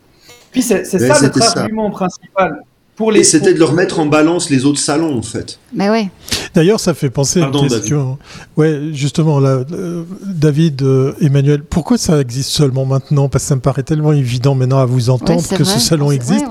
Puis 0.51 0.62
c'est 0.62 0.83
ça 0.86 1.21
notre 1.21 1.57
argument 1.57 1.89
principal. 1.91 2.63
Pour 2.97 3.12
les, 3.12 3.23
c'était 3.23 3.53
de 3.53 3.60
leur 3.60 3.73
mettre 3.73 3.99
en 3.99 4.07
balance 4.07 4.49
les 4.49 4.65
autres 4.65 4.79
salons, 4.79 5.19
en 5.19 5.21
fait. 5.21 5.60
Mais 5.71 5.88
ouais. 5.88 6.10
D'ailleurs, 6.55 6.79
ça 6.79 6.95
fait 6.95 7.12
penser 7.12 7.39
à 7.43 7.45
une 7.45 7.69
question. 7.69 8.17
Ouais, 8.55 8.89
justement, 8.91 9.39
là, 9.39 9.63
euh, 9.71 10.03
David, 10.25 10.81
euh, 10.81 11.13
Emmanuel, 11.21 11.62
pourquoi 11.62 11.99
ça 11.99 12.19
existe 12.19 12.49
seulement 12.49 12.88
maintenant? 12.88 13.29
Parce 13.29 13.43
que 13.43 13.49
ça 13.49 13.55
me 13.55 13.62
paraît 13.62 13.83
tellement 13.83 14.13
évident 14.13 14.55
maintenant 14.55 14.79
à 14.79 14.86
vous 14.86 15.12
entendre 15.12 15.47
que 15.47 15.63
ce 15.63 15.77
salon 15.77 16.10
existe. 16.10 16.43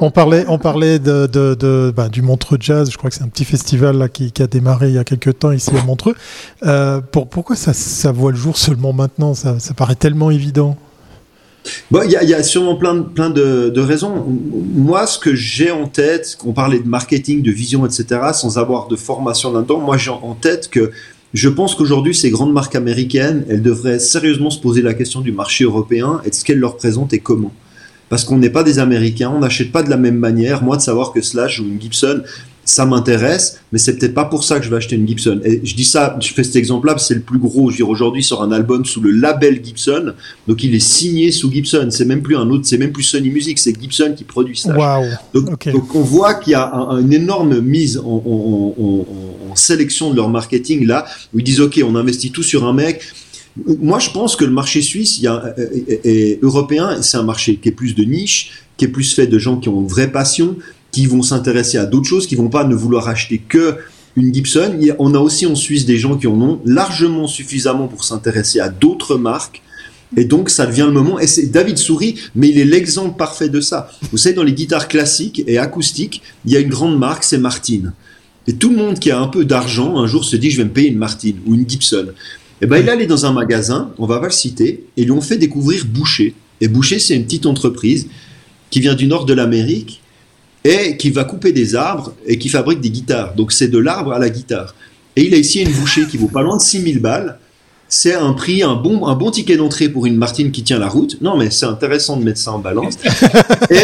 on, 0.00 0.10
parlait, 0.10 0.46
on 0.48 0.58
parlait 0.58 0.98
de, 0.98 1.26
de, 1.26 1.92
bah, 1.94 2.08
du 2.08 2.22
Montreux 2.22 2.56
Jazz. 2.58 2.90
Je 2.90 2.96
crois 2.96 3.10
que 3.10 3.16
c'est 3.16 3.24
un 3.24 3.28
petit 3.28 3.44
festival 3.44 3.98
là 3.98 4.08
qui, 4.08 4.32
a 4.40 4.46
démarré 4.46 4.88
il 4.88 4.94
y 4.94 4.98
a 4.98 5.04
quelques 5.04 5.38
temps 5.38 5.52
ici 5.52 5.68
à 5.78 5.84
Montreux. 5.84 6.14
Euh, 6.64 7.02
pour, 7.02 7.28
pourquoi 7.28 7.56
ça, 7.56 7.74
ça 7.74 8.10
voit 8.10 8.30
le 8.30 8.38
jour 8.38 8.56
seulement 8.56 8.94
maintenant? 8.94 9.34
Ça, 9.34 9.58
ça 9.58 9.74
paraît 9.74 9.96
tellement 9.96 10.30
évident. 10.30 10.78
Il 11.92 12.10
y, 12.10 12.34
a 12.34 12.42
sûrement 12.42 12.76
plein, 12.76 13.00
plein 13.00 13.30
de, 13.30 13.70
de 13.70 13.80
raisons. 13.80 14.26
Moi, 14.74 15.06
ce 15.06 15.18
que 15.18 15.34
j'ai 15.34 15.70
en 15.70 15.86
tête, 15.86 16.36
qu'on 16.38 16.52
parlait 16.52 16.78
de 16.78 16.88
marketing, 16.88 17.42
de 17.42 17.50
vision, 17.50 17.86
etc., 17.86 18.20
sans 18.34 18.58
avoir 18.58 18.88
de 18.88 18.96
formation 18.96 19.52
là-dedans, 19.52 19.78
moi 19.78 19.96
j'ai 19.96 20.10
en 20.10 20.34
tête 20.34 20.68
que 20.68 20.90
je 21.34 21.48
pense 21.48 21.74
qu'aujourd'hui, 21.74 22.14
ces 22.14 22.30
grandes 22.30 22.52
marques 22.52 22.76
américaines, 22.76 23.44
elles 23.48 23.62
devraient 23.62 23.98
sérieusement 23.98 24.50
se 24.50 24.60
poser 24.60 24.82
la 24.82 24.94
question 24.94 25.20
du 25.20 25.32
marché 25.32 25.64
européen 25.64 26.20
et 26.24 26.30
de 26.30 26.34
ce 26.34 26.44
qu'elles 26.44 26.60
leur 26.60 26.76
présentent 26.76 27.12
et 27.12 27.18
comment. 27.18 27.52
Parce 28.08 28.24
qu'on 28.24 28.38
n'est 28.38 28.50
pas 28.50 28.62
des 28.62 28.78
Américains, 28.78 29.32
on 29.34 29.40
n'achète 29.40 29.72
pas 29.72 29.82
de 29.82 29.90
la 29.90 29.96
même 29.96 30.16
manière. 30.16 30.62
Moi, 30.62 30.76
de 30.76 30.82
savoir 30.82 31.12
que 31.12 31.20
Slash 31.20 31.58
ou 31.58 31.64
une 31.64 31.80
Gibson, 31.80 32.22
ça 32.64 32.86
m'intéresse, 32.86 33.60
mais 33.72 33.78
c'est 33.78 33.98
peut-être 33.98 34.14
pas 34.14 34.24
pour 34.24 34.44
ça 34.44 34.58
que 34.58 34.64
je 34.64 34.70
vais 34.70 34.76
acheter 34.76 34.96
une 34.96 35.06
Gibson. 35.06 35.40
Et 35.44 35.60
je 35.64 35.74
dis 35.74 35.84
ça, 35.84 36.16
je 36.20 36.32
fais 36.32 36.44
cet 36.44 36.56
exemple-là, 36.56 36.96
c'est 36.98 37.14
le 37.14 37.20
plus 37.20 37.38
gros. 37.38 37.70
Je 37.70 37.74
veux 37.74 37.76
dire, 37.78 37.88
aujourd'hui, 37.88 38.22
sur 38.22 38.42
un 38.42 38.52
album 38.52 38.84
sous 38.84 39.00
le 39.00 39.10
label 39.10 39.60
Gibson, 39.62 40.14
donc 40.48 40.62
il 40.64 40.74
est 40.74 40.80
signé 40.80 41.30
sous 41.30 41.52
Gibson. 41.52 41.88
C'est 41.90 42.04
même 42.04 42.22
plus 42.22 42.36
un 42.36 42.48
autre, 42.50 42.64
c'est 42.66 42.78
même 42.78 42.92
plus 42.92 43.02
Sony 43.02 43.30
Music, 43.30 43.58
c'est 43.58 43.78
Gibson 43.78 44.14
qui 44.16 44.24
produit 44.24 44.56
ça. 44.56 44.74
Donc, 45.32 45.68
donc, 45.68 45.94
on 45.94 46.00
voit 46.00 46.34
qu'il 46.34 46.52
y 46.52 46.56
a 46.56 46.70
une 47.00 47.12
énorme 47.12 47.60
mise 47.60 47.98
en, 47.98 48.22
en, 48.26 49.56
sélection 49.56 50.10
de 50.10 50.16
leur 50.16 50.28
marketing 50.28 50.84
là, 50.84 51.06
où 51.32 51.38
ils 51.38 51.44
disent 51.44 51.60
ok, 51.60 51.80
on 51.84 51.94
investit 51.94 52.32
tout 52.32 52.42
sur 52.42 52.64
un 52.64 52.72
mec. 52.72 53.02
Moi, 53.80 54.00
je 54.00 54.10
pense 54.10 54.34
que 54.34 54.44
le 54.44 54.50
marché 54.50 54.82
suisse, 54.82 55.18
il 55.18 55.24
y 55.24 55.26
a, 55.28 55.54
et, 56.04 56.40
européen, 56.42 57.00
c'est 57.02 57.16
un 57.16 57.22
marché 57.22 57.56
qui 57.56 57.68
est 57.68 57.72
plus 57.72 57.94
de 57.94 58.02
niche, 58.02 58.64
qui 58.76 58.86
est 58.86 58.88
plus 58.88 59.14
fait 59.14 59.28
de 59.28 59.38
gens 59.38 59.58
qui 59.58 59.68
ont 59.68 59.80
une 59.80 59.86
vraie 59.86 60.10
passion, 60.10 60.56
qui 60.94 61.06
vont 61.06 61.22
s'intéresser 61.22 61.76
à 61.76 61.86
d'autres 61.86 62.06
choses, 62.06 62.28
qui 62.28 62.36
vont 62.36 62.48
pas 62.48 62.62
ne 62.62 62.74
vouloir 62.76 63.08
acheter 63.08 63.38
que 63.38 63.78
une 64.14 64.32
Gibson. 64.32 64.78
On 65.00 65.12
a 65.14 65.18
aussi 65.18 65.44
en 65.44 65.56
Suisse 65.56 65.86
des 65.86 65.98
gens 65.98 66.16
qui 66.16 66.28
en 66.28 66.40
ont 66.40 66.60
largement 66.64 67.26
suffisamment 67.26 67.88
pour 67.88 68.04
s'intéresser 68.04 68.60
à 68.60 68.68
d'autres 68.68 69.16
marques. 69.16 69.60
Et 70.16 70.24
donc, 70.24 70.50
ça 70.50 70.66
devient 70.66 70.84
le 70.86 70.92
moment. 70.92 71.18
Et 71.18 71.26
David 71.46 71.78
Souris, 71.78 72.14
mais 72.36 72.48
il 72.48 72.60
est 72.60 72.64
l'exemple 72.64 73.16
parfait 73.16 73.48
de 73.48 73.60
ça. 73.60 73.90
Vous 74.12 74.18
savez, 74.18 74.36
dans 74.36 74.44
les 74.44 74.52
guitares 74.52 74.86
classiques 74.86 75.42
et 75.48 75.58
acoustiques, 75.58 76.22
il 76.46 76.52
y 76.52 76.56
a 76.56 76.60
une 76.60 76.68
grande 76.68 76.96
marque, 76.96 77.24
c'est 77.24 77.38
Martin. 77.38 77.92
Et 78.46 78.54
tout 78.54 78.70
le 78.70 78.76
monde 78.76 79.00
qui 79.00 79.10
a 79.10 79.18
un 79.18 79.26
peu 79.26 79.44
d'argent, 79.44 79.98
un 79.98 80.06
jour 80.06 80.24
se 80.24 80.36
dit, 80.36 80.52
je 80.52 80.58
vais 80.58 80.64
me 80.64 80.70
payer 80.70 80.90
une 80.90 80.98
Martin 80.98 81.32
ou 81.44 81.54
une 81.56 81.68
Gibson. 81.68 82.06
Et 82.06 82.12
eh 82.60 82.66
ben, 82.66 82.76
il 82.78 82.86
est 82.86 82.92
allé 82.92 83.06
dans 83.06 83.26
un 83.26 83.32
magasin, 83.32 83.90
on 83.98 84.06
va 84.06 84.20
pas 84.20 84.26
le 84.26 84.32
citer, 84.32 84.84
et 84.96 85.02
lui 85.02 85.10
ont 85.10 85.20
fait 85.20 85.38
découvrir 85.38 85.86
Boucher. 85.86 86.36
Et 86.60 86.68
Boucher, 86.68 87.00
c'est 87.00 87.16
une 87.16 87.24
petite 87.24 87.46
entreprise 87.46 88.06
qui 88.70 88.78
vient 88.78 88.94
du 88.94 89.08
nord 89.08 89.24
de 89.24 89.34
l'Amérique 89.34 90.00
et 90.64 90.96
qui 90.96 91.10
va 91.10 91.24
couper 91.24 91.52
des 91.52 91.76
arbres 91.76 92.14
et 92.26 92.38
qui 92.38 92.48
fabrique 92.48 92.80
des 92.80 92.90
guitares. 92.90 93.34
Donc 93.34 93.52
c'est 93.52 93.68
de 93.68 93.78
l'arbre 93.78 94.12
à 94.12 94.18
la 94.18 94.30
guitare. 94.30 94.74
Et 95.16 95.26
il 95.26 95.34
a 95.34 95.36
ici 95.36 95.60
une 95.60 95.70
bouchée 95.72 96.06
qui 96.06 96.16
vaut 96.16 96.28
pas 96.28 96.42
loin 96.42 96.56
de 96.56 96.62
6000 96.62 97.00
balles. 97.00 97.38
C'est 97.86 98.14
un 98.14 98.32
prix, 98.32 98.62
un 98.62 98.74
bon, 98.74 99.06
un 99.06 99.14
bon 99.14 99.30
ticket 99.30 99.56
d'entrée 99.56 99.88
pour 99.88 100.06
une 100.06 100.16
Martine 100.16 100.50
qui 100.50 100.64
tient 100.64 100.78
la 100.78 100.88
route. 100.88 101.20
Non, 101.20 101.36
mais 101.36 101.50
c'est 101.50 101.66
intéressant 101.66 102.16
de 102.16 102.24
mettre 102.24 102.40
ça 102.40 102.50
en 102.50 102.58
balance. 102.58 102.94
Et, 103.70 103.76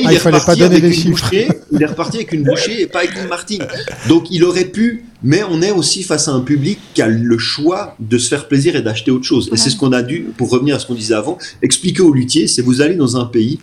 il, 0.00 0.06
ah, 0.06 0.12
est 0.12 0.18
reparti 0.18 0.62
avec 0.62 0.82
une 0.82 1.12
bouchée, 1.12 1.48
il 1.72 1.82
est 1.82 1.86
reparti 1.86 2.18
avec 2.18 2.32
une 2.32 2.42
bouchée 2.42 2.82
et 2.82 2.86
pas 2.86 2.98
avec 2.98 3.14
une 3.16 3.28
Martine. 3.28 3.64
Donc 4.08 4.26
il 4.30 4.44
aurait 4.44 4.66
pu, 4.66 5.04
mais 5.22 5.42
on 5.48 5.62
est 5.62 5.70
aussi 5.70 6.02
face 6.02 6.28
à 6.28 6.32
un 6.32 6.40
public 6.40 6.80
qui 6.92 7.02
a 7.02 7.08
le 7.08 7.38
choix 7.38 7.96
de 8.00 8.18
se 8.18 8.28
faire 8.28 8.48
plaisir 8.48 8.74
et 8.76 8.82
d'acheter 8.82 9.12
autre 9.12 9.24
chose. 9.24 9.48
Et 9.52 9.56
c'est 9.56 9.70
ce 9.70 9.76
qu'on 9.76 9.92
a 9.92 10.02
dû, 10.02 10.32
pour 10.36 10.50
revenir 10.50 10.74
à 10.74 10.78
ce 10.80 10.86
qu'on 10.86 10.94
disait 10.94 11.14
avant, 11.14 11.38
expliquer 11.62 12.02
aux 12.02 12.12
luthiers, 12.12 12.48
c'est 12.48 12.62
vous 12.62 12.82
allez 12.82 12.96
dans 12.96 13.16
un 13.16 13.24
pays 13.24 13.60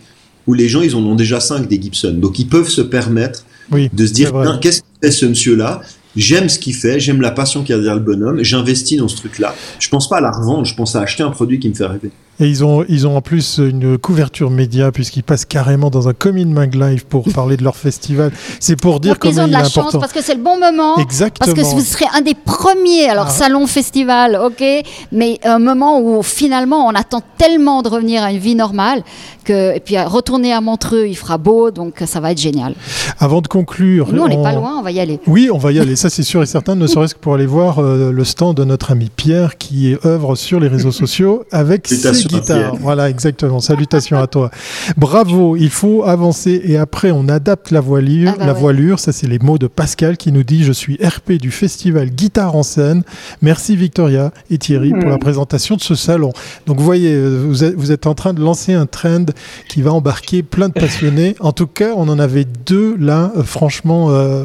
où 0.48 0.54
les 0.54 0.68
gens, 0.68 0.80
ils 0.80 0.96
en 0.96 1.04
ont 1.04 1.14
déjà 1.14 1.38
5 1.38 1.68
des 1.68 1.80
Gibson. 1.80 2.14
Donc, 2.14 2.38
ils 2.38 2.48
peuvent 2.48 2.70
se 2.70 2.80
permettre 2.80 3.44
de 3.70 4.06
se 4.06 4.12
dire, 4.12 4.32
qu'est-ce 4.60 4.80
que 4.80 4.86
fait 5.02 5.10
ce 5.12 5.26
monsieur-là 5.26 5.82
J'aime 6.16 6.48
ce 6.48 6.58
qu'il 6.58 6.74
fait, 6.74 6.98
j'aime 6.98 7.20
la 7.20 7.30
passion 7.30 7.62
qu'il 7.62 7.76
y 7.76 7.78
a 7.78 7.80
derrière 7.80 7.94
le 7.94 8.00
bonhomme, 8.00 8.42
j'investis 8.42 8.98
dans 8.98 9.06
ce 9.06 9.16
truc-là. 9.16 9.54
Je 9.78 9.88
pense 9.88 10.08
pas 10.08 10.16
à 10.16 10.20
la 10.20 10.32
revendre, 10.32 10.64
je 10.64 10.74
pense 10.74 10.96
à 10.96 11.02
acheter 11.02 11.22
un 11.22 11.30
produit 11.30 11.60
qui 11.60 11.68
me 11.68 11.74
fait 11.74 11.86
rêver. 11.86 12.10
Et 12.40 12.46
ils 12.46 12.64
ont, 12.64 12.84
ils 12.88 13.06
ont 13.06 13.16
en 13.16 13.20
plus 13.20 13.58
une 13.58 13.98
couverture 13.98 14.50
média 14.50 14.92
puisqu'ils 14.92 15.24
passent 15.24 15.44
carrément 15.44 15.90
dans 15.90 16.08
un 16.08 16.12
Coming 16.12 16.52
Mag 16.52 16.74
Live 16.74 17.04
pour 17.06 17.24
parler 17.34 17.56
de 17.56 17.64
leur 17.64 17.76
festival. 17.76 18.30
C'est 18.60 18.76
pour 18.76 19.00
dire 19.00 19.18
comment 19.18 19.46
il 19.46 19.52
est 19.52 19.56
important. 19.56 19.98
parce 19.98 20.12
que 20.12 20.22
c'est 20.22 20.34
le 20.34 20.42
bon 20.42 20.58
moment. 20.58 20.96
Exactement. 20.98 21.52
Parce 21.52 21.68
que 21.68 21.74
vous 21.74 21.80
serez 21.80 22.06
un 22.14 22.20
des 22.20 22.34
premiers, 22.34 23.08
alors 23.08 23.26
ah. 23.28 23.30
salon, 23.30 23.66
festival, 23.66 24.38
ok, 24.42 24.64
mais 25.10 25.40
un 25.44 25.58
moment 25.58 26.00
où 26.00 26.22
finalement 26.22 26.86
on 26.86 26.94
attend 26.94 27.22
tellement 27.38 27.82
de 27.82 27.88
revenir 27.88 28.22
à 28.22 28.30
une 28.30 28.38
vie 28.38 28.54
normale 28.54 29.02
que, 29.44 29.74
et 29.74 29.80
puis 29.80 29.98
retourner 29.98 30.52
à 30.52 30.60
Montreux, 30.60 31.06
il 31.08 31.16
fera 31.16 31.38
beau, 31.38 31.70
donc 31.70 32.02
ça 32.06 32.20
va 32.20 32.32
être 32.32 32.40
génial. 32.40 32.74
Avant 33.18 33.40
de 33.40 33.48
conclure. 33.48 34.12
Nous, 34.12 34.22
on 34.22 34.28
n'est 34.28 34.42
pas 34.42 34.52
loin, 34.52 34.78
on 34.78 34.82
va 34.82 34.92
y 34.92 35.00
aller. 35.00 35.18
Oui, 35.26 35.48
on 35.52 35.58
va 35.58 35.72
y 35.72 35.80
aller, 35.80 35.96
ça 35.96 36.10
c'est 36.10 36.22
sûr 36.22 36.42
et 36.42 36.46
certain, 36.46 36.76
ne 36.76 36.86
serait-ce 36.86 37.14
que 37.14 37.20
pour 37.20 37.34
aller 37.34 37.46
voir 37.46 37.78
euh, 37.78 38.12
le 38.12 38.24
stand 38.24 38.56
de 38.56 38.64
notre 38.64 38.92
ami 38.92 39.10
Pierre 39.14 39.58
qui 39.58 39.96
œuvre 40.04 40.36
sur 40.36 40.60
les 40.60 40.68
réseaux 40.68 40.92
sociaux 40.92 41.44
avec 41.50 41.88
ses 41.88 42.06
guitare. 42.28 42.76
Voilà, 42.76 43.10
exactement. 43.10 43.60
Salutations 43.60 44.18
à 44.18 44.26
toi. 44.26 44.50
Bravo. 44.96 45.56
Il 45.56 45.70
faut 45.70 46.04
avancer 46.04 46.60
et 46.64 46.76
après 46.76 47.10
on 47.10 47.28
adapte 47.28 47.70
la 47.70 47.80
voilure. 47.80 48.32
Ah 48.34 48.38
bah 48.38 48.46
la 48.46 48.52
voilure, 48.52 48.98
ça 48.98 49.12
c'est 49.12 49.26
les 49.26 49.38
mots 49.38 49.58
de 49.58 49.66
Pascal 49.66 50.16
qui 50.16 50.32
nous 50.32 50.44
dit 50.44 50.64
je 50.64 50.72
suis 50.72 50.98
RP 51.02 51.32
du 51.32 51.50
festival 51.50 52.10
Guitare 52.10 52.54
en 52.54 52.62
scène. 52.62 53.02
Merci 53.42 53.76
Victoria 53.76 54.32
et 54.50 54.58
Thierry 54.58 54.90
pour 54.90 55.08
la 55.08 55.16
hmm. 55.16 55.20
présentation 55.20 55.76
de 55.76 55.80
ce 55.80 55.94
salon. 55.94 56.32
Donc 56.66 56.78
vous 56.78 56.84
voyez, 56.84 57.12
euh, 57.12 57.44
vous 57.46 57.64
êtes, 57.64 57.74
vous 57.74 57.92
êtes 57.92 58.06
en 58.06 58.14
train 58.14 58.34
de 58.34 58.40
lancer 58.40 58.74
un 58.74 58.86
trend 58.86 59.26
qui 59.68 59.82
va 59.82 59.92
embarquer 59.92 60.42
plein 60.42 60.68
de 60.68 60.74
passionnés. 60.74 61.36
En 61.40 61.52
tout 61.52 61.66
cas, 61.66 61.92
on 61.96 62.08
en 62.08 62.18
avait 62.18 62.46
deux 62.66 62.96
là, 62.96 63.32
euh, 63.36 63.42
franchement, 63.42 64.10
euh, 64.10 64.44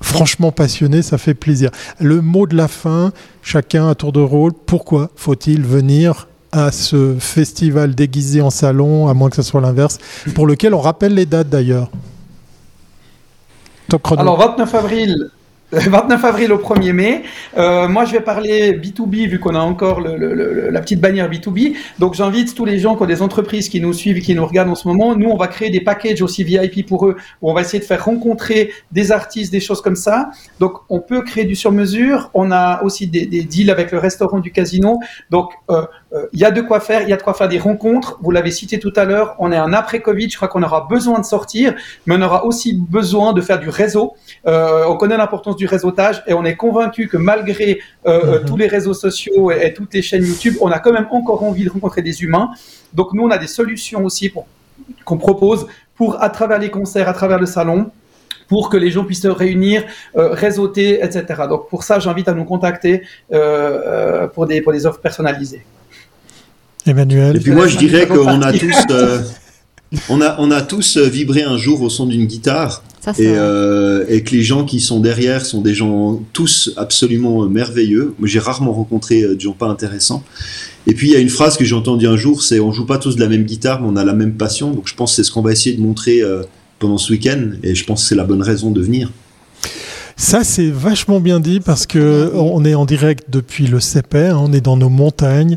franchement 0.00 0.52
passionnés. 0.52 1.02
Ça 1.02 1.18
fait 1.18 1.34
plaisir. 1.34 1.70
Le 2.00 2.20
mot 2.20 2.46
de 2.46 2.56
la 2.56 2.68
fin, 2.68 3.12
chacun 3.42 3.88
à 3.88 3.94
tour 3.94 4.12
de 4.12 4.20
rôle. 4.20 4.52
Pourquoi 4.66 5.10
faut-il 5.16 5.62
venir 5.62 6.28
à 6.54 6.70
ce 6.70 7.16
festival 7.18 7.96
déguisé 7.96 8.40
en 8.40 8.50
salon, 8.50 9.08
à 9.08 9.14
moins 9.14 9.28
que 9.28 9.36
ce 9.36 9.42
soit 9.42 9.60
l'inverse, 9.60 9.98
pour 10.36 10.46
lequel 10.46 10.72
on 10.72 10.80
rappelle 10.80 11.12
les 11.12 11.26
dates 11.26 11.48
d'ailleurs. 11.48 11.90
Top 13.88 14.02
chrono. 14.02 14.20
Alors 14.20 14.38
29 14.38 14.74
avril, 14.76 15.30
29 15.74 16.24
avril 16.24 16.52
au 16.52 16.58
1er 16.58 16.92
mai. 16.92 17.22
Euh, 17.56 17.88
moi, 17.88 18.04
je 18.04 18.12
vais 18.12 18.20
parler 18.20 18.72
B2B 18.72 19.28
vu 19.28 19.40
qu'on 19.40 19.54
a 19.54 19.60
encore 19.60 20.00
la 20.00 20.80
petite 20.80 21.00
bannière 21.00 21.28
B2B. 21.28 21.74
Donc, 21.98 22.14
j'invite 22.14 22.54
tous 22.54 22.64
les 22.64 22.78
gens 22.78 22.96
qui 22.96 23.02
ont 23.02 23.06
des 23.06 23.22
entreprises 23.22 23.68
qui 23.68 23.80
nous 23.80 23.92
suivent, 23.92 24.20
qui 24.20 24.34
nous 24.34 24.46
regardent 24.46 24.70
en 24.70 24.74
ce 24.74 24.86
moment. 24.86 25.16
Nous, 25.16 25.28
on 25.28 25.36
va 25.36 25.48
créer 25.48 25.70
des 25.70 25.80
packages 25.80 26.22
aussi 26.22 26.44
VIP 26.44 26.86
pour 26.86 27.06
eux 27.06 27.16
où 27.42 27.50
on 27.50 27.54
va 27.54 27.62
essayer 27.62 27.80
de 27.80 27.84
faire 27.84 28.04
rencontrer 28.04 28.72
des 28.92 29.10
artistes, 29.10 29.50
des 29.50 29.60
choses 29.60 29.80
comme 29.80 29.96
ça. 29.96 30.30
Donc, 30.60 30.74
on 30.90 31.00
peut 31.00 31.22
créer 31.22 31.44
du 31.44 31.56
sur-mesure. 31.56 32.30
On 32.34 32.52
a 32.52 32.82
aussi 32.82 33.06
des, 33.06 33.26
deals 33.26 33.70
avec 33.70 33.90
le 33.90 33.98
restaurant 33.98 34.40
du 34.40 34.52
casino. 34.52 35.00
Donc, 35.30 35.50
euh, 35.70 35.86
il 36.32 36.38
y 36.38 36.44
a 36.44 36.50
de 36.50 36.60
quoi 36.60 36.80
faire, 36.80 37.02
il 37.02 37.08
y 37.08 37.12
a 37.12 37.16
de 37.16 37.22
quoi 37.22 37.34
faire 37.34 37.48
des 37.48 37.58
rencontres. 37.58 38.18
Vous 38.22 38.30
l'avez 38.30 38.50
cité 38.50 38.78
tout 38.78 38.92
à 38.96 39.04
l'heure, 39.04 39.34
on 39.38 39.50
est 39.50 39.56
un 39.56 39.72
après-Covid, 39.72 40.30
je 40.30 40.36
crois 40.36 40.48
qu'on 40.48 40.62
aura 40.62 40.86
besoin 40.88 41.18
de 41.18 41.24
sortir, 41.24 41.74
mais 42.06 42.14
on 42.16 42.22
aura 42.22 42.44
aussi 42.44 42.74
besoin 42.74 43.32
de 43.32 43.40
faire 43.40 43.58
du 43.58 43.68
réseau. 43.68 44.14
Euh, 44.46 44.84
on 44.88 44.96
connaît 44.96 45.16
l'importance 45.16 45.56
du 45.56 45.66
réseautage 45.66 46.22
et 46.26 46.34
on 46.34 46.44
est 46.44 46.56
convaincu 46.56 47.08
que 47.08 47.16
malgré 47.16 47.80
euh, 48.06 48.40
mhm. 48.40 48.46
tous 48.46 48.56
les 48.56 48.66
réseaux 48.66 48.94
sociaux 48.94 49.50
et, 49.50 49.72
toutes 49.74 49.92
les 49.94 50.02
chaînes 50.02 50.24
YouTube, 50.24 50.54
on 50.60 50.70
a 50.70 50.78
quand 50.78 50.92
même 50.92 51.08
encore 51.10 51.42
envie 51.42 51.64
de 51.64 51.70
rencontrer 51.70 52.02
des 52.02 52.22
humains. 52.22 52.50
Donc 52.92 53.12
nous, 53.12 53.24
on 53.24 53.30
a 53.30 53.38
des 53.38 53.46
solutions 53.46 54.04
aussi 54.04 54.32
qu'on 55.04 55.18
propose 55.18 55.66
pour, 55.96 56.22
à 56.22 56.30
travers 56.30 56.58
les 56.58 56.70
concerts, 56.70 57.08
à 57.08 57.12
travers 57.12 57.38
le 57.38 57.46
salon, 57.46 57.90
pour 58.48 58.68
que 58.68 58.76
les 58.76 58.90
gens 58.90 59.04
puissent 59.04 59.22
se 59.22 59.28
réunir, 59.28 59.84
réseauter, 60.14 61.02
etc. 61.02 61.24
Donc 61.48 61.68
pour 61.68 61.82
ça, 61.82 61.98
j'invite 61.98 62.28
à 62.28 62.34
nous 62.34 62.44
contacter 62.44 63.02
pour, 64.34 64.46
des, 64.46 64.60
pour 64.60 64.72
des 64.72 64.86
offres 64.86 65.00
personnalisées. 65.00 65.64
Emmanuel. 66.86 67.36
Et 67.36 67.40
puis 67.40 67.52
moi, 67.52 67.66
je 67.66 67.76
dirais 67.76 68.06
qu'on 68.06 68.42
a 68.42 68.52
tous, 68.52 68.74
euh, 68.90 69.20
on 70.08 70.20
a, 70.20 70.36
on 70.38 70.50
a 70.50 70.60
tous 70.60 70.96
euh, 70.96 71.08
vibré 71.08 71.42
un 71.42 71.56
jour 71.56 71.82
au 71.82 71.90
son 71.90 72.06
d'une 72.06 72.26
guitare. 72.26 72.82
et, 73.06 73.12
euh, 73.20 74.04
et, 74.08 74.22
que 74.22 74.30
les 74.34 74.42
gens 74.42 74.64
qui 74.64 74.80
sont 74.80 74.98
derrière 74.98 75.44
sont 75.44 75.60
des 75.60 75.74
gens 75.74 76.22
tous 76.32 76.72
absolument 76.76 77.46
merveilleux. 77.46 78.14
J'ai 78.22 78.38
rarement 78.38 78.72
rencontré 78.72 79.22
des 79.22 79.40
gens 79.40 79.52
pas 79.52 79.66
intéressants. 79.66 80.24
Et 80.86 80.94
puis, 80.94 81.08
il 81.08 81.12
y 81.12 81.16
a 81.16 81.20
une 81.20 81.30
phrase 81.30 81.56
que 81.56 81.64
j'ai 81.64 81.74
entendue 81.74 82.06
un 82.06 82.16
jour, 82.16 82.42
c'est 82.42 82.60
on 82.60 82.72
joue 82.72 82.86
pas 82.86 82.98
tous 82.98 83.16
de 83.16 83.20
la 83.20 83.28
même 83.28 83.44
guitare, 83.44 83.80
mais 83.80 83.88
on 83.90 83.96
a 83.96 84.04
la 84.04 84.14
même 84.14 84.34
passion. 84.34 84.70
Donc, 84.70 84.88
je 84.88 84.94
pense 84.94 85.12
que 85.12 85.16
c'est 85.16 85.24
ce 85.24 85.32
qu'on 85.32 85.42
va 85.42 85.52
essayer 85.52 85.76
de 85.76 85.82
montrer 85.82 86.22
pendant 86.78 86.98
ce 86.98 87.12
week-end. 87.12 87.50
Et 87.62 87.74
je 87.74 87.84
pense 87.84 88.02
que 88.02 88.08
c'est 88.08 88.14
la 88.14 88.24
bonne 88.24 88.42
raison 88.42 88.70
de 88.70 88.80
venir. 88.80 89.10
Ça, 90.16 90.44
c'est 90.44 90.70
vachement 90.70 91.20
bien 91.20 91.40
dit 91.40 91.60
parce 91.60 91.86
que 91.86 92.32
on 92.34 92.64
est 92.64 92.74
en 92.74 92.84
direct 92.84 93.24
depuis 93.30 93.66
le 93.66 93.80
CEPE, 93.80 94.14
hein, 94.14 94.36
on 94.38 94.52
est 94.52 94.60
dans 94.60 94.76
nos 94.76 94.88
montagnes 94.88 95.56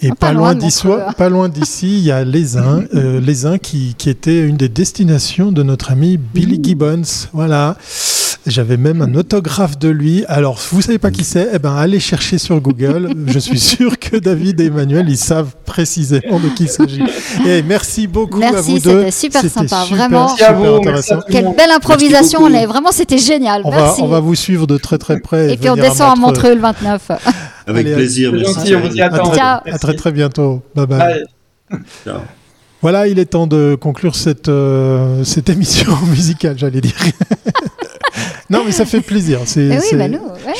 et 0.00 0.10
ah, 0.10 0.14
pas, 0.14 0.32
loin 0.32 0.54
d'ici, 0.54 0.86
pas 1.16 1.28
loin 1.28 1.48
d'ici, 1.48 1.98
il 1.98 2.04
y 2.04 2.12
a 2.12 2.24
les 2.24 2.56
uns, 2.56 2.84
euh, 2.94 3.20
les 3.20 3.46
uns 3.46 3.58
qui, 3.58 3.94
qui 3.98 4.08
était 4.08 4.46
une 4.46 4.56
des 4.56 4.68
destinations 4.68 5.50
de 5.50 5.62
notre 5.62 5.90
ami 5.90 6.18
Billy 6.18 6.60
Gibbons. 6.62 7.28
Voilà. 7.32 7.76
J'avais 8.46 8.76
même 8.76 9.02
un 9.02 9.14
autographe 9.16 9.76
de 9.76 9.88
lui. 9.88 10.24
Alors, 10.28 10.60
vous 10.70 10.80
savez 10.80 10.98
pas 10.98 11.10
qui 11.10 11.24
c'est? 11.24 11.48
Eh 11.52 11.58
ben, 11.58 11.74
allez 11.74 11.98
chercher 11.98 12.38
sur 12.38 12.60
Google. 12.60 13.12
Je 13.26 13.38
suis 13.40 13.58
sûr 13.58 13.98
que 13.98 14.16
David 14.16 14.60
et 14.60 14.66
Emmanuel, 14.66 15.08
ils 15.08 15.16
savent 15.16 15.54
précisément 15.64 16.38
de 16.38 16.48
qui 16.50 16.64
il 16.64 16.68
s'agit. 16.68 17.02
Et 17.46 17.62
merci 17.62 18.06
beaucoup 18.06 18.42
à 18.42 18.60
vous 18.60 18.78
deux. 18.78 19.10
C'était 19.10 19.10
super 19.10 19.50
sympa, 19.50 19.84
vraiment. 19.90 20.28
Super 20.28 20.74
intéressant. 20.74 21.20
Quelle 21.28 21.54
belle 21.56 21.70
improvisation. 21.74 22.40
On 22.42 22.52
est 22.52 22.66
vraiment, 22.66 22.92
c'était 22.92 23.18
génial. 23.18 23.62
On 23.64 23.70
merci. 23.70 24.00
Va, 24.00 24.06
on 24.06 24.10
va 24.10 24.20
vous 24.20 24.34
suivre 24.34 24.66
de 24.66 24.76
très 24.76 24.98
très 24.98 25.18
près. 25.18 25.52
Et, 25.52 25.56
puis 25.56 25.68
on 25.68 25.76
descend 25.76 26.12
à 26.12 26.14
Montreux, 26.14 26.54
le 26.54 26.60
29. 26.60 27.10
Avec 27.66 27.92
plaisir. 27.92 28.32
Merci. 28.32 28.76
on 28.76 28.80
vous 28.80 28.94
y 28.94 29.02
attend. 29.02 29.32
À 29.32 29.78
très 29.78 29.94
très 29.94 30.12
bientôt. 30.12 30.62
Bye 30.74 30.86
bye. 30.86 31.24
Voilà, 32.82 33.08
il 33.08 33.18
est 33.18 33.24
temps 33.26 33.46
de 33.46 33.74
conclure 33.74 34.14
cette, 34.14 34.48
euh, 34.48 35.24
cette 35.24 35.48
émission 35.48 35.96
musicale, 36.10 36.56
j'allais 36.58 36.80
dire. 36.80 36.94
Non, 38.50 38.62
mais 38.64 38.72
ça 38.72 38.84
fait 38.84 39.00
plaisir. 39.00 39.40
C'est, 39.44 39.68
Eh 39.92 39.96
bah 39.96 40.06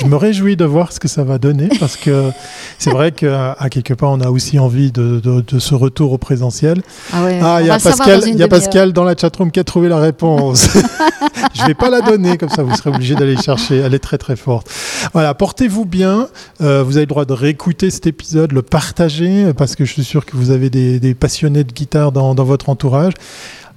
Je 0.00 0.06
me 0.06 0.16
réjouis 0.16 0.56
de 0.56 0.64
voir 0.64 0.92
ce 0.92 1.00
que 1.00 1.08
ça 1.08 1.24
va 1.24 1.38
donner 1.38 1.68
parce 1.78 1.96
que 1.96 2.30
c'est 2.78 2.90
vrai 2.90 3.12
qu'à 3.12 3.56
quelque 3.70 3.94
part, 3.94 4.10
on 4.10 4.20
a 4.20 4.28
aussi 4.28 4.58
envie 4.58 4.90
de, 4.92 5.20
de, 5.20 5.58
ce 5.58 5.74
retour 5.74 6.12
au 6.12 6.18
présentiel. 6.18 6.82
Ah, 7.12 7.24
ouais, 7.24 7.40
ah 7.42 7.58
il 7.60 7.66
y 7.66 7.70
a, 7.70 7.78
Pascal, 7.78 8.28
y 8.28 8.42
a 8.42 8.48
Pascal 8.48 8.92
dans 8.92 9.04
la 9.04 9.16
chatroom 9.16 9.50
qui 9.50 9.60
a 9.60 9.64
trouvé 9.64 9.88
la 9.88 9.98
réponse. 9.98 10.68
je 11.54 11.64
vais 11.64 11.74
pas 11.74 11.90
la 11.90 12.00
donner, 12.00 12.36
comme 12.38 12.48
ça 12.48 12.62
vous 12.62 12.74
serez 12.74 12.90
obligé 12.90 13.14
d'aller 13.14 13.36
chercher. 13.36 13.78
Elle 13.78 13.94
est 13.94 14.00
très 14.00 14.18
très 14.18 14.36
forte. 14.36 14.68
Voilà, 15.12 15.34
portez-vous 15.34 15.84
bien. 15.84 16.28
Euh, 16.60 16.82
vous 16.82 16.96
avez 16.96 17.04
le 17.04 17.10
droit 17.10 17.24
de 17.24 17.32
réécouter 17.32 17.90
cet 17.90 18.06
épisode, 18.06 18.52
le 18.52 18.62
partager, 18.62 19.52
parce 19.56 19.76
que 19.76 19.84
je 19.84 19.92
suis 19.92 20.04
sûr 20.04 20.26
que 20.26 20.36
vous 20.36 20.50
avez 20.50 20.70
des, 20.70 20.98
des 20.98 21.14
passionnés 21.14 21.64
de 21.64 21.72
guitare 21.72 22.12
dans, 22.12 22.34
dans 22.34 22.44
votre 22.44 22.68
entourage. 22.68 23.14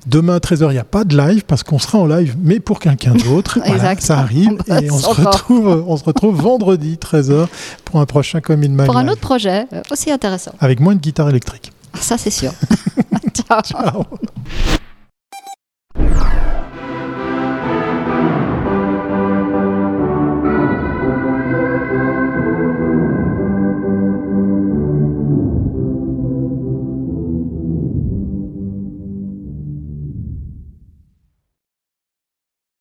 Demain 0.05 0.35
à 0.35 0.39
13h, 0.39 0.67
il 0.69 0.73
n'y 0.73 0.77
a 0.77 0.83
pas 0.83 1.03
de 1.03 1.17
live 1.17 1.43
parce 1.45 1.63
qu'on 1.63 1.79
sera 1.79 1.97
en 1.97 2.05
live, 2.05 2.35
mais 2.41 2.59
pour 2.59 2.79
quelqu'un 2.79 3.13
d'autre. 3.13 3.59
ça 3.99 4.19
arrive. 4.19 4.57
et 4.67 4.89
on 4.91 4.97
se, 4.97 5.07
retrouve, 5.07 5.83
on 5.87 5.97
se 5.97 6.03
retrouve 6.03 6.35
vendredi 6.41 6.97
13h 7.01 7.47
pour 7.85 7.99
un 7.99 8.05
prochain 8.05 8.41
Comme 8.41 8.63
in 8.63 8.85
Pour 8.85 8.97
un 8.97 9.07
autre 9.07 9.21
projet 9.21 9.65
euh, 9.73 9.81
aussi 9.91 10.11
intéressant. 10.11 10.53
Avec 10.59 10.79
moins 10.79 10.95
de 10.95 11.01
guitare 11.01 11.29
électrique. 11.29 11.71
Ça, 11.95 12.17
c'est 12.17 12.29
sûr. 12.29 12.51
Ciao. 13.33 13.61
Ciao. 13.61 14.03